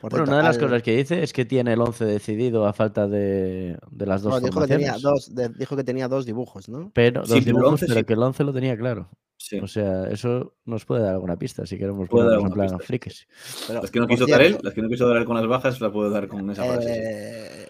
Por 0.02 0.10
Bueno, 0.12 0.26
una 0.26 0.38
de 0.38 0.44
las 0.44 0.56
al- 0.58 0.64
cosas 0.64 0.82
que 0.84 0.98
dice 0.98 1.22
es 1.22 1.32
que 1.32 1.46
tiene 1.46 1.74
el 1.74 1.80
11 1.82 2.06
decidido 2.06 2.66
a 2.66 2.74
falta 2.74 3.08
de, 3.08 3.78
de 3.92 4.06
las 4.08 4.24
dos 4.24 4.34
no, 4.34 4.40
dijo, 4.48 4.60
que 4.62 4.68
tenía 4.68 4.98
dos, 5.00 5.34
de- 5.34 5.50
dijo 5.50 5.76
que 5.76 5.84
tenía 5.84 6.08
dos 6.08 6.26
dibujos, 6.26 6.68
¿no? 6.70 6.92
Pero, 6.94 7.24
Sí, 7.26 7.36
dos 7.36 7.46
dibujos, 7.46 7.72
11 7.74 7.86
pero 7.88 8.00
sí. 8.00 8.06
que 8.06 8.14
el 8.14 8.24
11 8.24 8.44
lo 8.44 8.52
tenía 8.54 8.76
claro. 8.76 9.10
Sí. 9.38 9.60
O 9.60 9.68
sea, 9.68 10.06
eso 10.10 10.56
nos 10.66 10.86
puede 10.86 11.04
dar 11.04 11.14
alguna 11.14 11.38
pista 11.38 11.66
si 11.66 11.78
queremos 11.78 12.10
Puede 12.10 12.30
dar 12.30 12.40
en 12.40 12.50
plan 12.52 12.68
pista. 12.70 12.84
frikis. 12.86 13.28
Pero, 13.68 13.82
Las 13.82 13.92
que 13.92 14.00
no 14.00 14.08
quiso 14.08 14.26
dar 14.28 14.42
él, 14.42 14.58
las 14.62 14.74
que 14.74 14.82
no 14.82 14.90
quiso 14.90 15.08
dar 15.08 15.18
él 15.18 15.26
con 15.26 15.36
las 15.36 15.48
bajas, 15.48 15.80
las 15.82 15.92
puedo 15.92 16.10
dar 16.10 16.28
con 16.28 16.50
esa 16.50 16.64
frase. 16.64 16.94
eh, 16.96 17.68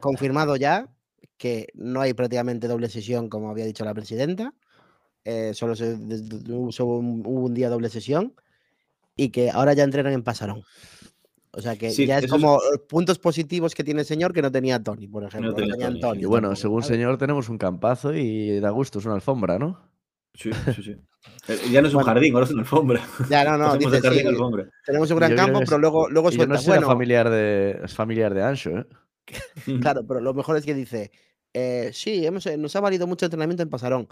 confirmado 0.00 0.56
ya 0.56 0.88
que 1.36 1.68
no 1.74 2.00
hay 2.00 2.14
prácticamente 2.14 2.68
doble 2.68 2.88
sesión, 2.88 3.28
como 3.28 3.50
había 3.50 3.64
dicho 3.66 3.84
la 3.84 3.94
presidenta. 3.94 4.54
eh, 5.24 5.52
solo 5.54 5.76
se, 5.76 5.94
hubo 5.94 6.72
solo 6.72 6.90
un, 6.98 7.22
hubo 7.24 7.44
un 7.46 7.54
día 7.54 7.68
doble 7.68 7.88
sesión 7.88 8.34
y 9.16 9.28
que 9.30 9.50
ahora 9.50 9.72
ya 9.74 9.84
entrenan 9.84 10.12
en 10.12 10.22
Pasarón. 10.24 10.62
O 11.54 11.60
sea 11.60 11.76
que 11.76 11.90
Sí, 11.90 12.06
ya 12.06 12.18
es 12.18 12.26
como 12.30 12.56
eh, 12.56 12.78
puntos 12.88 13.18
positivos 13.18 13.74
que 13.74 13.84
tiene 13.84 14.00
el 14.00 14.06
señor 14.06 14.32
que 14.32 14.40
no 14.42 14.50
tenía 14.50 14.82
Tony, 14.82 15.06
por 15.06 15.24
ejemplo. 15.24 15.50
No, 15.50 15.56
tenía 15.56 15.72
tenía 15.72 15.86
Tony, 15.88 15.98
sí. 16.00 16.04
Antonio 16.06 16.22
Y 16.22 16.24
bueno, 16.26 16.48
tampoco, 16.48 16.60
según 16.62 16.82
¿sabes? 16.82 16.96
señor, 16.96 17.18
tenemos 17.18 17.48
un 17.50 17.58
campazo 17.58 18.14
y 18.14 18.58
da 18.60 18.70
gusto, 18.70 18.98
es 19.00 19.04
una 19.04 19.14
alfombra, 19.16 19.58
¿no? 19.58 19.78
Sí, 20.34 20.50
sí, 20.74 20.82
sí. 20.82 20.96
Eh, 21.48 21.56
Ya 21.70 21.80
no 21.82 21.86
es 21.86 21.94
un 21.94 21.98
Bueno. 22.00 22.06
jardín, 22.14 22.34
ahora 22.34 22.46
es 22.46 22.50
una 22.52 22.62
alfombra. 22.62 23.00
Ya, 23.30 23.44
no, 23.44 23.56
no, 23.56 23.66
Pasemos 23.66 23.92
de 23.92 23.96
dice, 23.98 24.08
jardín 24.08 24.22
sí, 24.22 24.28
alfombra. 24.28 24.70
tenemos 24.84 25.10
un 25.10 25.16
gran 25.18 25.36
campo, 25.36 25.60
pero 25.64 25.78
luego, 25.78 26.08
luego 26.10 26.30
yo 26.30 26.38
no 26.38 26.56
suelta. 26.56 26.58
sé 26.62 26.70
Bueno, 26.70 26.86
familiar 26.88 27.30
de, 27.30 27.80
es 27.84 27.94
familiar 27.94 28.34
de 28.34 28.42
Ancho, 28.42 28.70
¿eh? 28.78 28.86
Claro, 29.80 30.04
pero 30.06 30.20
lo 30.20 30.34
mejor 30.34 30.56
es 30.56 30.64
que 30.64 30.74
dice, 30.74 31.12
eh, 31.54 31.90
sí, 31.92 32.26
hemos, 32.26 32.44
nos 32.58 32.74
ha 32.74 32.80
valido 32.80 33.06
mucho 33.06 33.26
entrenamiento 33.26 33.62
en 33.62 33.70
Pasarón. 33.70 34.08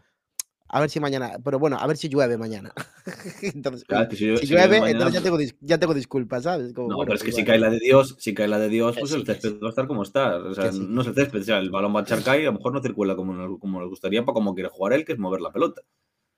A 0.73 0.79
ver 0.81 0.89
si 0.89 1.01
mañana, 1.01 1.33
pero 1.45 1.59
bueno, 1.59 1.77
a 1.81 1.87
ver 1.89 1.97
si 1.97 2.09
llueve 2.09 2.39
mañana. 2.39 2.73
entonces, 3.43 3.85
Claro, 3.85 4.09
si 4.15 4.25
llueve- 4.25 4.39
si 4.39 4.47
si 4.47 4.53
llueve 4.53 4.67
llueve, 4.67 4.81
mañana, 4.81 4.91
entonces 5.09 5.21
ya 5.21 5.25
tengo, 5.25 5.57
ya 5.61 5.79
tengo 5.79 5.95
disculpas, 5.95 6.45
¿sabes? 6.45 6.73
Como, 6.73 6.89
No, 6.91 6.97
bueno, 6.97 7.09
pero 7.09 7.17
es 7.17 7.23
que 7.23 7.31
pues 7.31 7.37
si 7.37 7.45
cae 7.45 7.59
la 7.59 7.71
de 7.71 7.79
Dios, 7.81 8.15
si 8.21 8.35
cae 8.35 8.47
la 8.47 8.59
de 8.61 8.69
Dios, 8.69 8.97
pues 8.99 9.11
sí, 9.11 9.17
el 9.17 9.27
césped 9.27 9.51
sí. 9.51 9.59
va 9.61 9.67
a 9.67 9.71
estar 9.71 9.89
como 9.89 10.03
está. 10.05 10.37
O 10.37 10.55
sea, 10.55 10.71
no 10.71 11.01
es 11.03 11.09
el 11.09 11.15
césped, 11.15 11.41
o 11.41 11.45
sea, 11.45 11.59
el 11.59 11.71
balón 11.71 11.95
va 11.95 12.01
a 12.01 12.03
echar 12.05 12.23
cae 12.23 12.43
y 12.43 12.43
a 12.45 12.47
lo 12.53 12.53
mejor 12.59 12.73
no 12.73 12.81
circula 12.83 13.17
como, 13.17 13.33
nos- 13.35 13.59
como 13.59 13.81
nos 13.81 13.89
gustaría 13.89 14.25
para 14.25 14.35
como 14.35 14.55
quiere 14.55 14.69
jugar 14.71 14.93
él, 14.93 15.05
que 15.05 15.13
es 15.15 15.19
mover 15.19 15.41
la 15.41 15.51
pelota. 15.53 15.83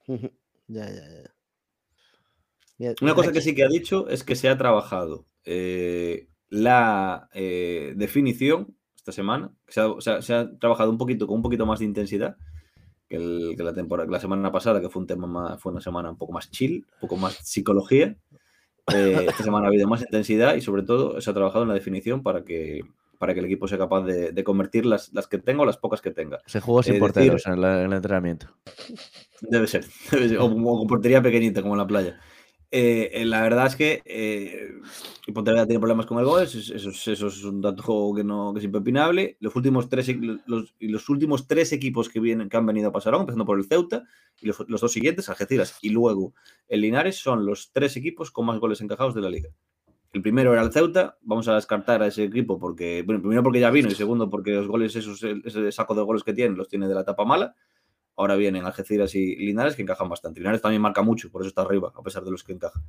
ya, 0.06 0.16
ya, 0.68 0.86
ya. 0.88 1.30
Mira, 2.78 2.94
Una 3.02 3.14
cosa 3.14 3.32
que 3.32 3.40
sí 3.42 3.54
que 3.54 3.64
ha 3.64 3.68
dicho 3.68 4.08
es 4.08 4.24
que 4.24 4.34
se 4.34 4.48
ha 4.48 4.56
trabajado 4.56 5.26
eh, 5.44 6.28
la 6.48 7.28
eh, 7.34 7.92
definición 7.96 8.76
esta 8.96 9.12
semana. 9.12 9.52
que 9.66 9.72
Se 9.74 9.80
ha, 9.82 9.88
se 10.00 10.10
ha- 10.10 10.22
se 10.22 10.34
ha 10.34 10.58
trabajado 10.58 10.90
un 10.90 10.98
poquito 10.98 11.26
con 11.26 11.36
un 11.36 11.42
poquito 11.42 11.66
más 11.66 11.80
de 11.80 11.84
intensidad 11.84 12.36
que, 13.12 13.16
el- 13.18 13.54
que 13.56 13.62
la 13.62 13.74
temporada, 13.74 14.06
que 14.06 14.12
la 14.12 14.20
semana 14.20 14.50
pasada, 14.50 14.80
que 14.80 14.88
fue 14.88 15.00
un 15.02 15.06
tema 15.06 15.26
más, 15.26 15.60
fue 15.60 15.70
una 15.72 15.80
semana 15.82 16.08
un 16.10 16.16
poco 16.16 16.32
más 16.32 16.50
chill, 16.50 16.86
un 16.94 17.00
poco 17.00 17.16
más 17.18 17.34
psicología. 17.34 18.16
Eh, 18.94 19.26
esta 19.36 19.44
semana 19.44 19.66
ha 19.66 19.68
habido 19.68 19.86
más 19.86 20.00
intensidad 20.00 20.54
y 20.54 20.60
sobre 20.62 20.82
todo 20.82 21.20
se 21.20 21.30
ha 21.30 21.34
trabajado 21.34 21.62
en 21.64 21.68
la 21.68 21.74
definición 21.74 22.22
para 22.22 22.42
que, 22.42 22.80
para 23.18 23.34
que 23.34 23.40
el 23.40 23.46
equipo 23.46 23.68
sea 23.68 23.76
capaz 23.78 24.02
de, 24.04 24.32
de 24.32 24.44
convertir 24.44 24.86
las, 24.86 25.12
las 25.12 25.26
que 25.28 25.38
tenga 25.38 25.62
o 25.62 25.66
las 25.66 25.76
pocas 25.76 26.00
que 26.00 26.10
tenga. 26.10 26.38
Se 26.46 26.60
jugó 26.60 26.82
sin 26.82 26.94
Eh, 26.94 26.96
decir- 26.96 27.00
porteros 27.00 27.46
en, 27.46 27.60
la- 27.60 27.80
en 27.80 27.86
el 27.86 27.92
entrenamiento. 27.92 28.46
Debe 29.42 29.66
ser. 29.66 29.84
debe 30.10 30.28
ser, 30.30 30.38
O, 30.38 30.46
o 30.46 30.78
con 30.78 30.86
portería 30.86 31.20
pequeñita, 31.22 31.60
como 31.62 31.74
en 31.74 31.78
la 31.78 31.86
playa. 31.86 32.18
Eh, 32.74 33.10
eh, 33.20 33.24
la 33.26 33.42
verdad 33.42 33.66
es 33.66 33.76
que 33.76 34.00
eh, 34.06 34.72
Pontevedra 35.34 35.66
tiene 35.66 35.78
problemas 35.78 36.06
con 36.06 36.18
el 36.18 36.24
gol, 36.24 36.42
eso, 36.42 36.58
es- 36.58 36.70
eso 37.06 37.26
es- 37.26 37.44
un 37.44 37.60
dato 37.60 38.14
que, 38.16 38.24
no, 38.24 38.56
es 38.56 38.64
impepinable. 38.64 39.36
Los 39.40 39.54
últimos, 39.56 39.90
tres, 39.90 40.08
los, 40.46 40.74
los 40.80 41.08
últimos 41.10 41.46
tres 41.46 41.72
equipos 41.74 42.08
que, 42.08 42.18
vienen, 42.18 42.48
que 42.48 42.56
han 42.56 42.64
venido 42.64 42.88
a 42.88 42.92
Pasarón, 42.92 43.20
empezando 43.20 43.44
por 43.44 43.58
el 43.58 43.66
Ceuta, 43.66 44.04
y 44.40 44.46
los, 44.46 44.64
dos 44.66 44.90
siguientes, 44.90 45.28
Algeciras 45.28 45.76
y 45.82 45.90
luego 45.90 46.32
el 46.66 46.80
Linares, 46.80 47.16
son 47.18 47.44
los 47.44 47.72
tres 47.72 47.94
equipos 47.98 48.30
con 48.30 48.46
más 48.46 48.58
goles 48.58 48.80
encajados 48.80 49.14
de 49.14 49.20
la 49.20 49.28
liga. 49.28 49.50
El 50.14 50.22
primero 50.22 50.52
era 50.54 50.62
el 50.62 50.72
Ceuta, 50.72 51.18
vamos 51.20 51.48
a 51.48 51.54
descartar 51.56 52.02
a 52.02 52.06
ese 52.06 52.24
equipo 52.24 52.58
porque, 52.58 53.02
bueno, 53.04 53.20
primero 53.20 53.42
porque 53.42 53.60
ya 53.60 53.70
vino 53.70 53.88
y 53.90 53.94
segundo 53.94 54.30
porque 54.30 54.52
los 54.52 54.66
goles, 54.66 54.96
esos, 54.96 55.22
ese 55.22 55.70
saco 55.72 55.94
de 55.94 56.02
goles 56.02 56.22
que 56.24 56.32
tienen, 56.32 56.56
los 56.56 56.68
tiene 56.68 56.88
de 56.88 56.94
la 56.94 57.02
etapa 57.02 57.26
mala. 57.26 57.54
Ahora 58.22 58.36
vienen 58.36 58.64
Algeciras 58.64 59.14
y 59.14 59.36
Linares 59.36 59.74
que 59.76 59.82
encajan 59.82 60.08
bastante. 60.08 60.40
Linares 60.40 60.62
también 60.62 60.80
marca 60.80 61.02
mucho, 61.02 61.30
por 61.30 61.42
eso 61.42 61.48
está 61.48 61.62
arriba, 61.62 61.92
a 61.94 62.02
pesar 62.02 62.24
de 62.24 62.30
los 62.30 62.44
que 62.44 62.52
encajan. 62.52 62.82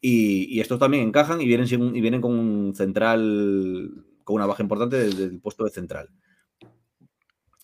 Y, 0.00 0.44
y 0.56 0.60
estos 0.60 0.78
también 0.78 1.02
encajan 1.08 1.40
y 1.40 1.46
vienen, 1.46 1.66
sin 1.66 1.94
y 1.96 2.00
vienen 2.00 2.20
con 2.20 2.32
un 2.32 2.74
central, 2.74 3.90
con 4.24 4.36
una 4.36 4.46
baja 4.46 4.62
importante 4.62 4.96
desde 4.96 5.24
el 5.24 5.40
puesto 5.40 5.64
de 5.64 5.70
central. 5.70 6.08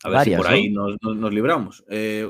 A 0.03 0.09
ver 0.09 0.17
Varias, 0.19 0.37
si 0.37 0.43
por 0.43 0.51
¿no? 0.51 0.57
ahí 0.57 0.71
nos, 0.71 0.97
nos- 1.01 1.17
nos 1.17 1.33
libramos. 1.33 1.85
Eh, 1.89 2.29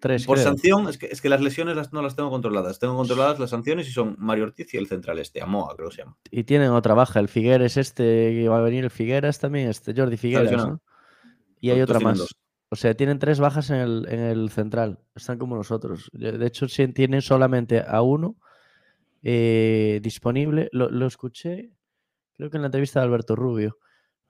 Tres, 0.00 0.26
por 0.26 0.36
creo. 0.36 0.48
sanción, 0.48 0.88
es 0.88 0.98
que, 0.98 1.06
es 1.06 1.22
que 1.22 1.30
las 1.30 1.40
lesiones 1.40 1.76
las, 1.76 1.92
no 1.94 2.02
las 2.02 2.14
tengo 2.14 2.28
controladas. 2.28 2.78
Tengo 2.78 2.94
controladas 2.94 3.38
las 3.38 3.48
sanciones 3.48 3.88
y 3.88 3.92
son 3.92 4.16
Mario 4.18 4.44
Ortiz 4.44 4.74
y 4.74 4.76
el 4.76 4.86
central 4.86 5.18
este, 5.18 5.40
Amoa, 5.40 5.74
creo 5.76 5.88
que 5.88 5.94
se 5.94 6.02
llama. 6.02 6.18
Y 6.30 6.44
tienen 6.44 6.72
otra 6.72 6.92
baja. 6.92 7.20
El 7.20 7.28
Figueres 7.28 7.78
este, 7.78 8.02
que 8.34 8.46
va 8.48 8.58
a 8.58 8.62
venir 8.62 8.84
el 8.84 8.90
Figueras 8.90 9.38
también, 9.38 9.70
este 9.70 9.94
Jordi 9.96 10.18
Figueras. 10.18 10.66
Y 11.60 11.70
hay 11.70 11.78
Los 11.80 11.88
otra 11.88 12.00
más. 12.00 12.18
dos. 12.18 12.36
O 12.74 12.76
sea, 12.76 12.94
tienen 12.96 13.20
tres 13.20 13.38
bajas 13.38 13.70
en 13.70 13.76
el, 13.76 14.06
en 14.08 14.18
el 14.18 14.50
central. 14.50 14.98
Están 15.14 15.38
como 15.38 15.54
nosotros. 15.54 16.10
De 16.12 16.44
hecho, 16.44 16.66
tienen 16.92 17.22
solamente 17.22 17.80
a 17.86 18.02
uno 18.02 18.34
eh, 19.22 20.00
disponible. 20.02 20.68
Lo, 20.72 20.90
lo 20.90 21.06
escuché, 21.06 21.70
creo 22.36 22.50
que 22.50 22.56
en 22.56 22.62
la 22.62 22.66
entrevista 22.66 22.98
de 22.98 23.06
Alberto 23.06 23.36
Rubio, 23.36 23.78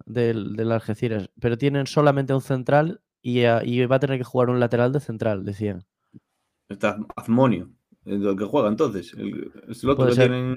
del, 0.04 0.56
del 0.56 0.72
Algeciras. 0.72 1.30
Pero 1.40 1.56
tienen 1.56 1.86
solamente 1.86 2.34
un 2.34 2.42
central 2.42 3.00
y, 3.22 3.44
a- 3.44 3.64
y 3.64 3.86
va 3.86 3.96
a 3.96 4.00
tener 4.00 4.18
que 4.18 4.24
jugar 4.24 4.50
un 4.50 4.60
lateral 4.60 4.92
de 4.92 5.00
central, 5.00 5.42
decían. 5.46 5.86
Está 6.68 6.98
Azmonio, 7.16 7.70
el 8.04 8.36
que 8.36 8.44
juega 8.44 8.68
entonces. 8.68 9.14
El, 9.16 9.50
el 9.68 9.88
otro 9.88 10.04
que 10.06 10.12
tienen. 10.28 10.56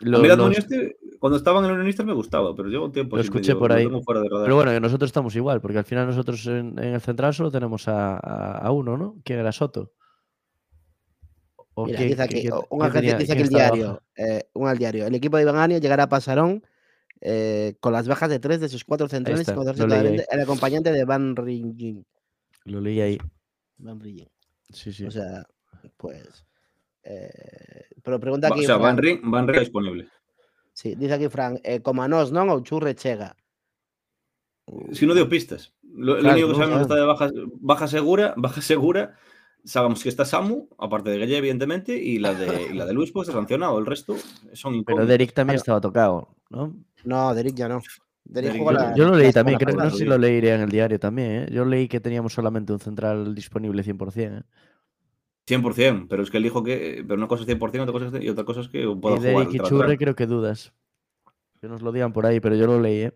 Lo- 0.00 0.18
los- 0.36 0.58
este, 0.58 0.96
cuando 1.22 1.36
estaban 1.36 1.62
en 1.62 1.70
el 1.70 1.76
Unionistas 1.76 2.04
me 2.04 2.12
gustaba, 2.14 2.52
pero 2.56 2.68
llevo 2.68 2.86
un 2.86 2.92
tiempo 2.92 3.14
Lo 3.14 3.22
escuché 3.22 3.52
medio- 3.52 3.58
por 3.60 3.70
ahí. 3.72 3.84
tengo 3.84 4.02
fuera 4.02 4.20
de 4.22 4.28
radar. 4.28 4.44
Pero 4.44 4.56
bueno, 4.56 4.72
que 4.72 4.80
nosotros 4.80 5.06
estamos 5.06 5.36
igual, 5.36 5.60
porque 5.60 5.78
al 5.78 5.84
final 5.84 6.08
nosotros 6.08 6.44
en, 6.48 6.76
en 6.80 6.94
el 6.94 7.00
central 7.00 7.32
solo 7.32 7.48
tenemos 7.52 7.86
a, 7.86 8.16
a- 8.16 8.58
a 8.58 8.70
uno, 8.72 8.96
¿no? 8.96 9.14
¿Quién 9.24 9.38
era 9.38 9.52
Soto? 9.52 9.92
¿O 11.74 11.86
Mira, 11.86 11.98
qué- 11.98 12.04
dice 12.06 12.16
qué- 12.16 12.22
aquí, 12.22 12.42
qué- 12.42 12.50
o- 12.52 12.66
un 12.70 12.90
tenía- 12.90 13.16
dice 13.16 13.32
aquí 13.34 13.42
el 13.42 13.48
diario, 13.48 14.02
eh, 14.16 14.48
un 14.54 14.66
al 14.66 14.76
diario. 14.78 15.06
El 15.06 15.14
equipo 15.14 15.36
de 15.36 15.44
Iván 15.44 15.56
Anio 15.58 15.78
llegará 15.78 16.02
a 16.02 16.08
Pasarón 16.08 16.62
eh, 17.20 17.76
con 17.78 17.92
las 17.92 18.08
bajas 18.08 18.28
de 18.28 18.40
tres 18.40 18.60
de 18.60 18.68
sus 18.68 18.84
cuatro 18.84 19.06
centrales 19.08 19.42
está, 19.48 19.52
el 20.32 20.40
acompañante 20.40 20.90
de 20.90 21.04
Van 21.04 21.36
Ringen. 21.36 22.04
Lo 22.64 22.80
leí 22.80 23.00
ahí. 23.00 23.18
Van 23.78 24.00
Ringen. 24.00 24.28
Sí, 24.70 24.92
sí. 24.92 25.04
O 25.04 25.10
sea, 25.12 25.46
pues. 25.96 26.44
eh, 27.04 27.84
pero 28.02 28.18
pregunta 28.18 28.48
aquí. 28.48 28.60
o 28.60 28.66
sea, 28.66 28.76
Van 28.76 28.96
Ring, 28.98 29.20
Van 29.22 29.46
Ring 29.46 29.60
disponible. 29.60 30.08
Sí, 30.72 30.94
dice 30.94 31.14
aquí 31.14 31.28
Frank, 31.28 31.60
eh, 31.64 31.80
Comanos, 31.80 32.32
¿no? 32.32 32.42
O 32.52 32.60
Churre 32.60 32.94
Chega. 32.94 33.36
Si 34.92 35.06
no 35.06 35.14
dio 35.14 35.28
pistas. 35.28 35.72
Lo, 35.82 36.14
lo 36.14 36.20
Claro, 36.20 36.34
único 36.34 36.46
que 36.48 36.52
no, 36.52 36.58
sabemos 36.58 36.78
que 36.78 36.82
está 36.82 36.94
de 36.94 37.04
baja, 37.06 37.30
baja 37.60 37.88
segura, 37.88 38.34
baja 38.36 38.62
segura. 38.62 39.16
Sabemos 39.64 40.02
que 40.02 40.08
está 40.08 40.24
Samu, 40.24 40.68
aparte 40.78 41.10
de 41.10 41.18
Gueye, 41.18 41.36
evidentemente, 41.36 41.96
y 41.96 42.18
la 42.18 42.34
de, 42.34 42.68
y 42.70 42.74
la 42.74 42.84
de 42.86 42.92
Luis, 42.94 43.12
pues 43.12 43.28
está 43.28 43.38
sancionado. 43.38 43.78
El 43.78 43.86
resto 43.86 44.16
son 44.54 44.82
Pero. 44.84 45.06
Derek 45.06 45.32
también 45.32 45.54
Claro. 45.54 45.60
estaba 45.60 45.80
tocado, 45.80 46.28
¿no? 46.50 46.74
No, 47.04 47.34
Derek 47.34 47.54
ya 47.54 47.68
no. 47.68 47.80
Derek 48.24 48.52
Derek 48.54 48.64
Yo, 48.64 48.64
no. 48.64 48.72
la- 48.72 48.94
yo 48.96 49.04
lo 49.04 49.10
la 49.12 49.18
leí 49.18 49.32
también, 49.32 49.58
creo, 49.58 49.76
no 49.76 49.90
sé 49.90 49.98
si 49.98 50.04
lo 50.04 50.16
leería 50.18 50.54
en 50.54 50.62
el 50.62 50.70
diario 50.70 50.98
también, 50.98 51.30
¿eh? 51.30 51.48
Yo 51.52 51.64
leí 51.64 51.86
que 51.88 52.00
teníamos 52.00 52.32
solamente 52.32 52.72
un 52.72 52.80
central 52.80 53.34
disponible 53.34 53.82
100%, 53.84 54.38
¿eh? 54.38 54.42
100%, 55.46 56.06
pero 56.08 56.22
es 56.22 56.30
que 56.30 56.36
él 56.36 56.42
dijo 56.42 56.62
que. 56.62 57.04
Pero 57.06 57.14
una 57.14 57.28
cosa 57.28 57.42
es 57.42 57.48
100%, 57.48 57.80
otra 57.82 57.92
cosa 57.92 58.06
es, 58.06 58.24
y 58.24 58.28
otra 58.28 58.44
cosa 58.44 58.60
es 58.60 58.68
que 58.68 58.86
pueda 59.00 59.16
Y 59.16 59.18
jugar. 59.18 59.34
Derek 59.34 59.54
y 59.54 59.58
lateral. 59.58 59.68
Churre 59.68 59.98
creo 59.98 60.14
que 60.14 60.26
dudas. 60.26 60.72
Que 61.60 61.68
nos 61.68 61.82
lo 61.82 61.92
digan 61.92 62.12
por 62.12 62.26
ahí, 62.26 62.40
pero 62.40 62.56
yo 62.56 62.66
lo 62.66 62.80
leí, 62.80 63.02
¿eh? 63.02 63.14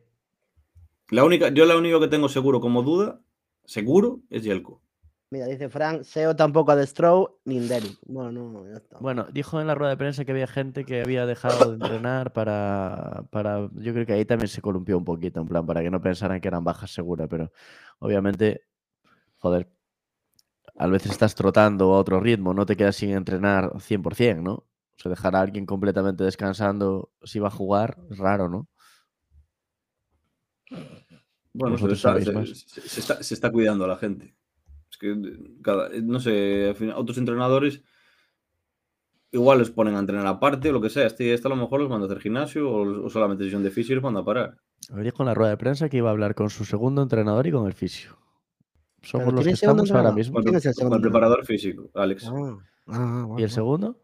La 1.10 1.24
única, 1.24 1.50
yo 1.50 1.64
la 1.66 1.76
única 1.76 2.00
que 2.00 2.08
tengo 2.08 2.28
seguro 2.28 2.60
como 2.60 2.82
duda, 2.82 3.20
seguro, 3.64 4.20
es 4.30 4.42
Yelko. 4.42 4.82
Mira, 5.30 5.46
dice 5.46 5.68
Frank, 5.68 6.02
SEO 6.02 6.36
tampoco 6.36 6.70
a 6.70 6.86
Strow 6.86 7.38
ni 7.44 7.58
Derek. 7.58 7.98
Bueno, 8.06 8.30
no, 8.30 8.64
ya 8.68 8.76
está. 8.76 8.98
Bueno, 9.00 9.26
dijo 9.32 9.60
en 9.60 9.66
la 9.66 9.74
rueda 9.74 9.90
de 9.90 9.96
prensa 9.96 10.24
que 10.24 10.30
había 10.30 10.46
gente 10.46 10.84
que 10.84 11.00
había 11.00 11.26
dejado 11.26 11.70
de 11.70 11.74
entrenar 11.74 12.32
para, 12.32 13.24
para. 13.30 13.68
Yo 13.74 13.92
creo 13.92 14.06
que 14.06 14.12
ahí 14.12 14.24
también 14.24 14.48
se 14.48 14.60
columpió 14.60 14.96
un 14.96 15.04
poquito, 15.04 15.40
en 15.40 15.48
plan, 15.48 15.66
para 15.66 15.82
que 15.82 15.90
no 15.90 16.00
pensaran 16.00 16.40
que 16.40 16.46
eran 16.46 16.62
bajas 16.62 16.92
seguras, 16.92 17.26
pero 17.28 17.50
obviamente, 17.98 18.62
joder, 19.38 19.68
a 20.78 20.86
veces 20.88 21.12
estás 21.12 21.34
trotando 21.34 21.94
a 21.94 21.98
otro 21.98 22.20
ritmo, 22.20 22.54
no 22.54 22.66
te 22.66 22.76
quedas 22.76 22.96
sin 22.96 23.10
entrenar 23.10 23.70
100%, 23.80 24.42
¿no? 24.42 24.52
O 24.54 24.98
sea, 24.98 25.10
dejar 25.10 25.36
a 25.36 25.40
alguien 25.40 25.66
completamente 25.66 26.24
descansando 26.24 27.10
si 27.22 27.38
va 27.38 27.48
a 27.48 27.50
jugar 27.50 27.98
es 28.10 28.18
raro, 28.18 28.48
¿no? 28.48 28.68
Bueno, 31.52 31.76
se 31.78 31.84
está, 31.94 32.14
se- 32.20 33.00
está- 33.00 33.22
se 33.22 33.34
está 33.34 33.50
cuidando 33.52 33.84
a 33.84 33.88
la 33.88 33.96
gente. 33.96 34.34
Es 34.90 34.98
que 34.98 35.16
cada, 35.62 35.88
no 36.02 36.20
sé, 36.20 36.68
al 36.70 36.74
final, 36.76 36.96
otros 36.98 37.18
entrenadores 37.18 37.82
igual 39.32 39.58
los 39.58 39.70
ponen 39.70 39.94
a 39.96 39.98
entrenar 39.98 40.26
aparte 40.26 40.70
o 40.70 40.72
lo 40.72 40.80
que 40.80 40.90
sea. 40.90 41.06
Este, 41.06 41.32
este 41.32 41.48
a 41.48 41.50
lo 41.50 41.56
mejor 41.56 41.80
los 41.80 41.88
manda 41.90 42.06
a 42.06 42.08
hacer 42.08 42.20
gimnasio 42.22 42.70
o, 42.70 43.06
o 43.06 43.10
solamente 43.10 43.44
sesión 43.44 43.62
de 43.62 43.70
fisio 43.70 43.92
y 43.92 43.96
los 43.96 44.04
manda 44.04 44.20
a 44.20 44.24
parar. 44.24 44.56
A 44.90 44.94
ver, 44.96 45.04
dijo 45.04 45.22
en 45.22 45.26
la 45.28 45.34
rueda 45.34 45.50
de 45.50 45.56
prensa 45.56 45.88
que 45.88 45.96
iba 45.98 46.08
a 46.08 46.12
hablar 46.12 46.34
con 46.34 46.50
su 46.50 46.64
segundo 46.64 47.02
entrenador 47.02 47.46
y 47.46 47.52
con 47.52 47.66
el 47.66 47.72
fisio. 47.74 48.18
Somos 49.02 49.26
los 49.32 49.40
que 49.40 49.44
¿tiene 49.44 49.56
segundo 49.56 49.84
estamos 49.84 50.04
ahora 50.04 50.14
mismo. 50.16 50.34
Con, 50.34 50.42
¿Quién 50.42 50.54
el- 50.54 50.58
es 50.58 50.66
el 50.66 50.72
con 50.72 50.78
segundo 50.78 50.96
el 50.96 51.02
preparador 51.02 51.44
físico, 51.46 51.90
Alex. 51.94 52.24
Ah, 52.26 52.58
ah, 52.88 53.20
¿Y 53.22 53.26
bueno, 53.26 53.44
el 53.44 53.50
segundo? 53.50 54.00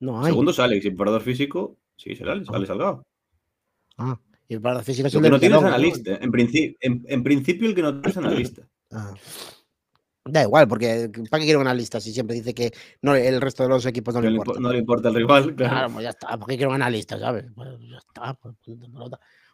No 0.00 0.20
hay. 0.20 0.26
Segundo 0.26 0.50
es 0.52 0.58
Alex 0.58 0.84
y 0.84 0.88
el 0.88 0.94
preparador 0.94 1.22
físico, 1.22 1.78
sí, 1.96 2.14
será 2.16 2.32
Alex, 2.32 2.48
Ah. 2.50 2.56
Alex 2.56 2.68
Salgado. 2.68 3.06
Ah, 3.98 4.20
y 4.48 4.54
el 4.54 4.60
preparador 4.60 4.84
físico 4.84 5.08
es 5.08 5.14
el 5.14 5.22
que 5.22 5.30
no 5.30 5.40
tienes 5.40 5.62
analista. 5.62 6.16
En, 6.16 6.30
principio, 6.30 6.76
en, 6.80 7.04
en 7.08 7.22
principio, 7.22 7.68
el 7.68 7.74
que 7.74 7.82
no 7.82 8.00
tienes 8.00 8.16
analista. 8.16 8.62
Ah. 8.92 9.14
Da 10.24 10.42
igual, 10.44 10.68
porque 10.68 11.10
¿para 11.28 11.40
qué 11.40 11.46
quiero 11.46 11.60
una 11.60 11.74
lista 11.74 12.00
si 12.00 12.12
siempre 12.12 12.36
dice 12.36 12.54
que 12.54 12.70
no, 13.00 13.16
el 13.16 13.40
resto 13.40 13.64
de 13.64 13.68
los 13.70 13.84
equipos 13.86 14.14
no 14.14 14.20
le 14.20 14.28
le, 14.30 14.36
importa? 14.36 14.52
impo- 14.60 14.62
no 14.62 14.72
le 14.72 14.78
importa 14.78 15.08
el 15.08 15.14
rival. 15.16 15.54
Claro, 15.56 15.56
Claro. 15.74 15.92
pues 15.94 16.04
ya 16.04 16.10
está. 16.10 16.38
¿Por 16.38 16.46
qué 16.48 16.56
quiero 16.56 16.72
una 16.72 16.88
lista, 16.88 17.18
sabes? 17.18 17.46
Pues 17.54 17.68
ya 17.90 17.98
está. 17.98 18.34
pues. 18.34 18.54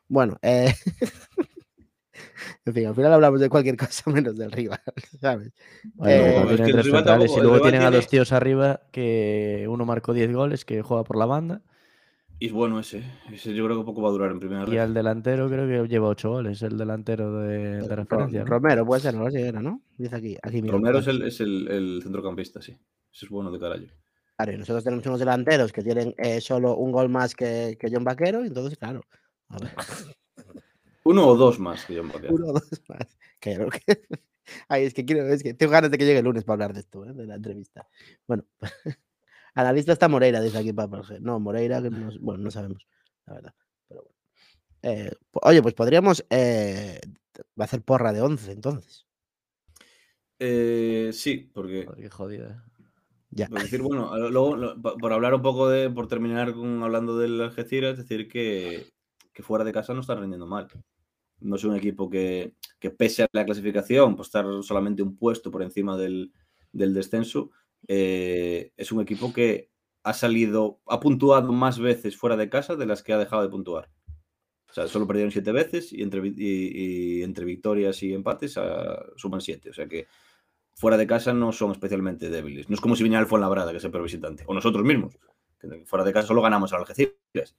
Bueno, 0.08 0.36
eh... 0.42 0.74
en 2.66 2.74
fin, 2.74 2.86
al 2.86 2.94
final 2.94 3.12
hablamos 3.12 3.40
de 3.40 3.48
cualquier 3.48 3.76
cosa 3.76 4.10
menos 4.10 4.36
del 4.36 4.50
rival, 4.52 4.80
¿sabes? 5.20 5.52
Bueno, 5.94 6.50
Eh, 6.50 6.54
es 6.54 6.60
que 6.60 6.70
el 6.70 6.84
rival 6.84 7.04
tampoco- 7.04 7.34
y 7.34 7.36
el 7.38 7.42
luego 7.42 7.60
tienen 7.62 7.82
a 7.82 7.90
dos 7.90 8.08
tiene- 8.08 8.10
tíos 8.10 8.32
arriba 8.32 8.80
que 8.92 9.66
uno 9.68 9.84
marcó 9.84 10.12
10 10.12 10.32
goles, 10.32 10.64
que 10.64 10.82
juega 10.82 11.04
por 11.04 11.16
la 11.16 11.26
banda, 11.26 11.62
Y 12.40 12.46
es 12.46 12.52
bueno 12.52 12.78
ese. 12.78 13.02
Ese 13.32 13.52
yo 13.52 13.64
creo 13.64 13.78
que 13.78 13.84
poco 13.84 14.00
va 14.00 14.08
a 14.10 14.12
durar 14.12 14.30
en 14.30 14.38
primera 14.38 14.64
y 14.72 14.76
al 14.78 14.94
delantero 14.94 15.48
creo 15.48 15.66
que 15.66 15.88
lleva 15.88 16.08
8 16.08 16.30
goles, 16.30 16.62
el 16.62 16.78
delantero 16.78 17.32
de, 17.40 17.82
de 17.82 17.96
referencia. 17.96 18.40
¿no? 18.40 18.46
Romero 18.46 18.86
puede 18.86 19.00
ser, 19.02 19.14
no 19.14 19.28
sé 19.30 19.48
era, 19.48 19.60
¿no? 19.60 19.82
Dice 19.96 20.14
aquí. 20.16 20.36
aquí 20.40 20.62
mira, 20.62 20.74
Romero 20.74 20.98
es 20.98 21.06
el, 21.08 21.22
es 21.22 21.40
el, 21.40 21.68
el 21.68 22.00
centrocampista, 22.02 22.62
sí. 22.62 22.72
Ese 23.12 23.26
es 23.26 23.30
bueno 23.30 23.50
de 23.50 23.58
carajo. 23.58 23.82
Claro, 24.36 24.52
y 24.52 24.56
nosotros 24.58 24.84
tenemos 24.84 25.04
unos 25.06 25.18
delanteros 25.18 25.72
que 25.72 25.82
tienen 25.82 26.14
eh, 26.16 26.40
solo 26.40 26.76
un 26.76 26.92
gol 26.92 27.08
más 27.08 27.34
que, 27.34 27.76
que 27.80 27.90
John 27.92 28.04
Vaquero, 28.04 28.44
y 28.44 28.48
entonces, 28.48 28.78
claro. 28.78 29.02
A 29.48 29.58
ver, 29.58 29.70
Uno 31.10 31.26
o 31.26 31.36
dos 31.36 31.58
más 31.58 31.84
que 31.86 32.00
Vaquero. 32.00 32.34
uno 32.34 32.46
o 32.48 32.52
dos 32.52 32.82
más. 32.88 33.18
Que. 33.40 33.66
Ay, 34.68 34.84
es 34.84 34.94
que 34.94 35.04
quiero, 35.04 35.26
es 35.28 35.42
que 35.42 35.54
tengo 35.54 35.72
ganas 35.72 35.90
de 35.90 35.98
que 35.98 36.04
llegue 36.04 36.18
el 36.18 36.24
lunes 36.24 36.44
para 36.44 36.54
hablar 36.54 36.72
de 36.74 36.80
esto, 36.80 37.04
¿eh? 37.04 37.12
de 37.14 37.26
la 37.26 37.36
entrevista. 37.36 37.86
Bueno, 38.26 38.44
a 39.54 39.62
la 39.64 39.72
lista 39.72 39.92
está 39.92 40.08
Moreira, 40.08 40.40
dice 40.40 40.58
aquí 40.58 40.72
Papa. 40.72 41.02
No, 41.20 41.38
Moreira, 41.40 41.80
que 41.82 41.90
no, 41.90 42.10
bueno, 42.20 42.42
no 42.44 42.50
sabemos, 42.50 42.86
la 43.26 43.34
verdad. 43.34 43.54
Pero 43.88 44.02
bueno. 44.02 44.16
Eh, 44.82 45.10
oye, 45.42 45.62
pues 45.62 45.74
podríamos 45.74 46.24
eh, 46.30 47.00
va 47.58 47.62
a 47.62 47.64
hacer 47.64 47.82
porra 47.82 48.12
de 48.12 48.20
11 48.22 48.52
entonces. 48.52 49.06
Eh, 50.38 51.10
sí, 51.12 51.50
porque 51.52 51.84
Joder, 51.86 52.02
qué 52.02 52.10
jodida. 52.10 52.64
Ya. 53.30 53.48
por 53.48 53.60
decir, 53.62 53.82
bueno, 53.82 54.16
luego, 54.30 54.56
lo- 54.56 54.80
por 54.80 55.12
hablar 55.12 55.34
un 55.34 55.42
poco 55.42 55.68
de, 55.68 55.90
por 55.90 56.08
terminar 56.08 56.54
con, 56.54 56.82
hablando 56.82 57.18
del 57.18 57.40
Algeciras, 57.40 57.92
es 57.98 58.08
decir 58.08 58.28
que, 58.28 58.86
que 59.34 59.42
fuera 59.42 59.64
de 59.64 59.72
casa 59.72 59.92
no 59.94 60.00
está 60.00 60.14
rindiendo 60.14 60.46
mal. 60.46 60.68
No 61.40 61.56
es 61.56 61.64
un 61.64 61.76
equipo 61.76 62.08
que, 62.10 62.54
que 62.78 62.90
pese 62.90 63.22
a 63.22 63.28
la 63.32 63.44
clasificación, 63.44 64.16
pues 64.16 64.28
estar 64.28 64.44
solamente 64.62 65.02
un 65.02 65.16
puesto 65.16 65.50
por 65.50 65.62
encima 65.62 65.96
del, 65.96 66.32
del 66.72 66.94
descenso, 66.94 67.50
eh, 67.86 68.72
es 68.76 68.90
un 68.92 69.00
equipo 69.00 69.32
que 69.32 69.70
ha 70.02 70.14
salido, 70.14 70.80
ha 70.86 71.00
puntuado 71.00 71.52
más 71.52 71.78
veces 71.78 72.16
fuera 72.16 72.36
de 72.36 72.48
casa 72.48 72.76
de 72.76 72.86
las 72.86 73.02
que 73.02 73.12
ha 73.12 73.18
dejado 73.18 73.42
de 73.42 73.48
puntuar. 73.48 73.88
O 74.70 74.72
sea, 74.72 74.86
solo 74.88 75.06
perdieron 75.06 75.30
siete 75.32 75.52
veces 75.52 75.92
y 75.92 76.02
entre, 76.02 76.26
y- 76.26 77.18
y 77.18 77.22
entre 77.22 77.44
victorias 77.44 78.02
y 78.02 78.12
empates 78.12 78.58
ah, 78.58 79.02
suman 79.16 79.40
siete. 79.40 79.70
O 79.70 79.72
sea 79.72 79.86
que 79.86 80.06
fuera 80.74 80.96
de 80.96 81.06
casa 81.06 81.32
no 81.32 81.52
son 81.52 81.72
especialmente 81.72 82.28
débiles. 82.30 82.68
No 82.68 82.74
es 82.74 82.80
como 82.80 82.94
si 82.96 83.02
viniera 83.02 83.20
el 83.22 83.26
Fuenlabrada, 83.28 83.70
que 83.70 83.78
es 83.78 83.84
el 83.84 83.90
peor 83.90 84.04
visitante. 84.04 84.44
O 84.46 84.54
nosotros 84.54 84.84
mismos. 84.84 85.16
que 85.60 85.84
fuera 85.86 86.04
de 86.04 86.12
casa 86.12 86.28
solo 86.28 86.42
ganamos 86.42 86.72
al 86.72 86.80
Algeciras. 86.80 87.56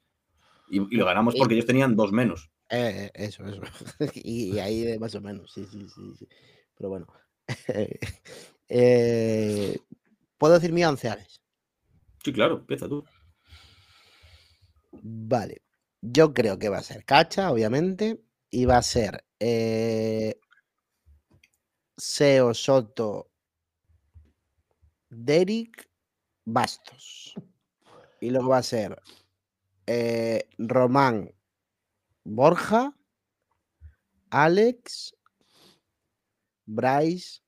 Y, 0.68 0.80
y 0.94 0.96
lo 0.98 1.04
ganamos 1.04 1.34
porque 1.36 1.54
ellos 1.54 1.66
tenían 1.66 1.96
dos 1.96 2.12
menos. 2.12 2.50
Eh, 2.70 3.06
eh, 3.06 3.10
eso, 3.14 3.44
eso. 3.46 3.62
y, 4.14 4.54
y 4.54 4.58
ahí 4.60 4.84
de 4.84 4.98
más 4.98 5.14
o 5.14 5.20
menos, 5.20 5.52
sí, 5.52 5.66
sí, 5.70 5.86
sí. 5.94 6.14
sí. 6.18 6.28
Pero 6.76 6.88
bueno. 6.88 7.06
Eh, 8.72 9.76
¿Puedo 10.38 10.54
decir 10.54 10.72
mi 10.72 10.84
once, 10.84 11.08
Alex? 11.08 11.40
Sí, 12.22 12.32
claro, 12.32 12.58
empieza 12.58 12.88
tú. 12.88 13.04
Vale. 14.92 15.62
Yo 16.00 16.32
creo 16.32 16.56
que 16.56 16.68
va 16.68 16.78
a 16.78 16.82
ser 16.84 17.04
Cacha, 17.04 17.50
obviamente. 17.50 18.22
Y 18.48 18.66
va 18.66 18.78
a 18.78 18.82
ser 18.82 19.24
eh, 19.40 20.38
Seo, 21.96 22.54
Soto, 22.54 23.30
Derek, 25.08 25.90
Bastos. 26.44 27.34
Y 28.20 28.30
luego 28.30 28.50
va 28.50 28.58
a 28.58 28.62
ser 28.62 29.00
eh, 29.86 30.48
Román, 30.58 31.32
Borja, 32.24 32.94
Alex, 34.30 35.14
Bryce, 36.66 37.40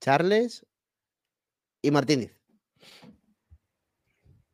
Charles 0.00 0.66
y 1.82 1.90
Martínez. 1.90 2.36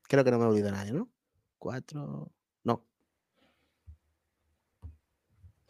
Creo 0.08 0.22
que 0.24 0.30
no 0.30 0.38
me 0.38 0.44
he 0.44 0.48
olvidado 0.48 0.72
nadie, 0.76 0.92
¿no? 0.92 1.10
Cuatro. 1.58 2.30
No. 2.62 2.86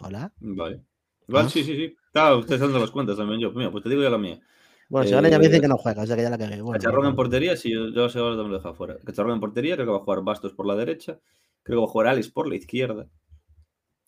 Hola. 0.02 0.32
Vale. 0.40 0.84
Vale, 1.28 1.46
Ah. 1.46 1.50
sí, 1.50 1.64
sí, 1.64 1.74
sí. 1.74 1.96
Estaba 2.06 2.36
usted 2.36 2.58
dando 2.60 2.78
las 2.78 2.90
cuentas 2.90 3.16
también 3.16 3.40
yo. 3.40 3.50
Mira, 3.52 3.70
pues 3.70 3.82
te 3.82 3.90
digo 3.90 4.02
ya 4.02 4.10
la 4.10 4.18
mía. 4.18 4.40
Bueno, 4.88 5.08
si 5.08 5.14
ahora 5.14 5.28
ya 5.28 5.38
me 5.38 5.44
dicen 5.46 5.58
Eh, 5.58 5.62
que 5.62 5.68
no 5.68 5.78
juega, 5.78 6.02
o 6.02 6.06
sea 6.06 6.14
que 6.14 6.22
ya 6.22 6.30
la 6.30 6.38
cagué. 6.38 6.60
Bueno, 6.60 6.78
Cacharrón 6.78 7.06
en 7.06 7.16
portería, 7.16 7.56
sí, 7.56 7.72
yo, 7.72 7.88
yo 7.88 8.08
sé 8.08 8.18
ahora 8.20 8.36
dónde 8.36 8.52
lo 8.52 8.58
deja 8.58 8.72
fuera. 8.72 8.96
Cacharrón 8.98 9.32
en 9.32 9.40
portería, 9.40 9.74
creo 9.74 9.86
que 9.86 9.92
va 9.92 9.96
a 9.98 10.04
jugar 10.04 10.22
Bastos 10.22 10.52
por 10.52 10.66
la 10.66 10.76
derecha. 10.76 11.18
Creo 11.66 11.78
que 11.78 11.80
va 11.80 11.86
a 11.86 11.90
jugar 11.90 12.06
Alex 12.06 12.28
por 12.30 12.46
la 12.48 12.54
izquierda. 12.54 13.10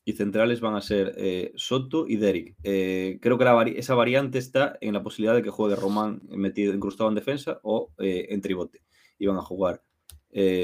Y 0.05 0.13
centrales 0.13 0.61
van 0.61 0.77
a 0.77 0.81
ser 0.81 1.13
eh, 1.19 1.53
Soto 1.57 2.07
y 2.07 2.17
Derek. 2.17 2.55
Eh, 2.63 3.19
creo 3.21 3.37
que 3.37 3.45
la 3.45 3.53
vari- 3.55 3.75
esa 3.77 3.95
variante 3.97 4.39
está 4.39 4.79
en 4.81 4.95
la 4.95 5.03
posibilidad 5.03 5.35
de 5.35 5.43
que 5.43 5.51
juegue 5.51 5.75
Román 5.77 6.23
metido, 6.31 6.73
incrustado 6.73 7.09
en 7.11 7.17
defensa 7.17 7.59
o 7.65 7.93
eh, 7.99 8.29
en 8.31 8.41
tribote. 8.41 8.81
Y 9.19 9.27
van 9.27 9.37
a 9.37 9.43
jugar 9.43 9.83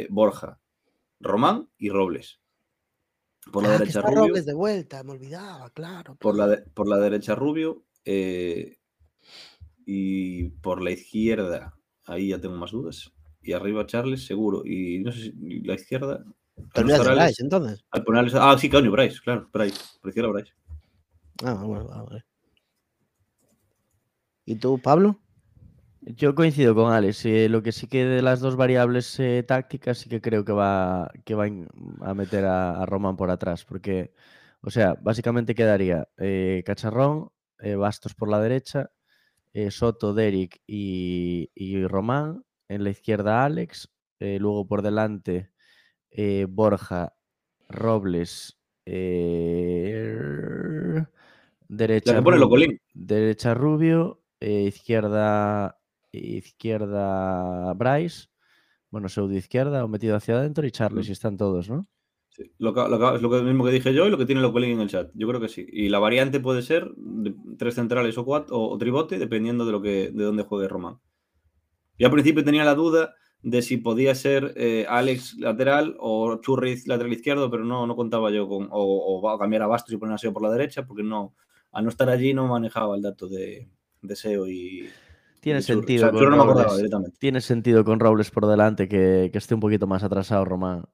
Borja, 0.09 0.61
Román 1.21 1.69
y 1.79 1.91
Robles. 1.91 2.41
Por 3.53 3.65
la 3.65 3.71
Ah, 3.75 3.79
derecha 3.79 4.01
Rubio. 4.01 4.29
Robles 4.29 4.47
de 4.47 4.55
vuelta, 4.55 5.03
me 5.03 5.13
olvidaba, 5.13 5.69
claro. 5.71 6.15
Por 6.17 6.37
la, 6.37 6.47
de- 6.47 6.59
por 6.73 6.89
la 6.89 6.97
derecha 6.99 7.35
Rubio. 7.35 7.85
y 9.87 10.45
por 10.63 10.83
la 10.83 10.93
izquierda, 10.93 11.77
ahí 12.07 12.29
ya 12.29 12.41
tengo 12.41 12.57
más 12.57 12.71
dudas. 12.71 13.13
Y 13.43 13.53
arriba 13.53 13.85
Charles, 13.87 14.25
seguro. 14.25 14.63
Y 14.65 15.01
no 15.01 15.13
sé 15.13 15.21
si 15.33 15.61
la 15.61 15.75
izquierda. 15.75 16.25
Te 16.73 16.81
olvidas 16.81 17.05
de 17.05 17.11
Alex- 17.11 17.25
Bryce, 17.25 17.43
entonces. 17.43 17.85
al 17.91 18.05
ah, 18.41 18.59
sí, 18.59 18.69
coño, 18.71 18.91
Bryce, 18.91 19.21
claro, 19.23 19.49
Bryce. 19.53 19.81
Izquierda 20.05 20.31
Bryce. 20.31 20.53
Ah, 21.45 21.55
bueno, 21.65 21.87
vale, 21.89 22.03
vale. 22.05 22.25
¿Y 24.45 24.57
tú, 24.57 24.79
Pablo? 24.79 25.21
Yo 26.03 26.35
coincido 26.35 26.75
con 26.75 26.93
Alex. 26.93 27.25
eh, 27.25 27.49
lo 27.49 27.63
que 27.63 27.73
sí 27.73 27.87
que 27.87 28.05
de 28.05 28.23
las 28.23 28.41
dos 28.41 28.57
variables 28.57 29.19
eh, 29.21 29.43
tácticas 29.47 29.99
sí 29.99 30.09
que 30.09 30.21
creo 30.21 30.45
que 30.45 30.53
va, 30.53 31.11
que 31.25 31.35
va 31.35 31.47
a 32.03 32.15
meter 32.15 32.45
a, 32.45 32.83
a 32.83 32.87
Román 32.87 33.17
por 33.17 33.31
atrás. 33.31 33.65
Porque, 33.65 34.13
o 34.61 34.71
sea, 34.71 34.97
básicamente 35.01 35.55
quedaría 35.55 36.07
eh, 36.19 36.63
Cacharrón, 36.67 37.31
eh, 37.59 37.75
Bastos 37.75 38.15
por 38.15 38.29
la 38.29 38.39
derecha, 38.41 38.91
eh, 39.55 39.71
Soto, 39.71 40.13
Derek 40.13 40.61
y, 40.67 41.51
y 41.55 41.87
Román. 41.87 42.45
En 42.69 42.85
la 42.85 42.91
izquierda 42.91 43.45
Alex. 43.45 43.91
eh, 44.21 44.39
luego 44.39 44.67
por 44.67 44.83
delante 44.83 45.51
eh, 46.17 46.47
Borja, 46.49 47.13
Robles, 47.69 48.59
eh, 50.05 51.05
derecha, 51.69 52.13
La 52.13 52.19
que 52.19 52.23
pone 52.25 52.37
Ru- 52.37 52.41
Locolín. 52.41 52.81
derecha 52.93 53.53
Rubio, 53.55 54.23
eh, 54.41 54.63
izquierda 54.69 55.79
izquierda 56.13 57.73
Bryce, 57.75 58.29
bueno, 58.91 59.09
pseudo 59.09 59.35
izquierda 59.35 59.85
o 59.85 59.89
metido 59.89 60.15
hacia 60.17 60.37
adentro 60.37 60.65
y 60.67 60.71
Charles, 60.71 61.09
y 61.09 61.13
están 61.13 61.37
todos, 61.37 61.69
¿no? 61.69 61.87
Sí, 62.29 62.53
Lo, 62.59 62.73
que- 62.75 62.89
lo 62.89 62.99
que- 62.99 63.17
es 63.17 63.23
lo 63.23 63.31
que- 63.31 63.43
mismo 63.43 63.65
que 63.65 63.71
dije 63.73 63.93
yo 63.95 64.07
y 64.07 64.11
lo 64.11 64.19
que 64.19 64.27
tiene 64.27 64.41
Locolín 64.41 64.71
en 64.73 64.81
el 64.81 64.89
chat. 64.89 65.11
Yo 65.15 65.27
creo 65.29 65.41
que 65.41 65.49
sí. 65.49 65.67
Y 65.73 65.89
la 65.89 65.99
variante 66.01 66.39
puede 66.41 66.63
ser 66.63 66.91
de 66.97 67.35
tres 67.59 67.75
centrales 67.75 68.17
o 68.19 68.25
cuatro 68.25 68.57
o, 68.57 68.73
o 68.75 68.79
tribote, 68.79 69.19
dependiendo 69.19 69.67
de 69.67 69.73
lo 69.73 69.83
que 69.83 70.11
de 70.13 70.25
dónde 70.25 70.43
juegue 70.45 70.69
Román. 70.69 70.99
Yo 71.99 72.07
al 72.07 72.13
principio 72.13 72.45
tenía 72.45 72.65
la 72.65 72.75
duda 72.75 73.15
de 73.45 73.61
si 73.63 73.77
podía 73.77 74.15
ser 74.15 74.55
eh, 74.57 74.87
Alex 74.89 75.37
lateral 75.39 75.97
o 76.01 76.41
Churriz 76.41 76.87
lateral 76.89 77.13
izquierdo, 77.13 77.51
pero 77.51 77.63
no, 77.65 77.87
no 77.87 77.95
contaba 77.95 78.31
yo 78.31 78.49
con. 78.49 78.69
O, 78.71 79.39
cambiar 79.39 79.63
a 79.63 79.67
Bastos 79.67 79.93
y 79.95 79.99
poner 79.99 80.15
a 80.15 80.19
Seo 80.19 80.33
por 80.33 80.43
la 80.43 80.51
derecha, 80.51 80.87
porque 80.87 81.03
no, 81.03 81.35
al 81.71 81.85
no 81.85 81.91
estar 81.91 82.09
allí 82.09 82.33
no 82.35 82.49
manejaba 82.49 82.97
el 82.97 83.03
dato 83.03 83.29
de, 83.29 83.69
de 84.03 84.17
Seo 84.17 84.49
y. 84.49 84.89
Tiene 85.41 85.59
y 85.61 85.63
sentido. 85.63 86.07
O 86.07 86.07
sea, 86.07 86.11
con 86.11 86.19
Churri 86.21 86.31
no 86.31 86.37
me 86.39 86.43
acordaba 86.43 86.65
Robles. 86.65 86.77
directamente. 86.79 87.19
Tiene 87.19 87.41
sentido 87.43 87.85
con 87.85 88.01
Robles 88.01 88.31
por 88.31 88.47
delante 88.47 88.89
que, 88.89 89.29
que 89.31 89.39
esté 89.39 89.55
un 89.55 89.61
poquito 89.61 89.87
más 89.87 90.03
atrasado 90.03 90.45
Román. 90.47 90.85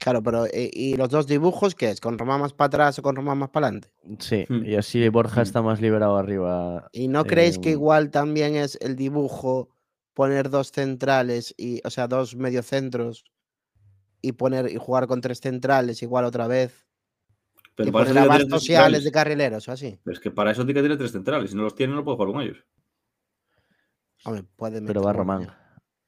Claro, 0.00 0.22
pero 0.22 0.46
eh, 0.46 0.70
¿y 0.72 0.96
los 0.96 1.10
dos 1.10 1.26
dibujos 1.28 1.74
qué 1.76 1.90
es? 1.90 2.00
¿Con 2.00 2.18
Román 2.18 2.40
más 2.40 2.52
para 2.52 2.66
atrás 2.66 2.98
o 2.98 3.02
con 3.02 3.14
Román 3.14 3.38
más 3.38 3.50
para 3.50 3.66
adelante? 3.68 3.92
Sí, 4.18 4.44
Hmm. 4.48 4.64
y 4.64 4.74
así 4.74 5.06
Borja 5.10 5.42
Hmm. 5.42 5.44
está 5.44 5.62
más 5.62 5.80
liberado 5.80 6.16
arriba. 6.16 6.88
¿Y 6.90 7.06
no 7.08 7.24
creéis 7.26 7.58
que 7.58 7.70
igual 7.70 8.10
también 8.10 8.56
es 8.56 8.76
el 8.80 8.96
dibujo 8.96 9.68
poner 10.14 10.50
dos 10.50 10.72
centrales 10.72 11.54
y, 11.56 11.80
o 11.84 11.90
sea, 11.90 12.08
dos 12.08 12.36
mediocentros 12.36 13.24
y 14.22 14.32
poner 14.32 14.70
y 14.70 14.76
jugar 14.76 15.06
con 15.06 15.20
tres 15.20 15.40
centrales 15.40 16.02
igual 16.02 16.24
otra 16.24 16.46
vez? 16.46 16.86
Pero 17.74 17.88
y 17.88 17.92
para 17.92 18.10
eso 18.10 18.26
poner 18.26 18.60
centrales. 18.60 19.04
de 19.04 19.12
carrileros 19.12 19.68
o 19.68 19.72
así. 19.72 19.98
Pero 20.02 20.14
es 20.14 20.20
que 20.20 20.30
para 20.30 20.50
eso 20.50 20.64
tiene 20.64 20.74
que 20.74 20.82
tener 20.82 20.98
tres 20.98 21.12
centrales. 21.12 21.50
Si 21.50 21.56
no 21.56 21.62
los 21.62 21.74
tiene, 21.74 21.94
no 21.94 22.04
puede 22.04 22.16
jugar 22.16 22.32
con 22.32 22.42
ellos. 22.42 22.64
Hombre, 24.24 24.44
puede 24.56 24.82
Pero 24.82 25.02
va 25.02 25.12
Román. 25.12 25.48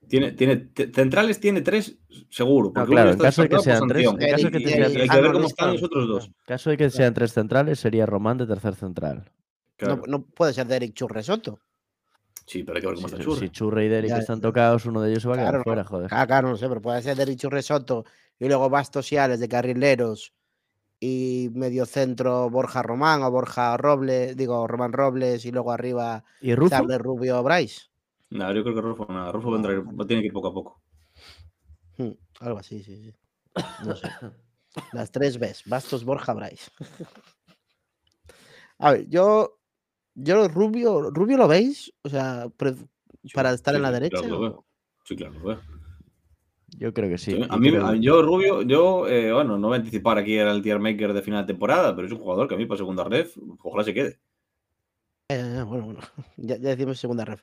Tiene, 0.08 0.32
tiene, 0.32 0.70
centrales 0.92 1.40
tiene 1.40 1.62
tres, 1.62 1.96
seguro. 2.28 2.68
No, 2.68 2.72
Porque 2.74 2.90
claro, 2.90 3.10
en 3.12 3.18
caso 3.18 3.42
de 3.42 3.48
que 3.48 3.58
sean 3.60 3.88
tres, 3.88 4.06
en 4.06 4.16
caso 4.16 4.50
de 4.50 4.58
que 4.58 4.74
hay 4.74 5.08
que 5.08 5.20
ver 5.20 5.32
cómo 5.32 5.46
están 5.46 5.68
está, 5.68 5.72
los 5.72 5.82
otros 5.82 6.08
dos. 6.08 6.24
está. 6.24 6.44
caso 6.44 6.70
de 6.70 6.76
que 6.76 6.90
sean 6.90 7.14
tres 7.14 7.32
centrales, 7.32 7.80
sería 7.80 8.04
Román 8.04 8.36
de 8.36 8.46
tercer 8.46 8.74
central. 8.74 9.30
Claro. 9.76 9.96
No, 9.96 10.02
no 10.18 10.26
puede 10.26 10.52
ser 10.52 10.66
Derek 10.66 10.92
Churresoto. 10.92 11.60
Sí, 12.46 12.64
pero 12.64 12.76
hay 12.76 12.82
que 12.82 12.86
ver 12.88 12.96
cómo 12.96 13.08
Si, 13.08 13.14
está 13.14 13.24
Churri. 13.24 13.40
si 13.40 13.50
Churre 13.50 13.86
y 13.86 14.08
Ya, 14.08 14.18
están 14.18 14.40
tocados, 14.40 14.84
uno 14.86 15.00
de 15.00 15.10
ellos 15.10 15.22
se 15.22 15.28
va 15.28 15.34
a 15.34 15.38
quedar 15.38 15.50
Claro, 15.50 15.64
fuera, 15.64 15.84
joder. 15.84 16.08
Claro, 16.08 16.26
claro, 16.26 16.48
no 16.50 16.56
sé, 16.56 16.68
pero 16.68 16.82
puede 16.82 17.02
ser 17.02 17.16
Derek 17.16 17.38
Churresoto 17.38 18.04
y 18.38 18.46
luego 18.48 18.68
Bastos 18.68 19.10
y 19.12 19.16
Alex 19.16 19.40
de 19.40 19.48
carrileros 19.48 20.34
y 21.00 21.50
medio 21.54 21.86
centro 21.86 22.50
Borja 22.50 22.82
Román 22.82 23.22
o 23.22 23.30
Borja 23.30 23.76
Robles, 23.76 24.36
digo 24.36 24.66
Román 24.66 24.92
Robles 24.92 25.44
y 25.44 25.50
luego 25.52 25.72
arriba 25.72 26.24
¿Y 26.40 26.54
Rufo? 26.54 26.70
Charles 26.70 26.98
Rubio 26.98 27.42
Bryce. 27.42 27.82
No, 28.30 28.52
yo 28.52 28.62
creo 28.62 28.74
que 28.74 28.80
Rufo 28.80 29.06
nada. 29.12 29.30
Rufo 29.32 29.50
vendrá, 29.50 29.82
tiene 30.06 30.22
que 30.22 30.26
ir 30.28 30.32
poco 30.32 30.48
a 30.48 30.54
poco. 30.54 30.82
Hmm, 31.98 32.12
algo 32.40 32.58
así, 32.58 32.82
sí, 32.82 32.96
sí. 32.96 33.14
No 33.84 33.94
sé. 33.96 34.08
Las 34.92 35.10
tres 35.10 35.38
Bs, 35.38 35.64
Bastos, 35.66 36.04
Borja, 36.04 36.32
Bryce. 36.32 36.70
A 38.78 38.92
ver, 38.92 39.08
yo, 39.08 39.60
yo 40.14 40.48
Rubio, 40.48 41.10
Rubio 41.10 41.36
lo 41.36 41.48
veis, 41.48 41.92
o 42.02 42.08
sea, 42.08 42.48
pre- 42.56 42.74
para 43.34 43.52
estar 43.52 43.72
sí, 43.72 43.76
en 43.76 43.82
la 43.82 43.92
derecha. 43.92 44.18
Claro, 44.20 44.24
que 44.26 44.30
lo 44.30 44.38
o- 44.38 44.40
veo. 44.42 44.64
Sí, 45.04 45.16
claro, 45.16 45.34
lo 45.38 45.44
veo. 45.46 45.60
Yo 46.78 46.92
creo 46.94 47.08
que 47.10 47.18
sí. 47.18 47.38
A 47.50 47.56
mí, 47.58 47.70
creo- 47.70 47.86
a- 47.86 47.96
yo, 47.96 48.22
Rubio, 48.22 48.62
yo, 48.62 49.06
eh, 49.08 49.32
bueno, 49.32 49.58
no 49.58 49.68
voy 49.68 49.76
a 49.76 49.80
anticipar 49.80 50.18
aquí 50.18 50.36
el 50.38 50.62
tier 50.62 50.78
maker 50.78 51.12
de 51.12 51.22
final 51.22 51.42
de 51.46 51.52
temporada, 51.52 51.94
pero 51.94 52.06
es 52.06 52.12
un 52.12 52.18
jugador 52.20 52.48
que 52.48 52.54
a 52.54 52.58
mí 52.58 52.66
para 52.66 52.78
segunda 52.78 53.04
red, 53.04 53.26
ojalá 53.62 53.84
se 53.84 53.94
quede. 53.94 54.18
Eh, 55.28 55.62
bueno, 55.66 55.84
bueno, 55.86 56.00
ya, 56.36 56.56
ya 56.56 56.70
decimos 56.70 56.98
segunda 56.98 57.24
ref. 57.24 57.42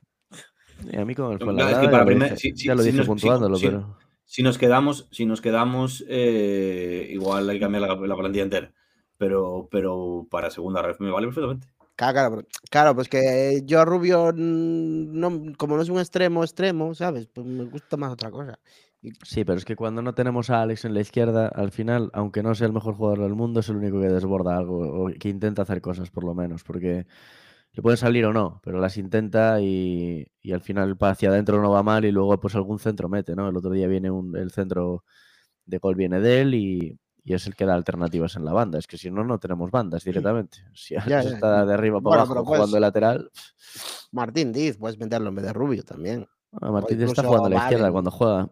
y 0.91 0.97
a 0.97 1.05
mí 1.05 1.15
con 1.15 1.31
el 1.33 1.39
No, 1.39 1.45
Fuenlabrada 1.45 1.71
es 1.71 1.77
que 1.87 1.91
para 1.91 1.97
ya 1.97 1.99
lo 1.99 2.05
primer- 2.05 2.29
dije, 2.29 2.37
sí, 2.37 2.53
sí, 2.55 2.67
ya 2.67 2.75
lo 2.75 2.81
sí, 2.83 2.87
dije 2.87 2.97
no, 2.97 3.03
sí, 3.03 3.07
puntuándolo, 3.09 3.55
sí. 3.55 3.65
pero... 3.67 3.97
Si 4.25 4.43
nos 4.43 4.57
quedamos, 4.59 5.07
si 5.11 5.25
nos 5.25 5.41
quedamos, 5.41 6.05
eh, 6.07 7.07
igual 7.09 7.49
hay 7.49 7.55
que 7.57 7.61
cambiar 7.61 7.81
la, 7.81 7.95
la 7.95 8.15
plantilla 8.15 8.43
entera. 8.43 8.71
Pero, 9.17 9.67
pero 9.71 10.27
para 10.29 10.51
segunda 10.51 10.83
red 10.83 10.95
me 10.99 11.09
vale 11.09 11.25
perfectamente. 11.27 11.67
Claro, 11.99 12.45
claro, 12.71 12.95
pues 12.95 13.09
que 13.09 13.61
yo 13.65 13.81
a 13.81 13.85
Rubio, 13.85 14.31
mm, 14.33 15.19
no, 15.19 15.53
como 15.57 15.75
no 15.75 15.81
es 15.81 15.89
un 15.89 15.99
extremo, 15.99 16.45
extremo, 16.45 16.95
¿sabes? 16.95 17.27
Pues 17.27 17.45
me 17.45 17.65
gusta 17.65 17.97
más 17.97 18.13
otra 18.13 18.31
cosa. 18.31 18.57
Sí, 19.25 19.43
pero 19.43 19.57
es 19.57 19.65
que 19.65 19.75
cuando 19.75 20.01
no 20.01 20.13
tenemos 20.13 20.49
a 20.49 20.61
Alex 20.61 20.85
en 20.85 20.93
la 20.93 21.01
izquierda, 21.01 21.49
al 21.49 21.71
final, 21.71 22.09
aunque 22.13 22.41
no 22.41 22.55
sea 22.55 22.67
el 22.67 22.73
mejor 22.73 22.95
jugador 22.95 23.23
del 23.23 23.35
mundo, 23.35 23.59
es 23.59 23.67
el 23.67 23.75
único 23.75 23.99
que 23.99 24.07
desborda 24.07 24.57
algo 24.57 25.07
o 25.07 25.11
que 25.19 25.27
intenta 25.27 25.63
hacer 25.63 25.81
cosas, 25.81 26.09
por 26.09 26.23
lo 26.23 26.33
menos, 26.33 26.63
porque 26.63 27.05
le 27.73 27.81
pueden 27.81 27.97
salir 27.97 28.23
o 28.25 28.31
no, 28.31 28.61
pero 28.63 28.79
las 28.79 28.95
intenta 28.97 29.59
y, 29.59 30.25
y 30.41 30.53
al 30.53 30.61
final 30.61 30.95
hacia 31.01 31.29
adentro 31.29 31.61
no 31.61 31.71
va 31.71 31.83
mal 31.83 32.05
y 32.05 32.13
luego 32.13 32.39
pues 32.39 32.55
algún 32.55 32.79
centro 32.79 33.09
mete, 33.09 33.35
¿no? 33.35 33.49
El 33.49 33.57
otro 33.57 33.71
día 33.71 33.87
viene 33.87 34.09
un, 34.09 34.37
el 34.37 34.51
centro 34.51 35.03
de 35.65 35.79
gol 35.79 35.95
viene 35.95 36.21
de 36.21 36.41
él 36.41 36.55
y, 36.55 36.99
y 37.29 37.33
es 37.35 37.45
el 37.45 37.55
que 37.55 37.63
da 37.65 37.75
alternativas 37.75 38.35
en 38.35 38.43
la 38.43 38.53
banda. 38.53 38.79
Es 38.79 38.87
que 38.87 38.97
si 38.97 39.11
no, 39.11 39.23
no 39.23 39.37
tenemos 39.37 39.69
bandas 39.69 40.03
directamente. 40.03 40.57
Si 40.73 40.95
ya, 41.07 41.19
está 41.21 41.63
de 41.65 41.73
arriba 41.75 42.01
para 42.01 42.23
Bueno, 42.23 42.31
abajo 42.31 42.45
jugando 42.45 42.65
pues- 42.65 42.73
de 42.73 42.79
lateral, 42.79 43.31
Martín 44.11 44.51
Diz, 44.51 44.77
puedes 44.77 44.97
meterlo 44.99 45.29
en 45.29 45.35
vez 45.35 45.45
de 45.45 45.53
Rubio 45.53 45.83
también. 45.83 46.27
ah, 46.59 46.71
Martín 46.71 46.97
está 46.99 47.11
incluso 47.11 47.23
jugando 47.27 47.45
a 47.47 47.49
la 47.51 47.57
izquierda 47.57 47.91
cuando 47.91 48.09
juega. 48.11 48.49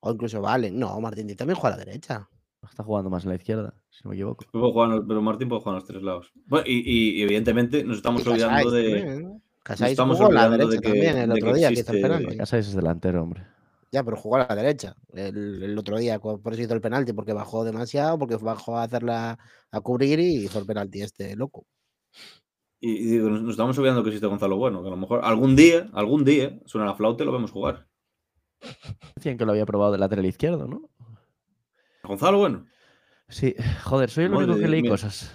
O 0.00 0.12
incluso 0.12 0.40
Valen. 0.42 0.78
No, 0.78 1.00
Martín 1.00 1.26
Diz 1.26 1.36
también 1.38 1.56
juega 1.58 1.74
a 1.76 1.78
la 1.78 1.84
derecha. 1.86 2.28
Está 2.62 2.84
jugando 2.84 3.08
más 3.10 3.24
en 3.24 3.30
la 3.30 3.36
izquierda, 3.36 3.74
si 3.90 4.02
no 4.04 4.10
me 4.10 4.16
equivoco. 4.16 4.44
Jugar 4.52 5.02
pero 5.08 5.22
Martín 5.22 5.48
puede 5.48 5.62
jugar 5.62 5.74
en 5.76 5.80
los 5.80 5.88
tres 5.88 6.02
lados. 6.02 6.32
Bueno, 6.46 6.64
y, 6.68 6.74
y- 6.74 7.18
y 7.18 7.22
evidentemente 7.22 7.82
nos 7.84 7.96
estamos 7.96 8.24
Y 8.24 8.28
olvidando 8.28 8.70
de. 8.70 8.82
también, 9.00 9.22
¿no? 9.22 9.40
Casais 9.64 9.92
estamos 9.92 10.20
a 10.20 10.24
la 10.24 10.28
olvidando 10.28 10.56
de 10.58 10.64
derecha 10.66 10.80
que- 10.82 10.88
también 10.88 11.16
el 11.18 11.32
otro 11.32 11.54
día 11.54 11.68
existe-. 11.70 12.36
Casais 12.36 12.68
es 12.68 12.74
delantero, 12.74 13.22
hombre. 13.22 13.46
Ya, 13.92 14.02
pero 14.02 14.16
jugó 14.16 14.36
a 14.36 14.46
la 14.48 14.56
derecha 14.56 14.94
el, 15.12 15.62
el 15.62 15.78
otro 15.78 15.98
día, 15.98 16.18
por 16.18 16.40
eso 16.52 16.62
hizo 16.62 16.72
el 16.72 16.80
penalti, 16.80 17.12
porque 17.12 17.34
bajó 17.34 17.62
demasiado, 17.62 18.18
porque 18.18 18.36
bajó 18.36 18.78
a 18.78 18.84
hacerla 18.84 19.38
a 19.70 19.80
cubrir 19.82 20.18
y 20.18 20.44
hizo 20.44 20.58
el 20.58 20.64
penalti 20.64 21.02
este 21.02 21.36
loco. 21.36 21.66
Y, 22.80 22.92
y 22.92 23.04
digo, 23.04 23.28
nos, 23.28 23.42
nos 23.42 23.50
estamos 23.50 23.76
olvidando 23.76 24.02
que 24.02 24.08
existe 24.08 24.26
Gonzalo 24.26 24.56
Bueno, 24.56 24.80
que 24.82 24.88
a 24.88 24.92
lo 24.92 24.96
mejor 24.96 25.20
algún 25.22 25.54
día, 25.54 25.90
algún 25.92 26.24
día, 26.24 26.58
suena 26.64 26.86
la 26.86 26.94
flauta 26.94 27.22
y 27.22 27.26
lo 27.26 27.32
vemos 27.32 27.50
jugar. 27.50 27.86
Decían 29.14 29.36
que 29.36 29.44
lo 29.44 29.52
había 29.52 29.66
probado 29.66 29.92
de 29.92 29.98
lateral 29.98 30.24
izquierdo, 30.24 30.66
¿no? 30.66 30.88
Gonzalo 32.02 32.38
Bueno. 32.38 32.66
Sí, 33.28 33.54
joder, 33.84 34.08
soy 34.08 34.24
el 34.24 34.30
Madre 34.30 34.46
único 34.46 34.58
que 34.58 34.68
leí 34.68 34.82
mía. 34.82 34.90
cosas. 34.90 35.34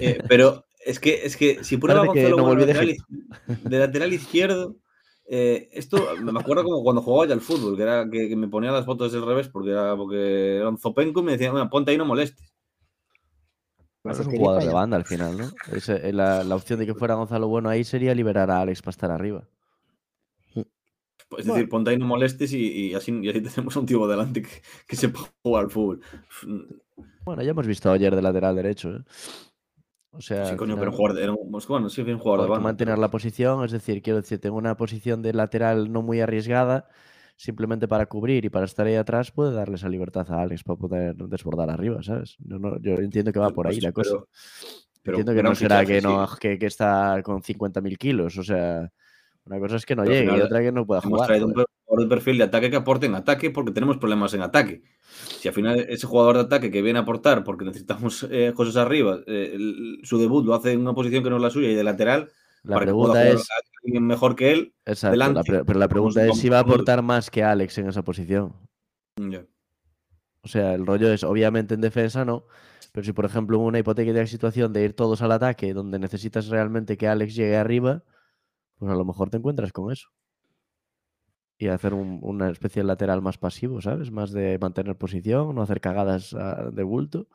Eh, 0.00 0.18
pero 0.28 0.66
es 0.84 0.98
que, 1.00 1.24
es 1.26 1.36
que 1.36 1.62
si 1.64 1.76
prueba 1.78 2.02
que 2.12 2.30
Gonzalo 2.30 2.36
no 2.36 2.44
Bueno 2.44 2.60
lateral, 2.60 2.96
de 3.46 3.78
lateral 3.78 4.12
izquierdo, 4.12 4.76
eh, 5.30 5.68
esto 5.72 5.96
me 6.20 6.38
acuerdo 6.40 6.64
como 6.64 6.82
cuando 6.82 7.02
jugaba 7.02 7.26
ya 7.26 7.34
al 7.34 7.40
fútbol, 7.40 7.76
que 7.76 7.82
era 7.82 8.08
que, 8.10 8.28
que 8.28 8.36
me 8.36 8.48
ponía 8.48 8.72
las 8.72 8.86
fotos 8.86 9.12
del 9.12 9.24
revés 9.26 9.48
porque 9.48 9.70
era, 9.70 9.96
porque 9.96 10.56
era 10.56 10.68
un 10.68 10.78
zopenco 10.78 11.20
y 11.20 11.24
me 11.24 11.32
decían, 11.32 11.52
"Bueno, 11.52 11.68
ponte 11.70 11.90
ahí, 11.90 11.98
no 11.98 12.04
molestes. 12.06 12.52
Bueno, 14.02 14.20
es 14.20 14.26
un 14.26 14.36
jugador 14.36 14.62
de 14.64 14.72
banda 14.72 14.96
al 14.96 15.04
final, 15.04 15.36
¿no? 15.36 15.52
Eh, 15.72 16.12
la, 16.12 16.42
la 16.44 16.56
opción 16.56 16.78
de 16.78 16.86
que 16.86 16.94
fuera 16.94 17.14
Gonzalo 17.14 17.48
Bueno 17.48 17.68
ahí 17.68 17.84
sería 17.84 18.14
liberar 18.14 18.50
a 18.50 18.60
Alex 18.60 18.80
para 18.80 18.90
estar 18.90 19.10
arriba. 19.10 19.44
Es 21.36 21.44
Bueno. 21.44 21.54
decir, 21.54 21.68
ponte 21.68 21.90
ahí, 21.90 21.98
no 21.98 22.06
molestes 22.06 22.52
y, 22.54 22.88
y 22.88 22.94
así, 22.94 23.12
y 23.22 23.28
así 23.28 23.42
tenemos 23.42 23.76
a 23.76 23.80
un 23.80 23.86
tío 23.86 24.06
delante 24.06 24.40
que, 24.42 24.48
que 24.86 24.96
sepa 24.96 25.20
jugar 25.42 25.64
al 25.64 25.70
fútbol. 25.70 26.00
Bueno, 27.24 27.42
ya 27.42 27.50
hemos 27.50 27.66
visto 27.66 27.90
ayer 27.92 28.14
de 28.16 28.22
lateral 28.22 28.56
derecho, 28.56 28.96
¿eh? 28.96 29.04
O 30.10 30.20
sea, 30.20 30.46
Sí, 30.46 30.56
coño, 30.56 30.74
final, 30.74 30.78
pero 30.90 30.92
jugar, 30.96 31.18
era 31.18 31.32
un- 31.32 31.50
bueno, 31.68 31.88
sí, 31.90 32.00
un 32.02 32.18
jugador 32.18 32.44
de 32.46 32.50
banda. 32.50 32.64
mantener 32.64 32.94
pero- 32.94 33.02
la 33.02 33.10
posición, 33.10 33.64
es 33.64 33.72
decir, 33.72 34.02
quiero 34.02 34.20
decir, 34.20 34.40
tengo 34.40 34.56
una 34.56 34.76
posición 34.76 35.22
de 35.22 35.32
lateral 35.34 35.92
no 35.92 36.02
muy 36.02 36.20
arriesgada, 36.20 36.88
simplemente 37.36 37.86
para 37.86 38.06
cubrir 38.06 38.44
y 38.44 38.48
para 38.48 38.64
estar 38.64 38.86
ahí 38.86 38.94
atrás, 38.96 39.30
puede 39.30 39.52
darle 39.52 39.76
esa 39.76 39.88
libertad 39.88 40.26
a 40.32 40.42
Alex 40.42 40.64
para 40.64 40.78
poder 40.78 41.14
desbordar 41.14 41.70
arriba, 41.70 42.02
¿sabes? 42.02 42.36
Yo, 42.40 42.58
no- 42.58 42.78
yo 42.80 42.94
entiendo 42.94 43.32
que 43.32 43.38
va 43.38 43.50
por 43.50 43.66
ahí 43.68 43.74
Pues, 43.76 43.84
la 43.84 43.92
cosa. 43.92 44.10
pero- 44.10 44.28
pero 45.02 45.18
entiendo 45.18 45.40
que 45.40 45.48
no 45.48 45.54
será 45.54 45.84
que, 45.84 46.00
no, 46.00 46.26
sí. 46.26 46.36
que, 46.40 46.58
que 46.58 46.66
está 46.66 47.22
con 47.22 47.42
50.000 47.42 47.96
kilos, 47.98 48.36
o 48.38 48.42
sea, 48.42 48.90
una 49.44 49.58
cosa 49.60 49.76
es 49.76 49.86
que 49.86 49.94
no 49.94 50.04
llegue 50.04 50.36
y 50.36 50.40
otra 50.40 50.60
que 50.60 50.72
no 50.72 50.84
pueda 50.86 51.00
Hemos 51.00 51.10
jugar. 51.12 51.26
traído 51.28 51.46
un 51.46 51.52
joder. 51.52 51.66
Jugador 51.88 52.08
de 52.08 52.14
perfil 52.14 52.38
de 52.38 52.44
ataque 52.44 52.70
que 52.70 52.76
aporte 52.76 53.06
en 53.06 53.14
ataque 53.14 53.50
porque 53.50 53.72
tenemos 53.72 53.96
problemas 53.96 54.34
en 54.34 54.42
ataque. 54.42 54.82
Si 55.40 55.48
al 55.48 55.54
final 55.54 55.80
ese 55.88 56.06
jugador 56.06 56.36
de 56.36 56.42
ataque 56.42 56.70
que 56.70 56.82
viene 56.82 56.98
a 56.98 57.02
aportar 57.02 57.42
porque 57.44 57.64
necesitamos 57.64 58.26
eh, 58.30 58.52
cosas 58.54 58.76
arriba, 58.76 59.18
eh, 59.26 59.52
el- 59.54 60.00
su 60.04 60.18
debut 60.18 60.44
lo 60.44 60.54
hace 60.54 60.72
en 60.72 60.80
una 60.80 60.94
posición 60.94 61.24
que 61.24 61.30
no 61.30 61.36
es 61.36 61.42
la 61.42 61.50
suya 61.50 61.70
y 61.70 61.74
de 61.74 61.84
lateral, 61.84 62.30
La 62.62 62.74
para 62.74 62.86
que 62.86 62.92
pueda 62.92 63.12
pregunta 63.14 63.28
es, 63.40 63.48
alguien 63.84 64.06
mejor 64.06 64.36
que 64.36 64.52
él. 64.52 64.74
exacto, 64.84 65.16
la 65.16 65.28
delante, 65.28 65.50
pre- 65.50 65.64
pero 65.64 65.78
la 65.78 65.88
pregunta 65.88 66.26
es 66.26 66.36
si 66.38 66.48
va 66.48 66.58
a 66.58 66.60
aportar 66.60 67.02
más 67.02 67.30
que 67.30 67.42
Alex 67.42 67.78
en 67.78 67.88
esa 67.88 68.02
posición. 68.02 68.52
Ya. 69.16 69.44
O 70.42 70.48
sea, 70.48 70.74
el 70.74 70.86
rollo 70.86 71.12
es, 71.12 71.24
obviamente 71.24 71.74
en 71.74 71.80
defensa 71.80 72.24
no, 72.24 72.44
pero 72.92 73.04
si 73.04 73.12
por 73.12 73.24
ejemplo 73.24 73.58
una 73.58 73.78
hipotética 73.78 74.26
situación 74.26 74.72
de 74.72 74.84
ir 74.84 74.94
todos 74.94 75.20
al 75.22 75.32
ataque 75.32 75.72
donde 75.74 75.98
necesitas 75.98 76.48
realmente 76.48 76.96
que 76.96 77.08
Alex 77.08 77.34
llegue 77.34 77.56
arriba, 77.56 78.02
pues 78.78 78.92
a 78.92 78.94
lo 78.94 79.04
mejor 79.04 79.30
te 79.30 79.38
encuentras 79.38 79.72
con 79.72 79.90
eso. 79.92 80.08
Y 81.58 81.66
hacer 81.68 81.92
un- 81.92 82.20
una 82.22 82.50
especie 82.50 82.82
de 82.82 82.86
lateral 82.86 83.20
más 83.20 83.36
pasivo, 83.36 83.80
¿sabes? 83.80 84.10
Más 84.12 84.30
de 84.32 84.58
mantener 84.60 84.96
posición, 84.96 85.54
no 85.54 85.62
hacer 85.62 85.80
cagadas 85.80 86.32
ah, 86.34 86.70
de 86.72 86.82
bulto. 86.84 87.26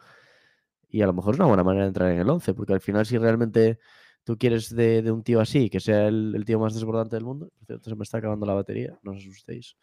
Y 0.90 1.02
a 1.02 1.08
lo 1.08 1.14
mejor 1.14 1.34
es 1.34 1.40
una 1.40 1.48
buena 1.50 1.64
manera 1.64 1.84
de 1.86 1.90
entrar 1.90 2.12
en 2.12 2.20
el 2.20 2.30
11, 2.30 2.54
porque 2.54 2.74
al 2.74 2.80
final 2.82 3.06
si 3.06 3.18
realmente 3.18 3.80
tú 4.24 4.38
quieres 4.38 4.74
de, 4.74 5.02
de 5.02 5.12
un 5.12 5.24
tío 5.24 5.42
así, 5.42 5.70
que 5.70 5.80
sea 5.82 6.08
el, 6.08 6.34
el 6.36 6.46
tío 6.46 6.58
más 6.60 6.74
desbordante 6.74 7.16
del 7.18 7.26
mundo, 7.26 7.50
por 7.58 7.66
cierto, 7.66 7.90
se 7.90 7.96
me 7.96 8.04
está 8.04 8.20
acabando 8.20 8.46
la 8.46 8.54
batería, 8.54 8.98
no 9.04 9.12
os 9.12 9.18
asustéis. 9.18 9.76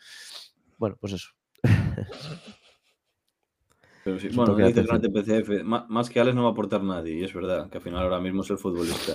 Bueno, 0.78 0.96
pues 0.98 1.12
eso. 1.14 1.28
Pero 4.02 4.18
sí, 4.18 4.28
bueno, 4.34 4.54
dice 4.54 4.80
atención. 4.80 5.12
PCF, 5.12 5.62
"Ma- 5.64 5.86
más 5.90 6.08
que 6.08 6.20
Alex 6.20 6.34
no 6.34 6.44
va 6.44 6.48
a 6.48 6.52
aportar 6.52 6.82
nadie, 6.82 7.18
y 7.18 7.24
es 7.24 7.34
verdad 7.34 7.68
que 7.68 7.76
al 7.78 7.82
final 7.84 8.02
ahora 8.02 8.18
mismo 8.20 8.40
es 8.42 8.48
el 8.50 8.56
futbolista 8.56 9.12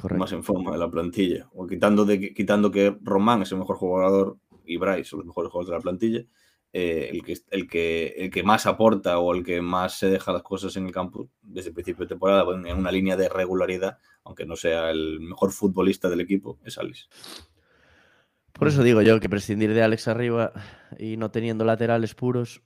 Correcto. 0.00 0.18
más 0.20 0.32
en 0.32 0.42
forma 0.42 0.72
de 0.72 0.78
la 0.78 0.88
plantilla. 0.90 1.48
O 1.52 1.66
quitando, 1.66 2.06
de, 2.06 2.18
que- 2.18 2.32
quitando 2.34 2.70
que 2.70 2.96
Román 3.02 3.42
es 3.42 3.52
el 3.52 3.58
mejor 3.58 3.76
jugador 3.76 4.38
y 4.64 4.76
Bryce 4.76 5.04
son 5.04 5.20
los 5.20 5.26
mejores 5.26 5.50
jugadores 5.50 5.70
de 5.70 5.76
la 5.76 5.82
plantilla, 5.82 6.24
eh, 6.74 7.10
el, 7.12 7.22
que, 7.22 7.36
el, 7.50 7.68
que, 7.68 8.06
el 8.16 8.30
que 8.30 8.42
más 8.42 8.66
aporta 8.66 9.18
o 9.18 9.34
el 9.34 9.44
que 9.44 9.60
más 9.60 9.98
se 9.98 10.08
deja 10.08 10.32
las 10.32 10.42
cosas 10.42 10.74
en 10.76 10.86
el 10.86 10.92
campo 10.92 11.28
desde 11.42 11.68
el 11.68 11.74
principio 11.74 12.06
de 12.06 12.08
temporada 12.08 12.44
en 12.66 12.78
una 12.78 12.90
línea 12.90 13.16
de 13.16 13.28
regularidad, 13.28 13.98
aunque 14.24 14.46
no 14.46 14.56
sea 14.56 14.90
el 14.90 15.20
mejor 15.20 15.52
futbolista 15.52 16.08
del 16.08 16.20
equipo, 16.20 16.58
es 16.64 16.78
Alex. 16.78 17.08
Por 18.52 18.68
eso 18.68 18.82
digo 18.82 19.02
yo 19.02 19.20
que 19.20 19.28
prescindir 19.28 19.74
de 19.74 19.82
Alex 19.82 20.08
arriba 20.08 20.52
y 20.98 21.16
no 21.16 21.30
teniendo 21.30 21.64
laterales 21.64 22.14
puros, 22.14 22.62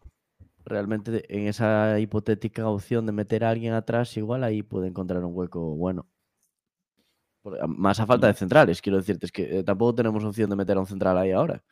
realmente 0.65 1.25
en 1.35 1.47
esa 1.47 1.99
hipotética 1.99 2.69
opción 2.69 3.07
de 3.07 3.13
meter 3.13 3.45
a 3.45 3.51
alguien 3.51 3.73
atrás, 3.73 4.17
igual 4.17 4.45
ahí 4.45 4.63
puede 4.63 4.89
encontrar 4.89 5.25
un 5.25 5.35
hueco 5.35 5.75
bueno. 5.75 6.07
Más 7.69 8.01
a 8.01 8.07
falta 8.07 8.27
de 8.27 8.35
centrales, 8.35 8.81
quiero 8.83 8.99
decirte, 8.99 9.27
es 9.27 9.33
que 9.33 9.59
eh, 9.59 9.63
tampoco 9.63 9.95
tenemos 9.95 10.25
opción 10.25 10.51
de 10.51 10.57
meter 10.57 10.77
a 10.77 10.81
un 10.81 10.87
central 10.87 11.17
ahí 11.19 11.33
ahora. 11.33 11.63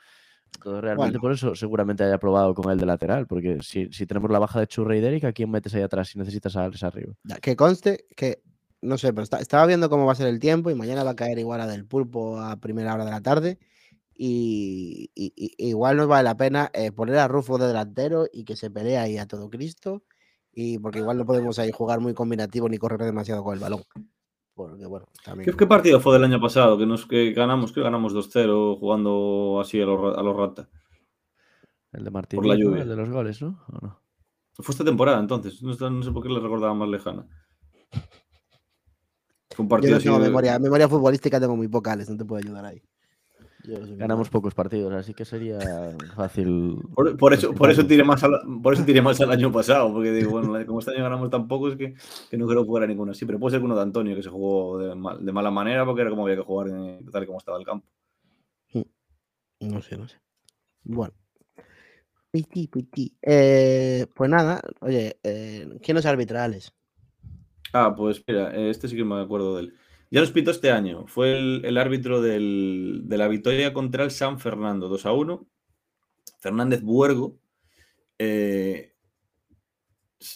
Entonces, 0.55 0.83
realmente 0.83 1.19
Bueno. 1.19 1.21
por 1.21 1.33
eso 1.33 1.55
seguramente 1.57 2.05
haya 2.05 2.19
probado 2.19 2.55
con 2.55 2.71
el 2.71 2.79
de 2.79 2.87
lateral, 2.87 3.27
porque 3.27 3.59
si, 3.63 3.93
si 3.93 4.07
tenemos 4.07 4.31
la 4.31 4.39
baja 4.39 4.61
de 4.61 4.67
Churra 4.69 4.97
y 4.97 5.01
Derek, 5.01 5.25
¿a 5.25 5.33
quién 5.33 5.51
metes 5.51 5.75
ahí 5.75 5.83
atrás 5.83 6.09
si 6.09 6.19
necesitas 6.19 6.55
a 6.57 6.65
Alex 6.65 6.83
arriba? 6.85 7.13
Que 7.43 7.57
conste 7.57 8.07
que, 8.17 8.43
no 8.81 8.97
sé, 8.99 9.13
pero 9.13 9.25
está- 9.25 9.39
estaba 9.41 9.67
viendo 9.67 9.91
cómo 9.91 10.07
va 10.07 10.13
a 10.13 10.17
ser 10.17 10.29
el 10.29 10.39
tiempo 10.39 10.71
y 10.71 10.75
mañana 10.77 11.03
va 11.03 11.11
a 11.11 11.17
caer 11.17 11.39
igual 11.41 11.61
a 11.61 11.67
del 11.67 11.87
pulpo 11.87 12.39
a 12.41 12.57
primera 12.57 12.95
hora 12.95 13.05
de 13.05 13.11
la 13.11 13.21
tarde. 13.21 13.59
Y, 14.17 15.11
y- 15.15 15.33
y- 15.35 15.69
igual 15.71 15.97
nos 15.97 16.07
vale 16.07 16.23
la 16.23 16.37
pena 16.37 16.71
eh, 16.73 16.93
poner 16.93 17.17
a 17.19 17.27
Rufo 17.27 17.59
de 17.59 17.67
delantero 17.67 18.27
y 18.33 18.45
que 18.45 18.55
se 18.55 18.71
pelee 18.71 18.97
ahí 18.99 19.19
a 19.19 19.27
todo 19.27 19.51
Cristo. 19.51 20.05
Y 20.53 20.79
porque 20.79 21.01
igual 21.01 21.19
no 21.19 21.27
podemos 21.27 21.59
ahí 21.59 21.73
jugar 21.73 21.99
muy 21.99 22.15
combinativo 22.15 22.69
ni 22.69 22.79
correr 22.79 23.01
demasiado 23.03 23.43
con 23.43 23.55
el 23.55 23.61
balón. 23.61 23.83
Porque 24.55 24.87
bueno, 24.87 25.07
también. 25.25 25.51
¿Qué, 25.51 25.57
qué 25.57 25.67
partido 25.67 25.99
fue 26.01 26.13
del 26.15 26.25
año 26.25 26.41
pasado? 26.41 26.79
Que 26.79 26.87
nos 26.87 27.07
que 27.07 27.33
ganamos, 27.33 27.73
que 27.73 27.81
ganamos 27.83 28.15
2-0 28.15 28.79
jugando 28.79 29.59
así 29.61 29.81
a 29.81 29.85
los 29.87 30.17
a 30.17 30.23
los 30.23 30.37
rata. 30.37 30.69
El 31.93 32.05
de 32.05 32.11
Martín, 32.11 32.37
Por 32.39 32.47
la 32.47 32.55
lluvia. 32.57 32.83
el 32.83 32.89
de 32.89 32.97
los 32.97 33.09
goles, 33.11 33.43
¿no? 33.43 33.61
¿O 33.69 33.79
no? 33.87 34.01
Fue 34.55 34.73
esta 34.73 34.85
temporada 34.85 35.19
entonces. 35.19 35.61
No, 35.63 35.73
sé- 35.75 35.91
no 35.91 36.03
sé 36.03 36.13
por 36.13 36.23
qué 36.23 36.29
le 36.29 36.39
recordaba 36.41 36.73
más 36.75 36.89
lejana. 36.89 37.27
Fue 39.51 39.63
un 39.63 39.67
Yo 39.67 39.69
partido 39.69 39.93
no 39.93 39.97
así. 39.99 40.09
de- 40.09 40.19
memoria, 40.19 40.59
memoria 40.59 40.89
futbolística 40.89 41.41
tengo 41.41 41.57
muy 41.57 41.69
poca, 41.69 41.93
Alex, 41.93 42.11
no 42.11 42.17
te 42.17 42.25
puedo 42.25 42.41
ayudar 42.43 42.65
ahí. 42.65 42.83
Ganamos 43.67 44.29
pocos 44.29 44.55
partidos, 44.55 44.93
así 44.93 45.15
que 45.15 45.25
sería 45.25 45.91
fácil. 46.15 46.79
Por, 46.95 47.17
por 47.17 47.33
eso, 47.33 47.55
por 47.55 47.71
eso 47.71 47.87
tiré 47.87 48.05
más 48.05 48.23
al, 48.23 48.33
por 48.63 48.75
eso 48.75 48.85
tiré 48.85 49.01
más 49.01 49.21
al 49.21 49.31
año 49.31 49.51
pasado, 49.51 49.93
porque 49.93 50.13
digo, 50.13 50.31
bueno, 50.33 50.67
como 50.67 50.81
este 50.81 50.91
año 50.93 51.03
ganamos 51.05 51.31
tan 51.31 51.49
pocos 51.49 51.75
que, 51.77 51.95
que 52.31 52.37
no 52.37 52.47
quiero 52.47 52.65
jugar 52.65 52.83
a 52.85 52.87
ninguno 52.87 53.13
así, 53.13 53.25
pero 53.25 53.39
puede 53.39 53.53
ser 53.53 53.61
que 53.61 53.65
uno 53.67 53.77
de 53.77 53.83
Antonio 53.83 54.15
que 54.15 54.23
se 54.23 54.29
jugó 54.29 54.79
de, 54.79 54.95
mal- 54.95 55.25
de 55.25 55.33
mala 55.33 55.51
manera 55.51 55.85
porque 55.87 56.03
era 56.03 56.11
como 56.11 56.25
había 56.25 56.37
que 56.37 56.43
jugar 56.43 56.69
en- 56.69 57.07
tal 57.11 57.23
y 57.23 57.27
como 57.27 57.39
estaba 57.39 57.59
el 57.59 57.65
campo. 57.65 57.87
No 59.61 59.81
sé, 59.81 59.97
no 59.97 60.07
sé. 60.07 60.19
Bueno. 60.83 61.15
Piti, 62.31 62.69
piti. 62.69 63.17
Eh, 63.23 64.07
pues 64.15 64.29
nada, 64.29 64.61
oye, 64.81 65.19
eh, 65.23 65.69
¿quién 65.83 65.97
es 65.97 66.07
arbitrales? 66.07 66.73
Ah, 67.73 67.95
pues 67.97 68.23
mira, 68.27 68.55
eh, 68.55 68.71
este 68.71 68.89
sí 68.89 68.97
que 68.97 69.05
me 69.05 69.21
acuerdo 69.21 69.57
de 69.57 69.63
él. 69.63 69.75
Ya 70.11 70.21
nos 70.21 70.31
pitó 70.31 70.51
este 70.51 70.71
año. 70.71 71.07
Fue 71.07 71.37
el, 71.39 71.65
el 71.65 71.79
árbitro 71.79 72.21
del- 72.23 73.03
de 73.05 73.19
la 73.19 73.29
victoria 73.29 73.73
contra 73.73 74.05
el 74.05 74.11
San 74.11 74.39
Fernando, 74.39 74.89
2 74.89 75.07
a 75.07 75.13
1. 75.13 75.47
Fernández 76.41 76.83
Buergo. 76.83 77.39
eh, 78.19 78.93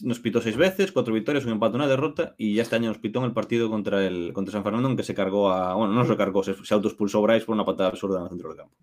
nos 0.03 0.21
pitó 0.21 0.41
seis 0.43 0.57
veces, 0.57 0.93
cuatro 0.93 1.15
victorias, 1.15 1.45
un 1.47 1.53
empate, 1.53 1.77
una 1.77 1.87
derrota. 1.87 2.35
Y 2.37 2.55
ya 2.55 2.63
este 2.63 2.77
año 2.77 2.89
nos 2.89 2.99
pitó 2.99 3.21
en 3.21 3.27
el 3.27 3.33
partido 3.33 3.71
contra 3.71 4.07
el 4.07 4.33
contra 4.35 4.53
San 4.53 4.63
Fernando, 4.65 4.89
en 4.91 4.97
que 4.97 5.03
se 5.03 5.15
cargó 5.15 5.51
a. 5.51 5.75
Bueno, 5.75 5.95
no 5.95 6.05
se 6.05 6.17
cargó, 6.17 6.43
se, 6.43 6.55
se 6.65 6.75
autoexpulsó 6.75 7.23
Bryce 7.23 7.47
por 7.47 7.55
una 7.55 7.65
patada 7.65 7.89
absurda 7.91 8.19
en 8.19 8.25
el 8.25 8.29
centro 8.31 8.49
del 8.51 8.59
campo. 8.59 8.77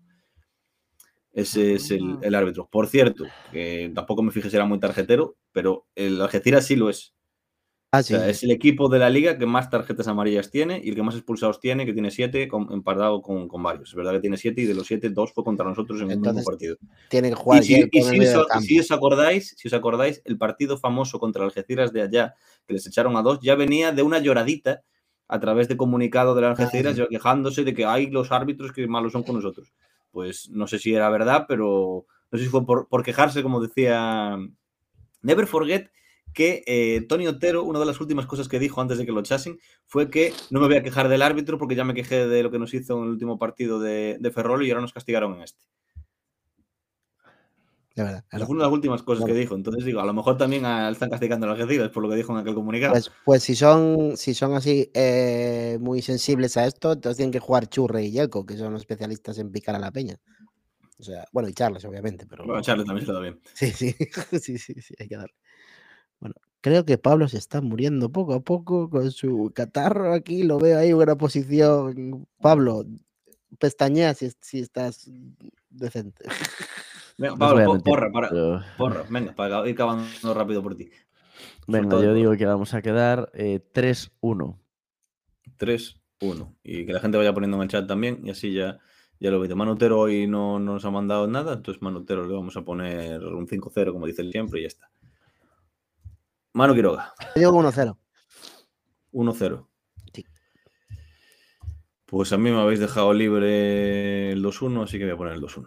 Ese 1.32 1.74
es 1.74 1.90
el, 1.90 2.18
el 2.22 2.34
árbitro. 2.34 2.68
Por 2.70 2.86
cierto, 2.88 3.24
que 3.52 3.92
tampoco 3.94 4.22
me 4.22 4.32
fijé 4.32 4.48
si 4.50 4.56
era 4.56 4.64
muy 4.64 4.80
tarjetero, 4.80 5.36
pero 5.52 5.86
el 5.94 6.20
Algeciras 6.20 6.66
sí 6.66 6.76
lo 6.76 6.88
es. 6.90 7.14
Ah, 7.96 8.00
O 8.00 8.02
sí. 8.02 8.14
sea, 8.14 8.24
sí. 8.24 8.30
es 8.30 8.42
el 8.42 8.50
equipo 8.50 8.88
de 8.88 8.98
la 8.98 9.08
liga 9.08 9.38
que 9.38 9.46
más 9.46 9.70
tarjetas 9.70 10.06
amarillas 10.08 10.50
tiene 10.50 10.80
y 10.84 10.90
el 10.90 10.94
que 10.94 11.02
más 11.02 11.14
expulsados 11.14 11.60
tiene, 11.60 11.86
que 11.86 11.92
tiene 11.92 12.10
siete, 12.10 12.46
con- 12.48 12.70
empardado 12.72 13.22
con, 13.22 13.48
con 13.48 13.62
varios. 13.62 13.88
Es 13.88 13.94
verdad 13.94 14.12
que 14.12 14.20
tiene 14.20 14.36
siete 14.36 14.60
y 14.62 14.66
de 14.66 14.74
los 14.74 14.86
siete, 14.86 15.08
dos 15.10 15.32
fue 15.32 15.44
contra 15.44 15.64
nosotros 15.66 15.98
en 16.00 16.04
un 16.04 16.08
mismo 16.10 16.26
Entonces, 16.26 16.44
partido. 16.44 16.76
Tiene 17.08 17.30
que 17.30 17.34
jugar 17.36 17.62
Y 17.62 17.66
si, 17.66 17.74
y 17.90 18.02
si 18.02 18.20
os, 18.20 18.46
si 18.62 18.80
os 18.80 18.90
acordáis, 18.90 19.54
si 19.56 19.68
os 19.68 19.74
acordáis, 19.74 20.20
el 20.24 20.36
partido 20.36 20.76
famoso 20.78 21.18
contra 21.18 21.44
Algeciras 21.44 21.92
de 21.92 22.02
allá, 22.02 22.34
que 22.66 22.74
les 22.74 22.86
echaron 22.86 23.16
a 23.16 23.22
dos, 23.22 23.40
ya 23.40 23.54
venía 23.54 23.92
de 23.92 24.02
una 24.02 24.18
lloradita 24.18 24.82
a 25.28 25.40
través 25.40 25.68
de 25.68 25.76
comunicado 25.76 26.34
del 26.34 26.44
Algeciras, 26.44 26.94
sí. 26.94 27.00
ya 27.00 27.08
quejándose 27.08 27.64
de 27.64 27.74
que 27.74 27.84
hay 27.84 28.10
los 28.10 28.30
árbitros 28.30 28.72
que 28.72 28.86
malos 28.86 29.12
son 29.12 29.22
con 29.22 29.36
nosotros. 29.36 29.72
Pues 30.10 30.48
no 30.50 30.66
sé 30.66 30.78
si 30.78 30.94
era 30.94 31.08
verdad, 31.10 31.46
pero 31.48 32.06
no 32.30 32.38
sé 32.38 32.44
si 32.44 32.50
fue 32.50 32.64
por, 32.64 32.88
por 32.88 33.02
quejarse, 33.02 33.42
como 33.42 33.60
decía 33.60 34.36
Never 35.22 35.46
Forget, 35.46 35.90
que 36.36 36.62
eh, 36.66 37.00
Tony 37.08 37.26
Otero, 37.26 37.64
una 37.64 37.78
de 37.80 37.86
las 37.86 37.98
últimas 37.98 38.26
cosas 38.26 38.46
que 38.46 38.58
dijo 38.58 38.82
antes 38.82 38.98
de 38.98 39.06
que 39.06 39.12
lo 39.12 39.20
echasen, 39.20 39.58
fue 39.86 40.10
que 40.10 40.34
no 40.50 40.60
me 40.60 40.66
voy 40.66 40.76
a 40.76 40.82
quejar 40.82 41.08
del 41.08 41.22
árbitro 41.22 41.56
porque 41.58 41.74
ya 41.74 41.84
me 41.84 41.94
quejé 41.94 42.28
de 42.28 42.42
lo 42.42 42.50
que 42.50 42.58
nos 42.58 42.74
hizo 42.74 42.98
en 42.98 43.04
el 43.04 43.08
último 43.10 43.38
partido 43.38 43.80
de, 43.80 44.18
de 44.20 44.30
Ferrol 44.30 44.64
y 44.64 44.70
ahora 44.70 44.82
nos 44.82 44.92
castigaron 44.92 45.34
en 45.36 45.42
este. 45.42 45.64
De 47.94 48.02
verdad. 48.02 48.24
Fue 48.30 48.40
una 48.48 48.64
de 48.64 48.66
las 48.68 48.72
últimas 48.74 49.02
cosas 49.02 49.24
que 49.24 49.32
dijo. 49.32 49.54
Entonces 49.54 49.82
digo, 49.86 50.00
a 50.00 50.04
lo 50.04 50.12
mejor 50.12 50.36
también 50.36 50.66
a- 50.66 50.90
están 50.90 51.08
castigando 51.08 51.46
a 51.46 51.50
las 51.50 51.58
Algeciras 51.60 51.88
por 51.88 52.02
lo 52.02 52.10
que 52.10 52.16
dijo 52.16 52.32
en 52.32 52.38
aquel 52.38 52.54
comunicado. 52.54 52.92
Pues, 52.92 53.10
pues 53.24 53.42
si 53.42 53.54
son, 53.56 54.18
si 54.18 54.34
son 54.34 54.52
así 54.52 54.90
eh, 54.92 55.78
muy 55.80 56.02
sensibles 56.02 56.58
a 56.58 56.66
esto, 56.66 56.92
entonces 56.92 57.16
tienen 57.16 57.32
que 57.32 57.38
jugar 57.38 57.68
Churre 57.70 58.04
y 58.04 58.10
Yelko, 58.10 58.44
que 58.44 58.58
son 58.58 58.74
los 58.74 58.82
especialistas 58.82 59.38
en 59.38 59.50
picar 59.50 59.74
a 59.74 59.78
la 59.78 59.90
peña. 59.90 60.20
O 60.98 61.02
sea, 61.02 61.24
bueno, 61.32 61.48
y 61.48 61.54
Charles, 61.54 61.84
obviamente, 61.86 62.26
pero. 62.26 62.44
Bueno, 62.44 62.60
Charles 62.60 62.84
también 62.86 63.06
se 63.06 63.12
lo 63.12 63.18
da 63.18 63.22
bien. 63.24 63.40
Sí, 63.54 63.70
sí, 63.70 63.94
sí, 64.42 64.58
sí, 64.58 64.74
sí, 64.74 64.94
hay 64.98 65.08
que 65.08 65.16
darle. 65.16 65.34
Bueno, 66.20 66.34
creo 66.60 66.84
que 66.84 66.98
Pablo 66.98 67.28
se 67.28 67.38
está 67.38 67.60
muriendo 67.60 68.10
poco 68.10 68.34
a 68.34 68.40
poco 68.40 68.88
con 68.90 69.10
su 69.10 69.50
catarro 69.54 70.12
aquí, 70.12 70.42
lo 70.42 70.58
veo 70.58 70.78
ahí 70.78 70.90
en 70.90 70.96
una 70.96 71.16
posición. 71.16 72.26
Pablo, 72.40 72.84
pestañea 73.58 74.14
si, 74.14 74.26
es- 74.26 74.38
si 74.40 74.60
estás 74.60 75.10
decente. 75.70 76.24
Venga, 77.18 77.32
No 77.34 77.38
Pablo, 77.38 77.72
mentir, 77.72 77.92
porra, 77.92 78.10
para, 78.12 78.28
pero- 78.28 78.62
porra, 78.76 79.04
venga, 79.08 79.34
para 79.34 79.66
ir 79.68 79.74
acabando 79.74 80.34
rápido 80.34 80.62
por 80.62 80.76
ti. 80.76 80.90
Venga, 81.66 81.88
todo 81.88 82.02
yo 82.02 82.14
digo 82.14 82.36
que 82.36 82.46
vamos 82.46 82.74
a 82.74 82.82
quedar 82.82 83.30
eh, 83.34 83.60
3-1. 83.72 84.58
3, 85.56 86.00
1. 86.20 86.54
Y 86.62 86.86
que 86.86 86.92
la 86.92 87.00
gente 87.00 87.16
vaya 87.18 87.32
poniendo 87.32 87.56
en 87.56 87.62
el 87.64 87.68
chat 87.68 87.86
también 87.86 88.20
y 88.24 88.30
así 88.30 88.52
ya, 88.52 88.78
ya 89.20 89.30
lo 89.30 89.40
veo. 89.40 89.56
Manutero 89.56 89.98
hoy 90.00 90.26
no 90.26 90.58
nos 90.58 90.84
ha 90.84 90.90
mandado 90.90 91.26
nada, 91.26 91.54
entonces 91.54 91.82
Manutero 91.82 92.26
le 92.26 92.34
vamos 92.34 92.56
a 92.56 92.62
poner 92.62 93.22
un 93.24 93.46
5-0, 93.46 93.92
como 93.92 94.06
dice 94.06 94.22
él 94.22 94.32
siempre, 94.32 94.60
y 94.60 94.62
ya 94.62 94.68
está. 94.68 94.90
Manu 96.56 96.74
Quiroga, 96.74 97.12
Yo 97.34 97.40
digo 97.52 97.62
1-0. 97.62 97.96
1-0. 99.12 99.66
Sí. 100.14 100.24
Pues 102.06 102.32
a 102.32 102.38
mí 102.38 102.50
me 102.50 102.60
habéis 102.60 102.80
dejado 102.80 103.12
libre 103.12 104.32
el 104.32 104.42
2-1, 104.42 104.84
así 104.84 104.98
que 104.98 105.04
voy 105.04 105.12
a 105.12 105.16
poner 105.18 105.34
el 105.34 105.42
2-1. 105.42 105.66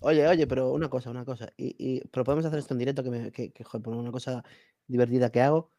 Oye, 0.00 0.26
oye, 0.26 0.46
pero 0.46 0.72
una 0.72 0.88
cosa, 0.88 1.10
una 1.10 1.24
cosa. 1.24 1.50
Y, 1.56 1.74
y- 1.78 2.00
pero 2.10 2.24
podemos 2.24 2.44
hacer 2.46 2.58
esto 2.58 2.74
en 2.74 2.78
directo, 2.78 3.02
que, 3.04 3.10
me, 3.10 3.30
que, 3.32 3.50
que, 3.52 3.64
joder, 3.64 3.82
por 3.82 3.94
una 3.96 4.10
cosa 4.10 4.42
divertida 4.86 5.30
que 5.30 5.40
hago. 5.40 5.70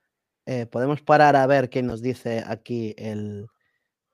eh, 0.45 0.65
podemos 0.65 1.01
parar 1.01 1.35
a 1.35 1.45
ver 1.47 1.69
qué 1.69 1.83
nos 1.83 2.01
dice 2.01 2.43
aquí 2.47 2.93
el. 2.97 3.47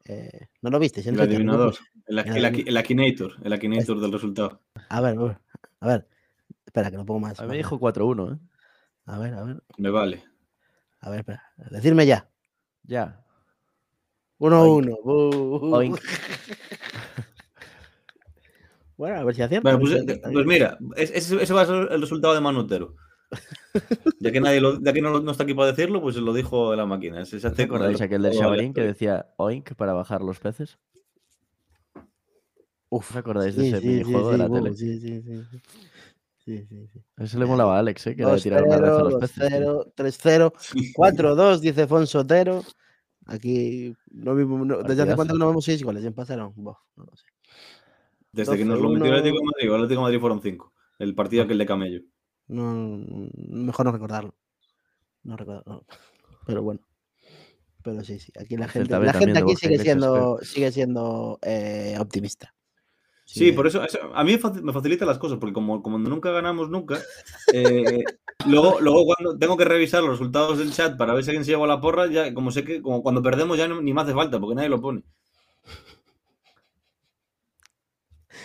eh, 0.05 0.47
¿No 0.61 0.69
lo 0.71 0.79
visteis? 0.79 1.05
en 1.07 1.15
El 1.15 1.21
adivinador, 1.21 1.75
el, 2.07 2.17
El 2.19 2.45
el, 2.45 2.67
el 2.67 2.77
Akinator, 2.77 3.33
el 3.43 3.53
Akinator 3.53 3.95
Este. 3.95 4.01
del 4.01 4.11
resultado. 4.11 4.61
A 4.89 5.01
ver, 5.01 5.17
a 5.81 5.87
ver. 5.87 6.07
Espera, 6.65 6.89
que 6.91 6.97
lo 6.97 7.05
pongo 7.05 7.19
más. 7.21 7.39
A 7.39 7.43
mí 7.43 7.49
me 7.49 7.57
dijo 7.57 7.77
grande. 7.79 7.99
4-1, 8.01 8.35
¿eh? 8.35 8.39
A 9.05 9.19
ver, 9.19 9.33
a 9.33 9.43
ver, 9.43 9.63
Me 9.77 9.89
vale. 9.89 10.23
a 11.01 11.09
ver, 11.09 11.19
espera. 11.19 11.43
Decirme 11.69 12.05
ya. 12.05 12.29
Ya. 12.83 13.23
1-1. 14.39 14.97
bu- 15.03 15.73
Oink. 15.73 15.99
Bueno, 18.97 19.17
a 19.19 19.23
ver 19.25 19.35
si 19.35 19.41
acierto. 19.41 19.63
Bueno, 19.69 19.77
a 19.77 19.81
ver 19.81 19.89
pues, 19.89 19.91
si 19.91 19.97
eh, 19.99 20.13
acierto. 20.13 20.31
pues 20.31 20.45
mira, 20.45 20.77
es- 20.95 21.11
ese, 21.11 21.43
ese 21.43 21.53
va 21.53 21.63
a 21.63 21.65
ser 21.65 21.91
el 21.91 21.99
resultado 22.01 22.33
de 22.33 22.39
Manutero. 22.41 22.95
Ya 24.21 24.31
que 24.31 24.39
nadie 24.39 24.61
lo, 24.61 24.81
ya 24.81 24.93
que 24.93 25.01
no, 25.01 25.29
está 25.29 25.43
aquí 25.43 25.53
para 25.53 25.67
decirlo, 25.71 26.01
pues 26.01 26.15
lo 26.15 26.33
dijo 26.33 26.73
la 26.75 26.85
máquina. 26.85 27.25
Se, 27.25 27.39
se 27.39 27.47
¿Te 27.49 27.53
hace 27.53 27.67
con 27.67 27.83
el 27.83 28.01
aquel 28.01 28.21
del 28.21 28.31
Shaolin 28.31 28.73
que 28.73 28.81
decía 28.81 29.33
oink 29.35 29.73
para 29.75 29.91
bajar 29.93 30.21
los 30.21 30.39
peces? 30.39 30.79
Uf, 32.89 33.11
¿Os 33.11 33.15
acordáis 33.17 33.55
de 33.55 33.63
sí, 33.63 33.67
ese 33.67 33.81
sí, 33.81 33.83
sí, 33.83 33.89
minijuego 33.89 34.31
de 34.31 34.37
la 34.37 34.49
tele? 34.49 34.73
Sí, 34.73 34.99
sí, 35.01 35.21
sí. 35.21 35.43
Sí. 36.45 36.65
Sí, 36.69 36.87
sí. 36.93 37.01
Ese 37.17 37.39
le 37.39 37.45
molaba 37.45 37.75
a 37.75 37.79
Alex, 37.79 38.07
¿eh? 38.07 38.15
Que 38.15 38.21
era 38.23 38.37
tirar 38.37 38.63
una 38.63 38.77
red 38.77 38.87
a 38.89 38.91
2-0, 38.99 39.09
los 39.09 39.19
peces. 39.19 39.47
tío. 39.47 39.85
2-0, 39.85 39.93
3-0, 39.95 40.53
4-2, 40.95 41.59
dice 41.59 41.87
Fonso 41.87 42.19
Otero. 42.19 42.63
Aquí, 43.27 43.95
no 44.11 44.35
vimos- 44.35 44.65
no- 44.67 44.83
¿desde 44.83 45.01
hace 45.03 45.15
cuánto 45.15 45.33
que 45.33 45.39
no 45.39 45.47
vemos 45.47 45.65
seis 45.65 45.81
goles? 45.83 46.03
¿Ya 46.03 46.11
pasaron? 46.11 46.53
Bof, 46.55 46.77
no 46.95 47.05
lo 47.05 47.15
sé. 47.15 47.25
Desde 48.31 48.57
que 48.57 48.65
nos 48.65 48.79
lo 48.79 48.89
metió 48.89 49.05
el 49.05 49.11
12-1. 49.13 49.17
Atlético 49.19 49.39
de 49.39 49.45
Madrid, 49.45 49.67
el 49.69 49.73
Atlético 49.75 49.99
de 49.99 50.03
Madrid 50.03 50.19
fueron 50.19 50.41
cinco. 50.41 50.73
El 50.99 51.15
partido 51.15 51.43
aquel 51.43 51.57
de 51.57 51.65
Camello. 51.65 52.01
No, 52.47 53.03
mejor 53.49 53.85
no 53.87 53.91
recordarlo. 53.91 54.35
No 55.23 55.35
recuerdo. 55.37 55.63
no. 55.65 55.85
Pero 56.45 56.61
bueno. 56.61 56.81
Pero 57.81 58.03
sí, 58.03 58.19
sí. 58.19 58.31
Aquí 58.39 58.57
la 58.57 58.65
El 58.65 58.71
gente, 58.71 58.99
la 58.99 59.13
gente 59.13 59.39
aquí 59.39 59.55
sigue 59.55 59.79
siendo, 59.79 60.39
sigue 60.43 60.71
siendo 60.71 61.39
eh, 61.41 61.95
optimista. 61.99 62.53
Sí, 63.31 63.51
por 63.51 63.67
eso, 63.67 63.83
eso- 63.83 63.99
a 64.13 64.23
mí 64.23 64.33
me 64.33 64.39
faci- 64.39 64.61
me 64.61 64.71
facilita 64.73 65.05
las 65.05 65.17
cosas, 65.17 65.37
porque 65.39 65.53
como, 65.53 65.81
como 65.81 65.97
nunca 65.97 66.31
ganamos 66.31 66.69
nunca, 66.69 67.05
eh, 67.49 68.17
luego, 68.43 68.79
luego 68.79 69.05
cuando 69.05 69.37
tengo 69.37 69.57
que 69.57 69.65
revisar 69.65 70.01
los 70.03 70.11
resultados 70.11 70.59
del 70.59 70.71
chat 70.73 70.97
para 70.97 71.13
ver 71.13 71.23
si 71.23 71.31
alguien 71.31 71.45
se 71.45 71.51
lleva 71.51 71.67
la 71.67 71.81
porra, 71.81 72.07
ya 72.07 72.33
como 72.33 72.51
sé 72.51 72.63
que 72.63 72.81
como 72.81 73.01
cuando 73.03 73.21
perdemos 73.23 73.57
ya 73.57 73.67
no- 73.67 73.81
ni 73.81 73.93
me 73.93 74.01
hace 74.01 74.13
falta, 74.13 74.39
porque 74.39 74.55
nadie 74.55 74.69
lo 74.69 74.81
pone. 74.81 75.03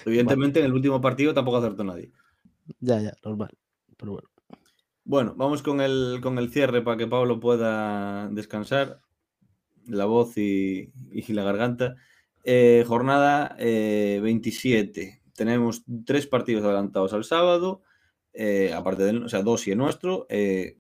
Evidentemente 0.05 0.59
en 0.61 0.67
el 0.67 0.75
último 0.75 1.01
partido 1.01 1.33
tampoco 1.33 1.57
acertó 1.57 1.85
nadie. 1.85 2.13
Ya, 2.81 3.01
ya, 3.01 3.13
normal. 3.25 3.51
Pero 3.97 4.13
bueno. 4.13 4.29
Bueno, 5.05 5.35
vamos 5.37 5.63
con 5.63 5.81
el, 5.81 6.21
con 6.23 6.39
el 6.39 6.53
cierre 6.53 6.83
para 6.83 6.97
que 6.97 7.07
Pablo 7.07 7.41
pueda 7.41 8.29
descansar 8.29 9.01
la 9.87 10.07
voz 10.07 10.39
y, 10.39 10.93
y 11.13 11.33
la 11.35 11.45
garganta. 11.45 11.97
Eh, 12.45 12.85
jornada 12.87 13.57
eh, 13.59 14.21
27. 14.23 15.23
Tenemos 15.35 15.85
tres 16.05 16.27
partidos 16.27 16.65
adelantados 16.65 17.13
al 17.13 17.25
sábado, 17.25 17.83
eh, 18.33 18.73
aparte 18.75 19.05
del, 19.05 19.25
o 19.25 19.29
sea, 19.29 19.43
dos 19.43 19.67
y 19.67 19.73
el 19.73 19.79
nuestro. 19.79 20.27
Eh, 20.29 20.77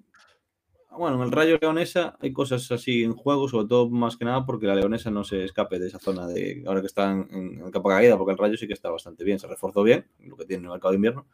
bueno, 0.91 1.17
en 1.17 1.23
el 1.23 1.33
Rayo 1.33 1.59
Leonesa 1.61 2.17
hay 2.21 2.33
cosas 2.33 2.71
así 2.73 3.05
en 3.05 3.15
juego, 3.15 3.49
sobre 3.49 3.69
todo 3.69 3.89
más 3.89 4.17
que 4.17 4.25
nada 4.25 4.45
porque 4.45 4.67
la 4.67 4.75
Leonesa 4.75 5.11
no 5.11 5.25
se 5.25 5.45
escape 5.45 5.79
de 5.79 5.87
esa 5.87 5.99
zona 5.99 6.27
de 6.27 6.65
ahora 6.67 6.81
que 6.81 6.89
están 6.89 7.29
en, 7.31 7.61
en 7.65 7.71
capa 7.71 7.91
caída, 7.91 8.19
porque 8.19 8.33
el 8.33 8.39
Rayo 8.39 8.57
sí 8.57 8.67
que 8.67 8.73
está 8.73 8.91
bastante 8.91 9.25
bien, 9.25 9.39
se 9.39 9.47
reforzó 9.47 9.83
bien, 9.83 10.07
lo 10.19 10.37
que 10.37 10.45
tiene 10.45 10.61
en 10.61 10.65
el 10.67 10.73
mercado 10.73 10.91
de 10.93 10.97
invierno, 10.97 11.27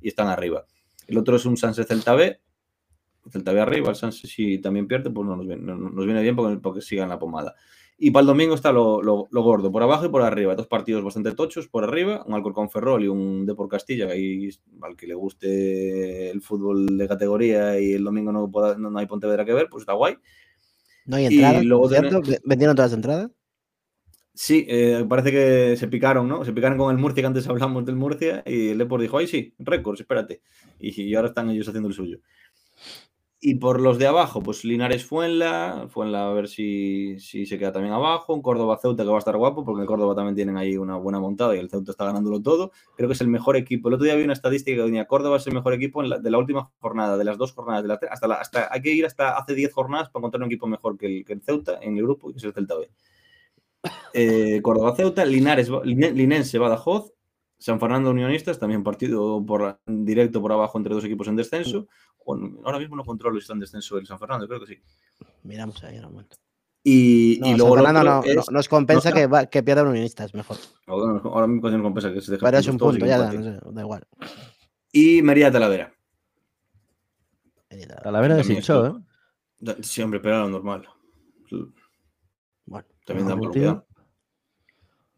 y 0.00 0.08
están 0.08 0.28
arriba. 0.28 0.66
El 1.06 1.18
otro 1.18 1.36
es 1.36 1.44
un 1.44 1.56
Sanse 1.56 1.84
Celta 1.84 2.14
B. 2.14 2.40
Celta 3.30 3.52
B 3.52 3.60
arriba, 3.60 3.90
el 3.90 3.96
Sanse 3.96 4.26
si 4.26 4.58
también 4.58 4.88
pierde, 4.88 5.10
pues 5.10 5.26
no 5.26 5.36
nos 5.36 6.06
viene, 6.06 6.22
bien 6.22 6.34
porque, 6.34 6.58
porque 6.58 6.80
siga 6.80 7.04
en 7.04 7.10
la 7.10 7.18
pomada. 7.18 7.54
Y 7.98 8.10
para 8.10 8.22
el 8.22 8.26
domingo 8.26 8.54
está 8.54 8.72
lo, 8.72 9.00
lo- 9.02 9.28
lo 9.30 9.42
gordo, 9.42 9.70
por 9.70 9.82
abajo 9.82 10.06
y 10.06 10.08
por 10.08 10.22
arriba. 10.22 10.56
Dos 10.56 10.66
partidos 10.66 11.04
bastante 11.04 11.32
tochos 11.32 11.68
por 11.68 11.84
arriba, 11.84 12.24
un 12.26 12.34
Alcorcón 12.34 12.68
Ferrol 12.68 13.04
y 13.04 13.08
un 13.08 13.46
Depor 13.46 13.68
Castilla, 13.68 14.06
que 14.08 14.12
ahí 14.14 14.50
al 14.80 14.96
que 14.96 15.06
le 15.06 15.14
guste 15.14 16.30
el 16.30 16.40
fútbol 16.42 16.98
de 16.98 17.06
categoría 17.08 17.78
y 17.78 17.92
el 17.92 18.02
domingo 18.04 18.32
no, 18.32 18.50
pueda- 18.50 18.76
no, 18.76 18.90
no 18.90 18.98
hay 18.98 19.06
Pontevedra 19.06 19.44
que 19.44 19.52
ver, 19.52 19.68
pues 19.70 19.82
está 19.82 19.92
guay. 19.92 20.16
No 21.06 21.16
hay 21.16 21.26
entradas, 21.26 21.64
luego 21.64 21.82
¿por 21.84 21.90
¿cierto? 21.92 22.20
¿Ve- 22.22 22.40
¿Vendieron 22.44 22.74
todas 22.76 22.90
las 22.90 22.96
entradas? 22.96 23.30
Sí, 24.34 24.64
eh, 24.66 25.04
parece 25.08 25.30
que 25.30 25.76
se 25.76 25.88
picaron, 25.88 26.26
¿no? 26.26 26.42
Se 26.44 26.52
picaron 26.54 26.78
con 26.78 26.90
el 26.90 27.00
Murcia, 27.00 27.22
que 27.22 27.26
antes 27.26 27.46
hablamos 27.48 27.84
del 27.84 27.96
Murcia, 27.96 28.42
y 28.46 28.70
el 28.70 28.78
Depor 28.78 29.00
dijo, 29.02 29.18
ay, 29.18 29.26
sí, 29.26 29.54
récords, 29.58 30.00
espérate. 30.00 30.40
Y, 30.80 31.02
y 31.02 31.14
ahora 31.14 31.28
están 31.28 31.50
ellos 31.50 31.68
haciendo 31.68 31.88
el 31.88 31.94
suyo. 31.94 32.18
Y 33.44 33.56
por 33.56 33.80
los 33.80 33.98
de 33.98 34.06
abajo, 34.06 34.40
pues 34.40 34.64
Linares 34.64 35.04
Fuenla, 35.04 35.88
Fuenla 35.90 36.28
a 36.28 36.32
ver 36.32 36.46
si, 36.46 37.18
si 37.18 37.44
se 37.44 37.58
queda 37.58 37.72
también 37.72 37.92
abajo, 37.92 38.32
un 38.34 38.40
Córdoba 38.40 38.78
Ceuta 38.80 39.02
que 39.02 39.08
va 39.08 39.16
a 39.16 39.18
estar 39.18 39.36
guapo, 39.36 39.64
porque 39.64 39.80
el 39.80 39.88
Córdoba 39.88 40.14
también 40.14 40.36
tienen 40.36 40.56
ahí 40.56 40.76
una 40.76 40.94
buena 40.96 41.18
montada 41.18 41.56
y 41.56 41.58
el 41.58 41.68
Ceuta 41.68 41.90
está 41.90 42.04
ganándolo 42.04 42.40
todo. 42.40 42.70
Creo 42.96 43.08
que 43.08 43.14
es 43.14 43.20
el 43.20 43.26
mejor 43.26 43.56
equipo. 43.56 43.88
El 43.88 43.94
otro 43.94 44.04
día 44.04 44.14
vi 44.14 44.22
una 44.22 44.32
estadística 44.34 44.76
que 44.76 44.84
venía 44.84 45.06
Córdoba 45.08 45.38
es 45.38 45.46
el 45.48 45.54
mejor 45.54 45.72
equipo 45.74 46.04
de 46.08 46.30
la 46.30 46.38
última 46.38 46.70
jornada, 46.78 47.16
de 47.18 47.24
las 47.24 47.36
dos 47.36 47.50
jornadas, 47.52 47.82
de 47.82 47.88
la, 47.88 47.98
hasta, 48.12 48.28
la- 48.28 48.36
hasta 48.36 48.68
hay 48.72 48.80
que 48.80 48.92
ir 48.92 49.04
hasta 49.06 49.36
hace 49.36 49.56
10 49.56 49.72
jornadas 49.72 50.08
para 50.10 50.20
encontrar 50.20 50.42
un 50.42 50.46
equipo 50.46 50.68
mejor 50.68 50.96
que 50.96 51.06
el, 51.06 51.24
que 51.24 51.32
el 51.32 51.42
Ceuta 51.42 51.80
en 51.82 51.96
el 51.96 52.04
grupo, 52.04 52.30
que 52.30 52.38
es 52.38 52.44
el 52.44 52.52
Celta 52.52 52.76
B. 52.76 52.88
Eh, 54.14 54.60
Córdoba 54.62 54.94
Ceuta, 54.94 55.24
Linares, 55.24 55.68
Line- 55.84 56.12
Linense 56.12 56.58
Badajoz, 56.58 57.12
San 57.58 57.78
Fernando 57.78 58.10
Unionistas, 58.10 58.58
también 58.58 58.82
partido 58.82 59.44
por 59.46 59.78
directo 59.86 60.40
por 60.42 60.52
abajo 60.52 60.78
entre 60.78 60.94
dos 60.94 61.04
equipos 61.04 61.28
en 61.28 61.36
descenso. 61.36 61.86
Ahora 62.64 62.78
mismo 62.78 62.96
no 62.96 63.04
controlo 63.04 63.36
si 63.36 63.42
está 63.42 63.52
en 63.54 63.60
descenso 63.60 63.98
el 63.98 64.06
San 64.06 64.18
Fernando, 64.18 64.46
creo 64.46 64.60
que 64.60 64.66
sí. 64.66 64.78
Miramos 65.42 65.82
ahí 65.84 65.96
en 65.96 66.04
un 66.04 66.12
momento. 66.12 66.36
Y, 66.84 67.38
No, 67.40 67.46
y 67.48 67.54
luego 67.56 67.74
Fernando 67.76 68.02
no, 68.02 68.20
no- 68.22 68.24
es- 68.24 68.50
nos 68.50 68.68
compensa 68.68 69.10
no, 69.10 69.14
que, 69.16 69.26
va- 69.26 69.46
que 69.46 69.62
pierda 69.62 69.84
unionistas, 69.84 70.34
mejor. 70.34 70.56
ahora 70.86 71.46
mismo 71.46 71.70
no 71.70 71.82
compensa 71.82 72.12
que 72.12 72.20
se 72.20 72.32
deje 72.32 72.44
Pero 72.44 72.58
es 72.58 72.66
un 72.66 72.76
punto, 72.78 73.06
ya, 73.06 73.18
no 73.32 73.42
sé, 73.42 73.58
da 73.72 73.80
igual. 73.82 74.02
Y 74.92 75.22
Mérida 75.22 75.50
Talavera. 75.52 75.94
Talavera 78.02 78.34
deshinchó, 78.36 78.86
¿eh? 78.86 80.02
Hombre, 80.02 80.20
pero 80.20 80.34
era 80.34 80.44
lo 80.44 80.50
normal. 80.50 80.86
Bueno, 82.66 82.86
También 83.06 83.28
dan 83.28 83.38
para 83.38 83.46
lo 83.48 83.52
que 83.52 83.60
dan. 83.60 83.84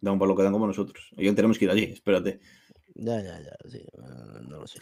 Dan 0.01 0.19
para 0.19 0.29
lo 0.29 0.37
que 0.37 0.43
dan 0.43 0.53
como 0.53 0.67
nosotros. 0.67 1.09
Y 1.17 1.33
tenemos 1.33 1.59
que 1.59 1.65
ir 1.65 1.71
allí, 1.71 1.85
espérate. 1.85 2.41
ya, 2.95 3.21
ya, 3.23 3.41
ya, 3.41 3.57
sí, 3.69 3.79
eh, 3.79 4.41
no 4.49 4.61
lo 4.61 4.67
sé. 4.67 4.81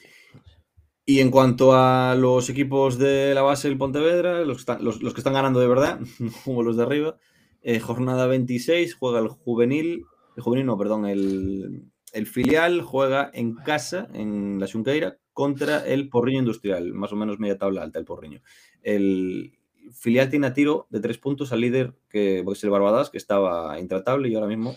Y 1.04 1.20
en 1.20 1.30
cuanto 1.30 1.74
a 1.74 2.14
los 2.14 2.48
equipos 2.48 2.98
de 2.98 3.34
la 3.34 3.42
base 3.42 3.68
del 3.68 3.78
Pontevedra, 3.78 4.44
los 4.44 4.58
que 4.58 4.60
están, 4.60 4.84
los, 4.84 4.98
que 4.98 5.20
están 5.20 5.32
ganando 5.32 5.58
de 5.60 5.66
verdad, 5.66 6.00
como 6.44 6.62
los 6.62 6.76
de 6.76 6.84
arriba, 6.84 7.16
eh, 7.62 7.80
jornada 7.80 8.26
26 8.26 8.94
juega 8.94 9.18
el 9.18 9.28
juvenil, 9.28 10.04
el 10.36 10.42
juvenil 10.42 10.66
no, 10.66 10.78
perdón, 10.78 11.06
el, 11.06 11.90
el 12.12 12.26
filial 12.26 12.82
juega 12.82 13.30
en 13.34 13.54
casa, 13.54 14.08
en 14.12 14.60
la 14.60 14.66
Xunqueira, 14.66 15.18
contra 15.32 15.84
el 15.86 16.08
Porriño 16.08 16.40
Industrial, 16.40 16.92
más 16.92 17.12
o 17.12 17.16
menos 17.16 17.38
media 17.38 17.58
tabla 17.58 17.82
alta 17.82 17.98
el 17.98 18.04
Porriño. 18.04 18.42
El 18.82 19.58
filial 19.92 20.30
tiene 20.30 20.46
a 20.46 20.54
tiro 20.54 20.86
de 20.90 21.00
tres 21.00 21.18
puntos 21.18 21.52
al 21.52 21.60
líder, 21.60 21.94
que 22.08 22.44
es 22.46 22.64
el 22.64 22.70
Barbadas, 22.70 23.10
que 23.10 23.18
estaba 23.18 23.78
intratable 23.80 24.28
y 24.28 24.34
ahora 24.34 24.46
mismo 24.46 24.76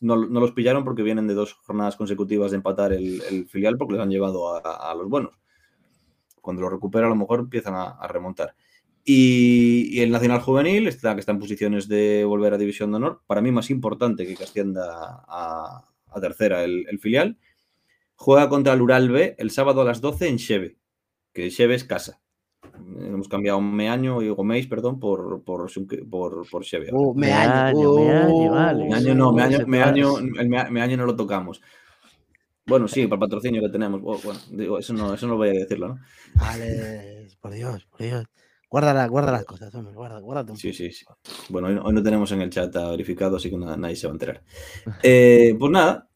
no, 0.00 0.16
no 0.16 0.40
los 0.40 0.52
pillaron 0.52 0.84
porque 0.84 1.02
vienen 1.02 1.26
de 1.26 1.34
dos 1.34 1.52
jornadas 1.52 1.96
consecutivas 1.96 2.50
de 2.50 2.56
empatar 2.56 2.92
el, 2.92 3.46
filial 3.48 3.76
porque 3.76 3.94
les 3.94 4.02
han 4.02 4.10
llevado 4.10 4.54
a, 4.54 4.94
los 4.94 5.08
buenos. 5.08 5.34
Cuando 6.42 6.60
lo 6.60 6.68
recupera 6.68 7.06
a 7.06 7.08
lo 7.08 7.16
mejor 7.16 7.40
empiezan 7.40 7.74
a, 7.74 7.84
a 7.92 8.06
remontar. 8.06 8.54
Y, 9.04 9.88
y, 9.90 10.02
el 10.02 10.10
Nacional 10.10 10.40
Juvenil 10.40 10.86
está, 10.86 11.14
que 11.14 11.20
está 11.20 11.32
en 11.32 11.40
posiciones 11.40 11.88
de 11.88 12.24
volver 12.24 12.52
a 12.52 12.58
División 12.58 12.90
de 12.90 12.98
Honor. 12.98 13.22
Para 13.26 13.40
mí 13.40 13.50
más 13.50 13.70
importante 13.70 14.26
que 14.26 14.44
ascienda 14.44 15.24
a, 15.26 15.84
a 16.08 16.20
tercera 16.20 16.62
el, 16.62 16.86
el, 16.88 16.98
filial. 17.00 17.38
Juega 18.14 18.48
contra 18.48 18.74
el 18.74 18.82
Ural 18.82 19.10
B 19.10 19.34
el 19.38 19.50
sábado 19.50 19.80
a 19.80 19.84
las 19.84 20.00
12 20.00 20.28
en 20.28 20.36
Cheve, 20.36 20.76
que 21.32 21.50
Cheve 21.50 21.74
es 21.74 21.84
casa. 21.84 22.20
Hemos 22.74 23.28
cambiado 23.28 23.60
Meaño 23.60 24.22
y 24.22 24.28
Goméis, 24.30 24.68
perdón, 24.68 25.00
por, 25.00 25.42
por, 25.42 25.68
por, 26.08 26.48
por 26.48 26.64
Cheve. 26.64 26.90
Uh, 26.92 27.14
meaño, 27.14 27.94
meaño, 27.94 28.50
vale. 28.50 28.84
Meaño 28.84 29.14
no, 29.14 29.32
meaño, 29.32 29.66
meaño, 29.66 30.18
el 30.18 30.48
meaño 30.48 30.96
no 30.96 31.06
lo 31.06 31.16
tocamos. 31.16 31.60
Bueno, 32.66 32.88
sí, 32.88 33.06
para 33.06 33.16
el 33.16 33.20
patrocinio 33.20 33.60
que 33.62 33.68
tenemos. 33.68 34.00
Bueno, 34.00 34.40
digo, 34.50 34.78
eso 34.78 34.92
no, 34.92 35.14
eso 35.14 35.26
no 35.26 35.36
voy 35.36 35.48
a 35.50 35.52
decirlo, 35.52 35.88
¿no? 35.88 35.98
Vale, 36.34 37.28
por 37.40 37.52
Dios, 37.52 37.84
por 37.86 38.00
Dios. 38.00 38.24
Guarda, 38.72 39.06
guarda 39.06 39.32
las 39.32 39.44
cosas, 39.44 39.74
hombre, 39.74 39.92
guarda, 39.92 40.18
guarda 40.20 40.56
sí, 40.56 40.72
sí, 40.72 40.90
sí. 40.90 41.04
Bueno, 41.50 41.68
hoy 41.68 41.74
no, 41.74 41.82
hoy 41.82 41.92
no, 41.92 42.02
tenemos 42.02 42.32
en 42.32 42.40
el 42.40 42.48
chat 42.48 42.74
verificado, 42.74 43.36
así 43.36 43.50
que 43.50 43.58
nada, 43.58 43.76
nadie 43.76 43.96
se 43.96 44.06
va 44.06 44.12
a 44.12 44.14
enterar. 44.14 44.42
Eh, 45.02 45.54
pues 45.58 45.70
nada, 45.70 46.08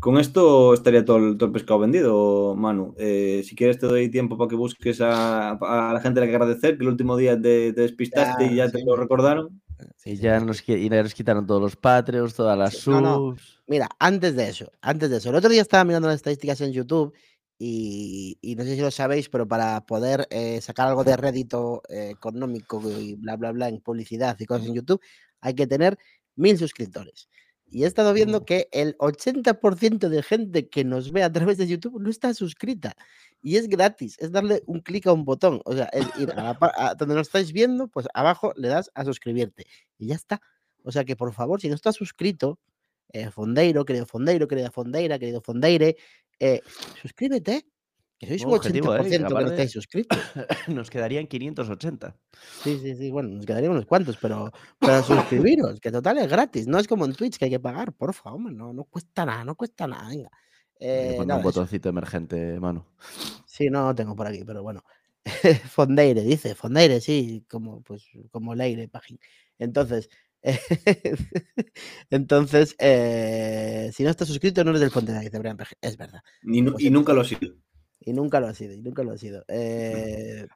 con 0.00 0.18
esto 0.18 0.74
estaría 0.74 1.04
todo 1.04 1.18
el, 1.18 1.36
todo 1.36 1.46
el 1.46 1.52
pescado 1.52 1.78
vendido, 1.78 2.56
Manu. 2.56 2.94
Eh, 2.98 3.42
si 3.44 3.54
quieres 3.54 3.78
te 3.78 3.86
doy 3.86 4.10
tiempo 4.10 4.36
para 4.36 4.48
que 4.48 4.56
busques 4.56 5.00
a, 5.00 5.50
a, 5.50 5.92
la 5.92 6.00
gente 6.00 6.18
a 6.18 6.22
la 6.22 6.26
que 6.26 6.34
agradecer, 6.34 6.76
que 6.76 6.82
el 6.82 6.88
último 6.88 7.16
día 7.16 7.40
te, 7.40 7.72
te 7.72 7.82
despistaste 7.82 8.46
ya, 8.46 8.52
y 8.52 8.56
ya 8.56 8.66
sí. 8.66 8.78
te 8.78 8.84
lo 8.84 8.96
recordaron. 8.96 9.60
Sí, 9.96 10.16
ya 10.16 10.40
nos, 10.40 10.66
y 10.68 10.88
ya 10.88 11.02
nos 11.02 11.14
quitaron 11.14 11.46
todos 11.46 11.60
los 11.60 11.76
Patreons, 11.76 12.34
todas 12.34 12.56
las 12.58 12.74
subs. 12.74 13.02
No, 13.02 13.30
no. 13.30 13.36
Mira, 13.66 13.88
antes 13.98 14.34
de 14.36 14.48
eso, 14.48 14.72
antes 14.80 15.10
de 15.10 15.18
eso, 15.18 15.30
el 15.30 15.36
otro 15.36 15.50
día 15.50 15.62
estaba 15.62 15.84
mirando 15.84 16.08
las 16.08 16.16
estadísticas 16.16 16.60
en 16.60 16.72
YouTube 16.72 17.14
y, 17.58 18.38
y, 18.40 18.56
no 18.56 18.64
sé 18.64 18.74
si 18.74 18.80
lo 18.80 18.90
sabéis, 18.90 19.28
pero 19.28 19.46
para 19.46 19.84
poder 19.84 20.26
eh, 20.30 20.60
sacar 20.60 20.88
algo 20.88 21.04
de 21.04 21.16
rédito 21.16 21.82
eh, 21.88 22.10
económico 22.10 22.80
y 22.90 23.16
bla, 23.16 23.36
bla, 23.36 23.52
bla 23.52 23.68
en 23.68 23.80
publicidad 23.80 24.36
y 24.38 24.46
cosas 24.46 24.66
en 24.66 24.74
YouTube, 24.74 25.00
hay 25.40 25.54
que 25.54 25.66
tener 25.66 25.98
mil 26.36 26.56
suscriptores. 26.56 27.28
Y 27.70 27.84
he 27.84 27.86
estado 27.86 28.12
viendo 28.12 28.44
que 28.44 28.68
el 28.72 28.96
80% 28.98 30.08
de 30.08 30.22
gente 30.22 30.68
que 30.68 30.84
nos 30.84 31.12
ve 31.12 31.22
a 31.22 31.32
través 31.32 31.56
de 31.56 31.68
YouTube 31.68 32.00
no 32.00 32.10
está 32.10 32.34
suscrita. 32.34 32.96
Y 33.42 33.56
es 33.56 33.68
gratis, 33.68 34.16
es 34.18 34.32
darle 34.32 34.62
un 34.66 34.80
clic 34.80 35.06
a 35.06 35.12
un 35.12 35.24
botón. 35.24 35.62
O 35.64 35.74
sea, 35.74 35.84
es 35.92 36.06
ir 36.18 36.32
a, 36.32 36.42
la, 36.42 36.58
a 36.76 36.94
donde 36.96 37.14
nos 37.14 37.28
estáis 37.28 37.52
viendo, 37.52 37.88
pues 37.88 38.06
abajo 38.12 38.52
le 38.56 38.68
das 38.68 38.90
a 38.94 39.04
suscribirte. 39.04 39.66
Y 39.98 40.08
ya 40.08 40.16
está. 40.16 40.40
O 40.82 40.90
sea 40.90 41.04
que 41.04 41.16
por 41.16 41.32
favor, 41.32 41.60
si 41.60 41.68
no 41.68 41.74
estás 41.74 41.94
suscrito, 41.94 42.58
eh, 43.12 43.30
Fondeiro, 43.30 43.84
querido 43.84 44.06
Fondeiro, 44.06 44.48
querida 44.48 44.70
Fondeira, 44.70 45.18
querido 45.18 45.40
Fondeire, 45.40 45.96
eh, 46.38 46.60
suscríbete. 47.00 47.66
Que 48.20 48.26
sois 48.26 48.44
un 48.44 48.52
80% 48.52 49.06
eh, 49.06 49.10
que 49.10 49.18
no 49.18 49.40
estáis 49.40 49.70
suscritos. 49.72 50.18
Nos 50.68 50.90
quedarían 50.90 51.26
580. 51.26 52.14
Sí, 52.62 52.78
sí, 52.78 52.94
sí. 52.94 53.10
Bueno, 53.10 53.30
nos 53.30 53.46
quedarían 53.46 53.72
unos 53.72 53.86
cuantos, 53.86 54.18
pero, 54.20 54.52
pero 54.78 55.02
suscribiros, 55.02 55.80
que 55.80 55.90
total 55.90 56.18
es 56.18 56.28
gratis. 56.28 56.66
No 56.66 56.78
es 56.78 56.86
como 56.86 57.06
en 57.06 57.14
Twitch 57.14 57.38
que 57.38 57.46
hay 57.46 57.50
que 57.50 57.60
pagar, 57.60 57.94
por 57.94 58.12
favor, 58.12 58.52
no, 58.52 58.74
no 58.74 58.84
cuesta 58.84 59.24
nada, 59.24 59.42
no 59.42 59.54
cuesta 59.54 59.86
nada. 59.86 60.06
Venga. 60.10 60.30
Eh, 60.78 61.16
no, 61.26 61.36
un 61.38 61.42
botoncito 61.42 61.88
eso. 61.88 61.96
emergente, 61.96 62.60
mano. 62.60 62.88
Sí, 63.46 63.70
no, 63.70 63.94
tengo 63.94 64.14
por 64.14 64.26
aquí, 64.26 64.44
pero 64.44 64.62
bueno. 64.62 64.84
Fondeire, 65.70 66.20
dice, 66.20 66.54
Fondeire, 66.54 67.00
sí, 67.00 67.46
como, 67.48 67.80
pues, 67.80 68.04
como 68.30 68.54
Leire, 68.54 68.86
página. 68.88 69.18
Entonces, 69.58 70.10
entonces, 72.10 72.76
eh, 72.78 73.90
si 73.94 74.04
no 74.04 74.10
estás 74.10 74.28
suscrito, 74.28 74.62
no 74.62 74.70
eres 74.70 74.82
del 74.82 74.90
Fondeire, 74.90 75.22
dice 75.22 75.38
Brian 75.38 75.56
Es 75.80 75.96
verdad. 75.96 76.20
Y, 76.42 76.62
pues, 76.62 76.84
y 76.84 76.90
nunca 76.90 77.14
lo 77.14 77.22
has 77.22 77.28
sido. 77.28 77.54
Y 78.00 78.12
nunca 78.12 78.40
lo 78.40 78.48
ha 78.48 78.54
sido, 78.54 78.72
y 78.74 78.80
nunca 78.80 79.02
lo 79.02 79.12
ha 79.12 79.18
sido. 79.18 79.44
Eh, 79.48 80.46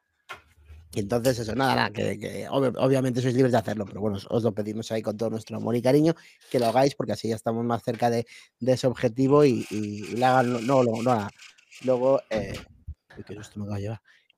y 0.94 1.00
entonces, 1.00 1.40
eso, 1.40 1.54
nada, 1.54 1.74
nada, 1.74 1.90
que, 1.90 2.18
que 2.18 2.48
ob 2.48 2.72
obviamente 2.78 3.20
sois 3.20 3.34
libres 3.34 3.52
de 3.52 3.58
hacerlo, 3.58 3.84
pero 3.84 4.00
bueno, 4.00 4.18
os, 4.28 4.42
lo 4.42 4.54
pedimos 4.54 4.92
ahí 4.92 5.02
con 5.02 5.16
todo 5.16 5.28
nuestro 5.30 5.56
amor 5.56 5.74
y 5.74 5.82
cariño, 5.82 6.14
que 6.50 6.60
lo 6.60 6.66
hagáis, 6.66 6.94
porque 6.94 7.12
así 7.12 7.28
ya 7.28 7.34
estamos 7.34 7.64
más 7.64 7.82
cerca 7.82 8.10
de, 8.10 8.26
de 8.60 8.72
ese 8.72 8.86
objetivo 8.86 9.44
y, 9.44 9.66
y, 9.70 10.16
la 10.16 10.38
hagan, 10.38 10.64
no, 10.66 10.84
no, 10.84 11.02
no, 11.02 11.28
luego, 11.84 12.20
eh. 12.30 12.54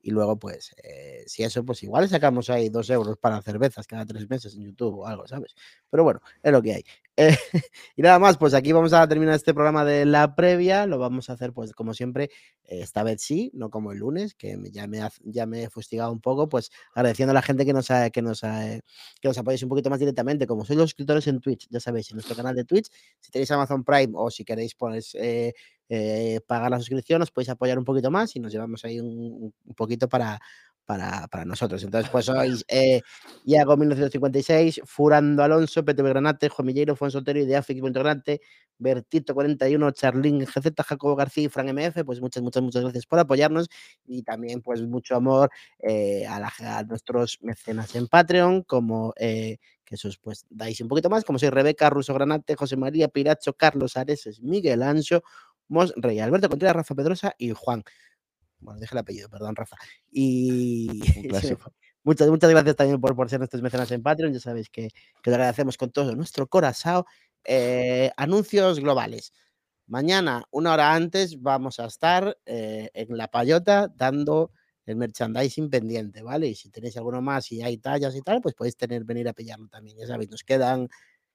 Y 0.01 0.11
luego, 0.11 0.37
pues, 0.37 0.73
eh, 0.83 1.23
si 1.27 1.43
eso, 1.43 1.65
pues 1.65 1.83
igual 1.83 2.07
sacamos 2.07 2.49
ahí 2.49 2.69
dos 2.69 2.89
euros 2.89 3.17
para 3.17 3.41
cervezas 3.41 3.85
cada 3.87 4.05
tres 4.05 4.29
meses 4.29 4.55
en 4.55 4.63
YouTube 4.63 4.99
o 4.99 5.07
algo, 5.07 5.27
¿sabes? 5.27 5.53
Pero 5.89 6.03
bueno, 6.03 6.21
es 6.41 6.51
lo 6.51 6.61
que 6.61 6.75
hay. 6.75 6.83
Eh, 7.19 7.35
y 7.95 8.03
nada 8.03 8.19
más, 8.19 8.37
pues 8.37 8.53
aquí 8.53 8.71
vamos 8.71 8.93
a 8.93 9.07
terminar 9.07 9.33
este 9.33 9.53
programa 9.53 9.83
de 9.83 10.05
la 10.05 10.35
previa. 10.35 10.85
Lo 10.85 10.99
vamos 10.99 11.29
a 11.29 11.33
hacer, 11.33 11.51
pues, 11.51 11.73
como 11.73 11.95
siempre, 11.95 12.29
esta 12.63 13.01
vez 13.01 13.21
sí, 13.23 13.49
no 13.55 13.71
como 13.71 13.91
el 13.91 13.97
lunes, 13.97 14.35
que 14.35 14.55
ya 14.71 14.85
me, 14.85 14.99
ya 15.23 15.47
me 15.47 15.63
he 15.63 15.69
fustigado 15.69 16.11
un 16.11 16.21
poco, 16.21 16.47
pues 16.47 16.69
agradeciendo 16.93 17.31
a 17.31 17.33
la 17.33 17.41
gente 17.41 17.65
que 17.65 17.73
nos, 17.73 17.87
que, 18.13 18.21
nos 18.21 18.43
ha, 18.43 18.79
que 19.19 19.27
nos 19.27 19.37
apoyéis 19.37 19.63
un 19.63 19.69
poquito 19.69 19.89
más 19.89 19.99
directamente, 19.99 20.45
como 20.45 20.63
sois 20.63 20.77
los 20.77 20.91
suscriptores 20.91 21.25
en 21.27 21.41
Twitch, 21.41 21.67
ya 21.71 21.79
sabéis, 21.79 22.11
en 22.11 22.17
nuestro 22.17 22.35
canal 22.35 22.55
de 22.55 22.65
Twitch, 22.65 22.87
si 23.19 23.31
tenéis 23.31 23.49
Amazon 23.49 23.83
Prime 23.83 24.13
o 24.13 24.29
si 24.29 24.45
queréis, 24.45 24.75
pues, 24.75 25.15
eh, 25.15 25.53
eh, 25.89 26.41
pagar 26.45 26.69
la 26.69 26.77
suscripción, 26.77 27.21
os 27.23 27.31
podéis 27.31 27.49
apoyar 27.49 27.79
un 27.79 27.85
poquito 27.85 28.11
más 28.11 28.35
y 28.35 28.39
nos 28.39 28.51
llevamos 28.51 28.85
ahí 28.85 28.99
un 28.99 29.53
poquito 29.75 30.07
para, 30.07 30.39
para, 30.87 31.27
para, 31.27 31.43
nosotros. 31.45 31.83
Entonces, 31.83 32.09
pues 32.09 32.25
sois 32.25 32.65
eh, 32.69 33.01
Iago 33.45 33.75
1956, 33.75 34.81
Furando 34.85 35.43
Alonso, 35.43 35.83
PTV 35.83 36.09
Granate, 36.09 36.47
Jomilleiro, 36.49 36.95
Fonso 36.95 37.19
Otero, 37.19 37.39
Ideafix 37.39 37.81
Granate, 37.81 38.39
Bertito 38.79 39.33
41, 39.35 39.91
Charlín 39.91 40.39
GZ, 40.39 40.73
Jacobo 40.85 41.17
García 41.17 41.43
y 41.43 41.49
Fran 41.49 41.67
MF, 41.75 42.05
pues 42.05 42.21
muchas, 42.21 42.41
muchas, 42.41 42.63
muchas 42.63 42.83
gracias 42.83 43.05
por 43.05 43.19
apoyarnos 43.19 43.67
y 44.05 44.23
también 44.23 44.61
pues 44.61 44.81
mucho 44.81 45.15
amor 45.15 45.49
eh, 45.79 46.25
a, 46.25 46.39
la, 46.39 46.83
nuestros 46.83 47.39
mecenas 47.41 47.93
en 47.95 48.07
Patreon, 48.07 48.63
como 48.63 49.13
eh, 49.17 49.57
que 49.83 49.95
esos 49.95 50.17
pues 50.17 50.45
dais 50.49 50.79
un 50.79 50.87
poquito 50.87 51.09
más, 51.09 51.25
como 51.25 51.37
soy 51.37 51.49
Rebeca, 51.49 51.89
Ruso 51.89 52.13
Granate, 52.13 52.55
José 52.55 52.77
María, 52.77 53.09
Piracho, 53.09 53.53
Carlos 53.53 53.97
Areses, 53.97 54.41
Miguel 54.41 54.83
Ancho, 54.83 55.21
Mos 55.67 55.93
Rey, 55.97 56.19
Alberto 56.19 56.47
Contreras, 56.47 56.77
Rafa 56.77 56.95
Pedrosa 56.95 57.35
y 57.37 57.51
Juan. 57.51 57.83
Bueno, 58.59 58.79
deja 58.79 58.95
el 58.95 58.99
apellido, 58.99 59.29
perdón, 59.29 59.55
Rafa. 59.55 59.77
Y 60.11 60.87
muchas, 62.03 62.29
muchas 62.29 62.49
gracias 62.49 62.75
también 62.75 62.99
por, 62.99 63.15
por 63.15 63.29
ser 63.29 63.39
nuestros 63.39 63.61
mecenas 63.61 63.91
en 63.91 64.03
Patreon. 64.03 64.33
Ya 64.33 64.39
sabéis 64.39 64.69
que, 64.69 64.89
que 65.21 65.29
lo 65.29 65.35
agradecemos 65.35 65.77
con 65.77 65.91
todo 65.91 66.15
nuestro 66.15 66.47
corazón. 66.47 67.03
Eh, 67.43 68.11
anuncios 68.17 68.79
globales. 68.79 69.31
Mañana, 69.87 70.43
una 70.51 70.73
hora 70.73 70.93
antes, 70.93 71.41
vamos 71.41 71.79
a 71.79 71.85
estar 71.85 72.37
eh, 72.45 72.89
en 72.93 73.15
La 73.15 73.29
Payota 73.29 73.87
dando 73.95 74.51
el 74.85 74.97
merchandising 74.97 75.69
pendiente, 75.69 76.21
¿vale? 76.21 76.47
Y 76.47 76.55
si 76.55 76.69
tenéis 76.69 76.97
alguno 76.97 77.21
más 77.21 77.51
y 77.51 77.61
hay 77.61 77.77
tallas 77.77 78.15
y 78.15 78.21
tal, 78.21 78.41
pues 78.41 78.53
podéis 78.53 78.75
tener, 78.75 79.05
venir 79.05 79.29
a 79.29 79.33
pillarlo 79.33 79.67
también. 79.69 79.97
Ya 79.97 80.07
sabéis, 80.07 80.29
nos 80.29 80.43
quedan 80.43 80.89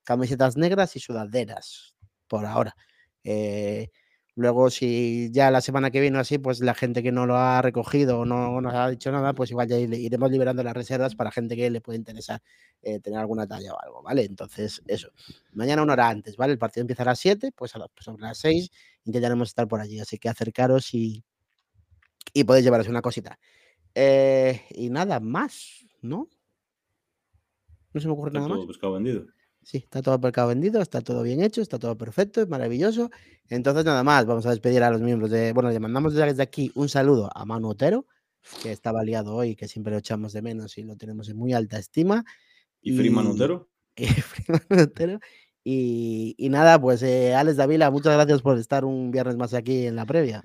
camisetas 0.04 0.56
negras 0.56 0.96
y 0.96 1.00
sudaderas 1.00 1.94
por 2.28 2.44
ahora. 2.44 2.74
Eh, 3.24 3.88
Luego, 4.34 4.70
si 4.70 5.30
ya 5.30 5.50
la 5.50 5.60
semana 5.60 5.90
que 5.90 6.00
viene 6.00 6.18
así, 6.18 6.38
pues 6.38 6.60
la 6.60 6.72
gente 6.74 7.02
que 7.02 7.12
no 7.12 7.26
lo 7.26 7.36
ha 7.36 7.60
recogido 7.60 8.20
o 8.20 8.24
no 8.24 8.62
nos 8.62 8.72
ha 8.72 8.88
dicho 8.88 9.12
nada, 9.12 9.34
pues 9.34 9.50
igual 9.50 9.68
ya 9.68 9.76
iremos 9.78 10.30
liberando 10.30 10.62
las 10.62 10.72
reservas 10.72 11.14
para 11.14 11.30
gente 11.30 11.54
que 11.54 11.68
le 11.68 11.82
puede 11.82 11.98
interesar 11.98 12.40
eh, 12.80 12.98
tener 13.00 13.18
alguna 13.18 13.46
talla 13.46 13.74
o 13.74 13.82
algo, 13.82 14.02
¿vale? 14.02 14.24
Entonces, 14.24 14.82
eso. 14.86 15.10
Mañana 15.52 15.82
una 15.82 15.92
hora 15.92 16.08
antes, 16.08 16.36
¿vale? 16.36 16.54
El 16.54 16.58
partido 16.58 16.80
empieza 16.80 17.02
a 17.02 17.06
las 17.06 17.18
7, 17.18 17.52
pues, 17.54 17.74
a 17.76 17.78
las, 17.78 17.88
pues 17.90 18.06
sobre 18.06 18.22
las 18.22 18.38
6 18.38 18.70
intentaremos 19.04 19.48
estar 19.48 19.68
por 19.68 19.80
allí. 19.80 20.00
Así 20.00 20.18
que 20.18 20.30
acercaros 20.30 20.94
y, 20.94 21.22
y 22.32 22.44
podéis 22.44 22.64
llevaros 22.64 22.88
una 22.88 23.02
cosita. 23.02 23.38
Eh, 23.94 24.62
y 24.70 24.88
nada 24.88 25.20
más, 25.20 25.86
¿no? 26.00 26.30
No 27.92 28.00
se 28.00 28.06
me 28.06 28.14
ocurre 28.14 28.32
nada 28.32 28.48
más. 28.48 28.64
Pescado 28.66 28.94
vendido. 28.94 29.26
Sí, 29.62 29.78
está 29.78 30.02
todo 30.02 30.16
el 30.16 30.20
mercado 30.20 30.48
vendido, 30.48 30.82
está 30.82 31.00
todo 31.00 31.22
bien 31.22 31.42
hecho, 31.42 31.62
está 31.62 31.78
todo 31.78 31.96
perfecto, 31.96 32.40
es 32.40 32.48
maravilloso. 32.48 33.10
Entonces, 33.48 33.84
nada 33.84 34.02
más, 34.02 34.26
vamos 34.26 34.44
a 34.46 34.50
despedir 34.50 34.82
a 34.82 34.90
los 34.90 35.00
miembros 35.00 35.30
de. 35.30 35.52
Bueno, 35.52 35.70
le 35.70 35.78
mandamos 35.78 36.14
desde 36.14 36.42
aquí 36.42 36.72
un 36.74 36.88
saludo 36.88 37.30
a 37.34 37.44
Manu 37.44 37.70
Otero, 37.70 38.06
que 38.62 38.72
estaba 38.72 39.04
liado 39.04 39.34
hoy, 39.34 39.54
que 39.54 39.68
siempre 39.68 39.92
lo 39.92 39.98
echamos 39.98 40.32
de 40.32 40.42
menos 40.42 40.76
y 40.78 40.82
lo 40.82 40.96
tenemos 40.96 41.28
en 41.28 41.36
muy 41.36 41.52
alta 41.52 41.78
estima. 41.78 42.24
¿Y, 42.80 42.92
y 42.94 42.96
Freeman 42.96 43.26
Otero? 43.28 43.68
Y, 43.96 44.06
Otero. 44.74 45.20
Y, 45.64 46.34
y, 46.38 46.48
nada, 46.48 46.80
pues 46.80 47.02
eh, 47.04 47.34
Alex 47.34 47.56
Davila, 47.56 47.90
muchas 47.92 48.14
gracias 48.14 48.42
por 48.42 48.58
estar 48.58 48.84
un 48.84 49.12
viernes 49.12 49.36
más 49.36 49.54
aquí 49.54 49.86
en 49.86 49.94
la 49.94 50.06
previa. 50.06 50.42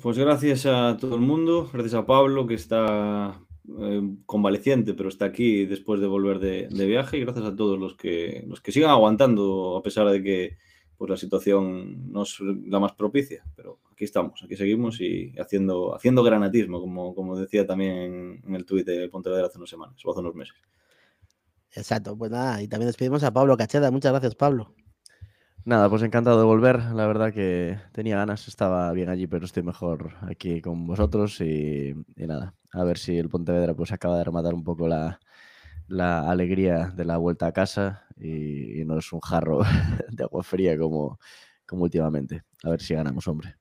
Pues 0.00 0.16
gracias 0.16 0.64
a 0.64 0.96
todo 0.98 1.16
el 1.16 1.20
mundo, 1.20 1.68
gracias 1.70 1.94
a 1.94 2.06
Pablo, 2.06 2.46
que 2.46 2.54
está 2.54 3.38
eh, 3.80 4.02
convaleciente, 4.26 4.94
pero 4.94 5.08
está 5.08 5.26
aquí 5.26 5.66
después 5.66 6.00
de 6.00 6.06
volver 6.06 6.38
de, 6.38 6.86
viaje. 6.86 7.18
Y 7.18 7.20
gracias 7.20 7.44
a 7.46 7.56
todos 7.56 7.78
los 7.78 7.96
que, 7.96 8.44
los 8.46 8.60
que 8.60 8.72
sigan 8.72 8.90
aguantando, 8.90 9.76
a 9.76 9.82
pesar 9.82 10.08
de 10.08 10.22
que 10.22 10.56
pues, 10.96 11.10
la 11.10 11.16
situación 11.16 12.12
no 12.12 12.22
es 12.22 12.38
la 12.40 12.80
más 12.80 12.92
propicia. 12.92 13.44
Pero 13.54 13.78
aquí 13.92 14.04
estamos, 14.04 14.42
aquí 14.42 14.56
seguimos 14.56 15.00
y 15.00 15.32
haciendo, 15.38 15.94
haciendo 15.94 16.22
granatismo, 16.22 16.80
como, 16.80 17.14
como 17.14 17.38
decía 17.38 17.66
también 17.66 17.92
en, 17.92 18.42
en 18.46 18.54
el 18.54 18.64
tuit 18.64 18.86
de 18.86 19.08
Pontevedra 19.08 19.46
hace 19.46 19.58
unas 19.58 19.70
semanas 19.70 19.96
o 20.04 20.10
hace 20.10 20.20
unos 20.20 20.34
meses. 20.34 20.56
Exacto, 21.74 22.16
pues 22.16 22.30
nada, 22.30 22.60
y 22.62 22.68
también 22.68 22.88
despedimos 22.88 23.22
a 23.24 23.32
Pablo 23.32 23.56
Cacheda. 23.56 23.90
Muchas 23.90 24.12
gracias, 24.12 24.34
Pablo. 24.34 24.74
Nada, 25.64 25.88
pues 25.88 26.02
encantado 26.02 26.38
de 26.38 26.44
volver. 26.44 26.80
La 26.94 27.06
verdad 27.06 27.32
que 27.32 27.78
tenía 27.92 28.16
ganas, 28.16 28.48
estaba 28.48 28.90
bien 28.92 29.08
allí, 29.08 29.26
pero 29.26 29.44
estoy 29.44 29.62
mejor 29.62 30.14
aquí 30.22 30.60
con 30.60 30.86
vosotros 30.86 31.40
y, 31.40 31.94
nada, 32.16 32.54
a 32.72 32.84
ver 32.84 32.98
si 32.98 33.16
el 33.16 33.28
Pontevedra 33.28 33.74
pues 33.74 33.92
acaba 33.92 34.18
de 34.18 34.24
rematar 34.24 34.54
un 34.54 34.64
poco 34.64 34.88
la, 34.88 35.20
la 35.88 36.30
alegría 36.30 36.88
de 36.96 37.04
la 37.04 37.18
vuelta 37.18 37.46
a 37.46 37.52
casa 37.52 38.06
y, 38.18 38.80
y 38.82 38.84
no 38.84 38.98
es 38.98 39.12
un 39.12 39.20
jarro 39.20 39.60
de 40.10 40.24
agua 40.24 40.42
fría 40.42 40.78
como, 40.78 41.18
como 41.66 41.84
últimamente. 41.84 42.42
A 42.64 42.70
ver 42.70 42.80
si 42.82 42.94
ganamos, 42.94 43.28
hombre. 43.28 43.56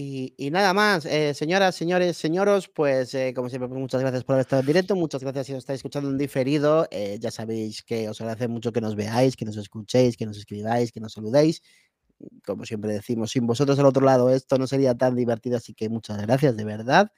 Y, 0.00 0.32
y 0.36 0.50
nada 0.52 0.72
más, 0.74 1.06
eh, 1.06 1.34
señoras, 1.34 1.74
señores, 1.74 2.16
señoros, 2.16 2.68
pues 2.68 3.12
eh, 3.14 3.32
como 3.34 3.48
siempre, 3.48 3.68
pues, 3.68 3.80
muchas 3.80 4.00
gracias 4.00 4.22
por 4.22 4.34
haber 4.34 4.42
estado 4.42 4.60
en 4.60 4.66
directo, 4.66 4.94
muchas 4.94 5.22
gracias 5.22 5.46
si 5.48 5.52
os 5.54 5.58
estáis 5.58 5.78
escuchando 5.78 6.08
en 6.08 6.16
diferido, 6.18 6.86
eh, 6.92 7.18
ya 7.20 7.32
sabéis 7.32 7.82
que 7.82 8.08
os 8.08 8.20
agradece 8.20 8.46
mucho 8.46 8.70
que 8.72 8.80
nos 8.80 8.94
veáis, 8.94 9.34
que 9.36 9.44
nos 9.44 9.56
escuchéis, 9.56 10.16
que 10.16 10.24
nos 10.24 10.38
escribáis, 10.38 10.92
que 10.92 11.00
nos 11.00 11.14
saludéis. 11.14 11.62
Como 12.46 12.64
siempre 12.64 12.92
decimos, 12.92 13.32
sin 13.32 13.46
vosotros 13.46 13.78
al 13.80 13.86
otro 13.86 14.04
lado 14.04 14.30
esto 14.30 14.58
no 14.58 14.66
sería 14.68 14.94
tan 14.94 15.16
divertido, 15.16 15.56
así 15.56 15.74
que 15.74 15.88
muchas 15.88 16.20
gracias, 16.22 16.56
de 16.56 16.64
verdad. 16.64 17.10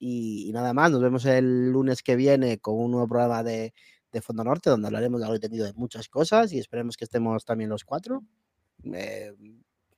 Y, 0.00 0.48
y 0.48 0.52
nada 0.52 0.74
más, 0.74 0.90
nos 0.90 1.02
vemos 1.02 1.24
el 1.26 1.70
lunes 1.72 2.02
que 2.02 2.16
viene 2.16 2.58
con 2.58 2.76
un 2.80 2.90
nuevo 2.92 3.06
programa 3.08 3.44
de, 3.44 3.74
de 4.12 4.22
Fondo 4.22 4.42
Norte, 4.44 4.70
donde 4.70 4.88
hablaremos 4.88 5.20
de 5.20 5.26
algo 5.26 5.36
entendido 5.36 5.66
de 5.66 5.72
muchas 5.74 6.08
cosas 6.08 6.52
y 6.52 6.58
esperemos 6.58 6.96
que 6.96 7.04
estemos 7.04 7.44
también 7.44 7.70
los 7.70 7.84
cuatro. 7.84 8.24
eh, 8.94 9.32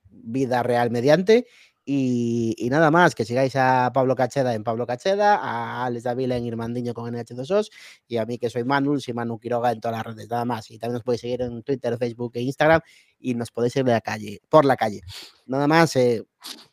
vida 0.09 0.63
real 0.63 0.91
mediante. 0.91 1.47
Y, 1.89 2.53
y 2.57 2.69
nada 2.69 2.91
más, 2.91 3.15
que 3.15 3.23
sigáis 3.23 3.55
a 3.55 3.91
Pablo 3.93 4.13
Cacheda 4.13 4.53
en 4.53 4.65
Pablo 4.65 4.85
Cacheda, 4.85 5.37
a 5.37 5.85
Alex 5.85 6.03
Davila 6.03 6.35
en 6.35 6.45
Irmandiño 6.45 6.93
con 6.93 7.09
NH2os 7.09 7.69
y 8.09 8.17
a 8.17 8.25
mí 8.25 8.37
que 8.37 8.49
soy 8.49 8.65
Manu, 8.65 8.99
soy 8.99 9.13
Manu 9.13 9.39
Quiroga 9.39 9.71
en 9.71 9.79
todas 9.79 9.95
las 9.95 10.05
redes, 10.05 10.29
nada 10.29 10.43
más. 10.43 10.69
Y 10.69 10.79
también 10.79 10.95
nos 10.95 11.03
podéis 11.03 11.21
seguir 11.21 11.41
en 11.43 11.63
Twitter, 11.63 11.97
Facebook 11.97 12.33
e 12.35 12.41
Instagram 12.41 12.81
y 13.19 13.35
nos 13.35 13.51
podéis 13.51 13.71
seguir 13.71 13.85
de 13.85 13.93
la 13.93 14.01
calle, 14.01 14.41
por 14.49 14.65
la 14.65 14.75
calle. 14.75 14.99
Nada 15.45 15.65
más, 15.65 15.95
eh, 15.95 16.25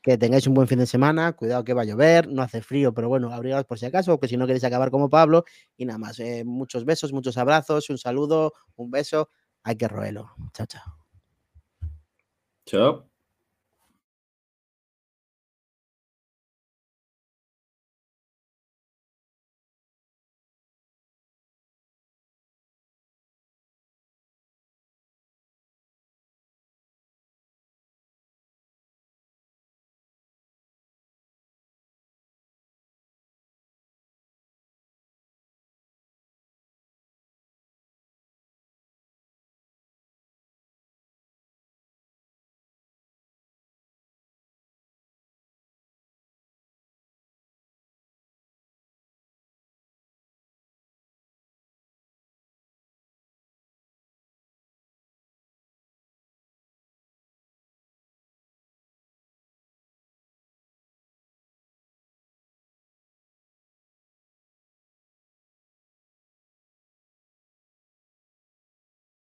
que 0.02 0.18
tengáis 0.18 0.48
un 0.48 0.54
buen 0.54 0.66
fin 0.66 0.80
de 0.80 0.86
semana, 0.86 1.32
cuidado 1.34 1.62
que 1.62 1.74
va 1.74 1.82
a 1.82 1.84
llover, 1.84 2.26
no 2.26 2.42
hace 2.42 2.60
frío, 2.60 2.92
pero 2.92 3.08
bueno, 3.08 3.32
abrigaos 3.32 3.66
por 3.66 3.78
si 3.78 3.86
acaso, 3.86 4.18
que 4.18 4.26
si 4.26 4.36
no 4.36 4.48
queréis 4.48 4.64
acabar 4.64 4.90
como 4.90 5.08
Pablo. 5.08 5.44
Y 5.76 5.84
nada 5.84 5.98
más, 5.98 6.18
eh, 6.18 6.42
muchos 6.44 6.84
besos, 6.84 7.12
muchos 7.12 7.38
abrazos, 7.38 7.88
un 7.88 7.98
saludo, 7.98 8.52
un 8.74 8.90
beso, 8.90 9.28
hay 9.62 9.76
que 9.76 9.86
roerlo. 9.86 10.34
Chao, 10.52 10.66
chao. 10.66 10.82
Chao. 12.66 13.13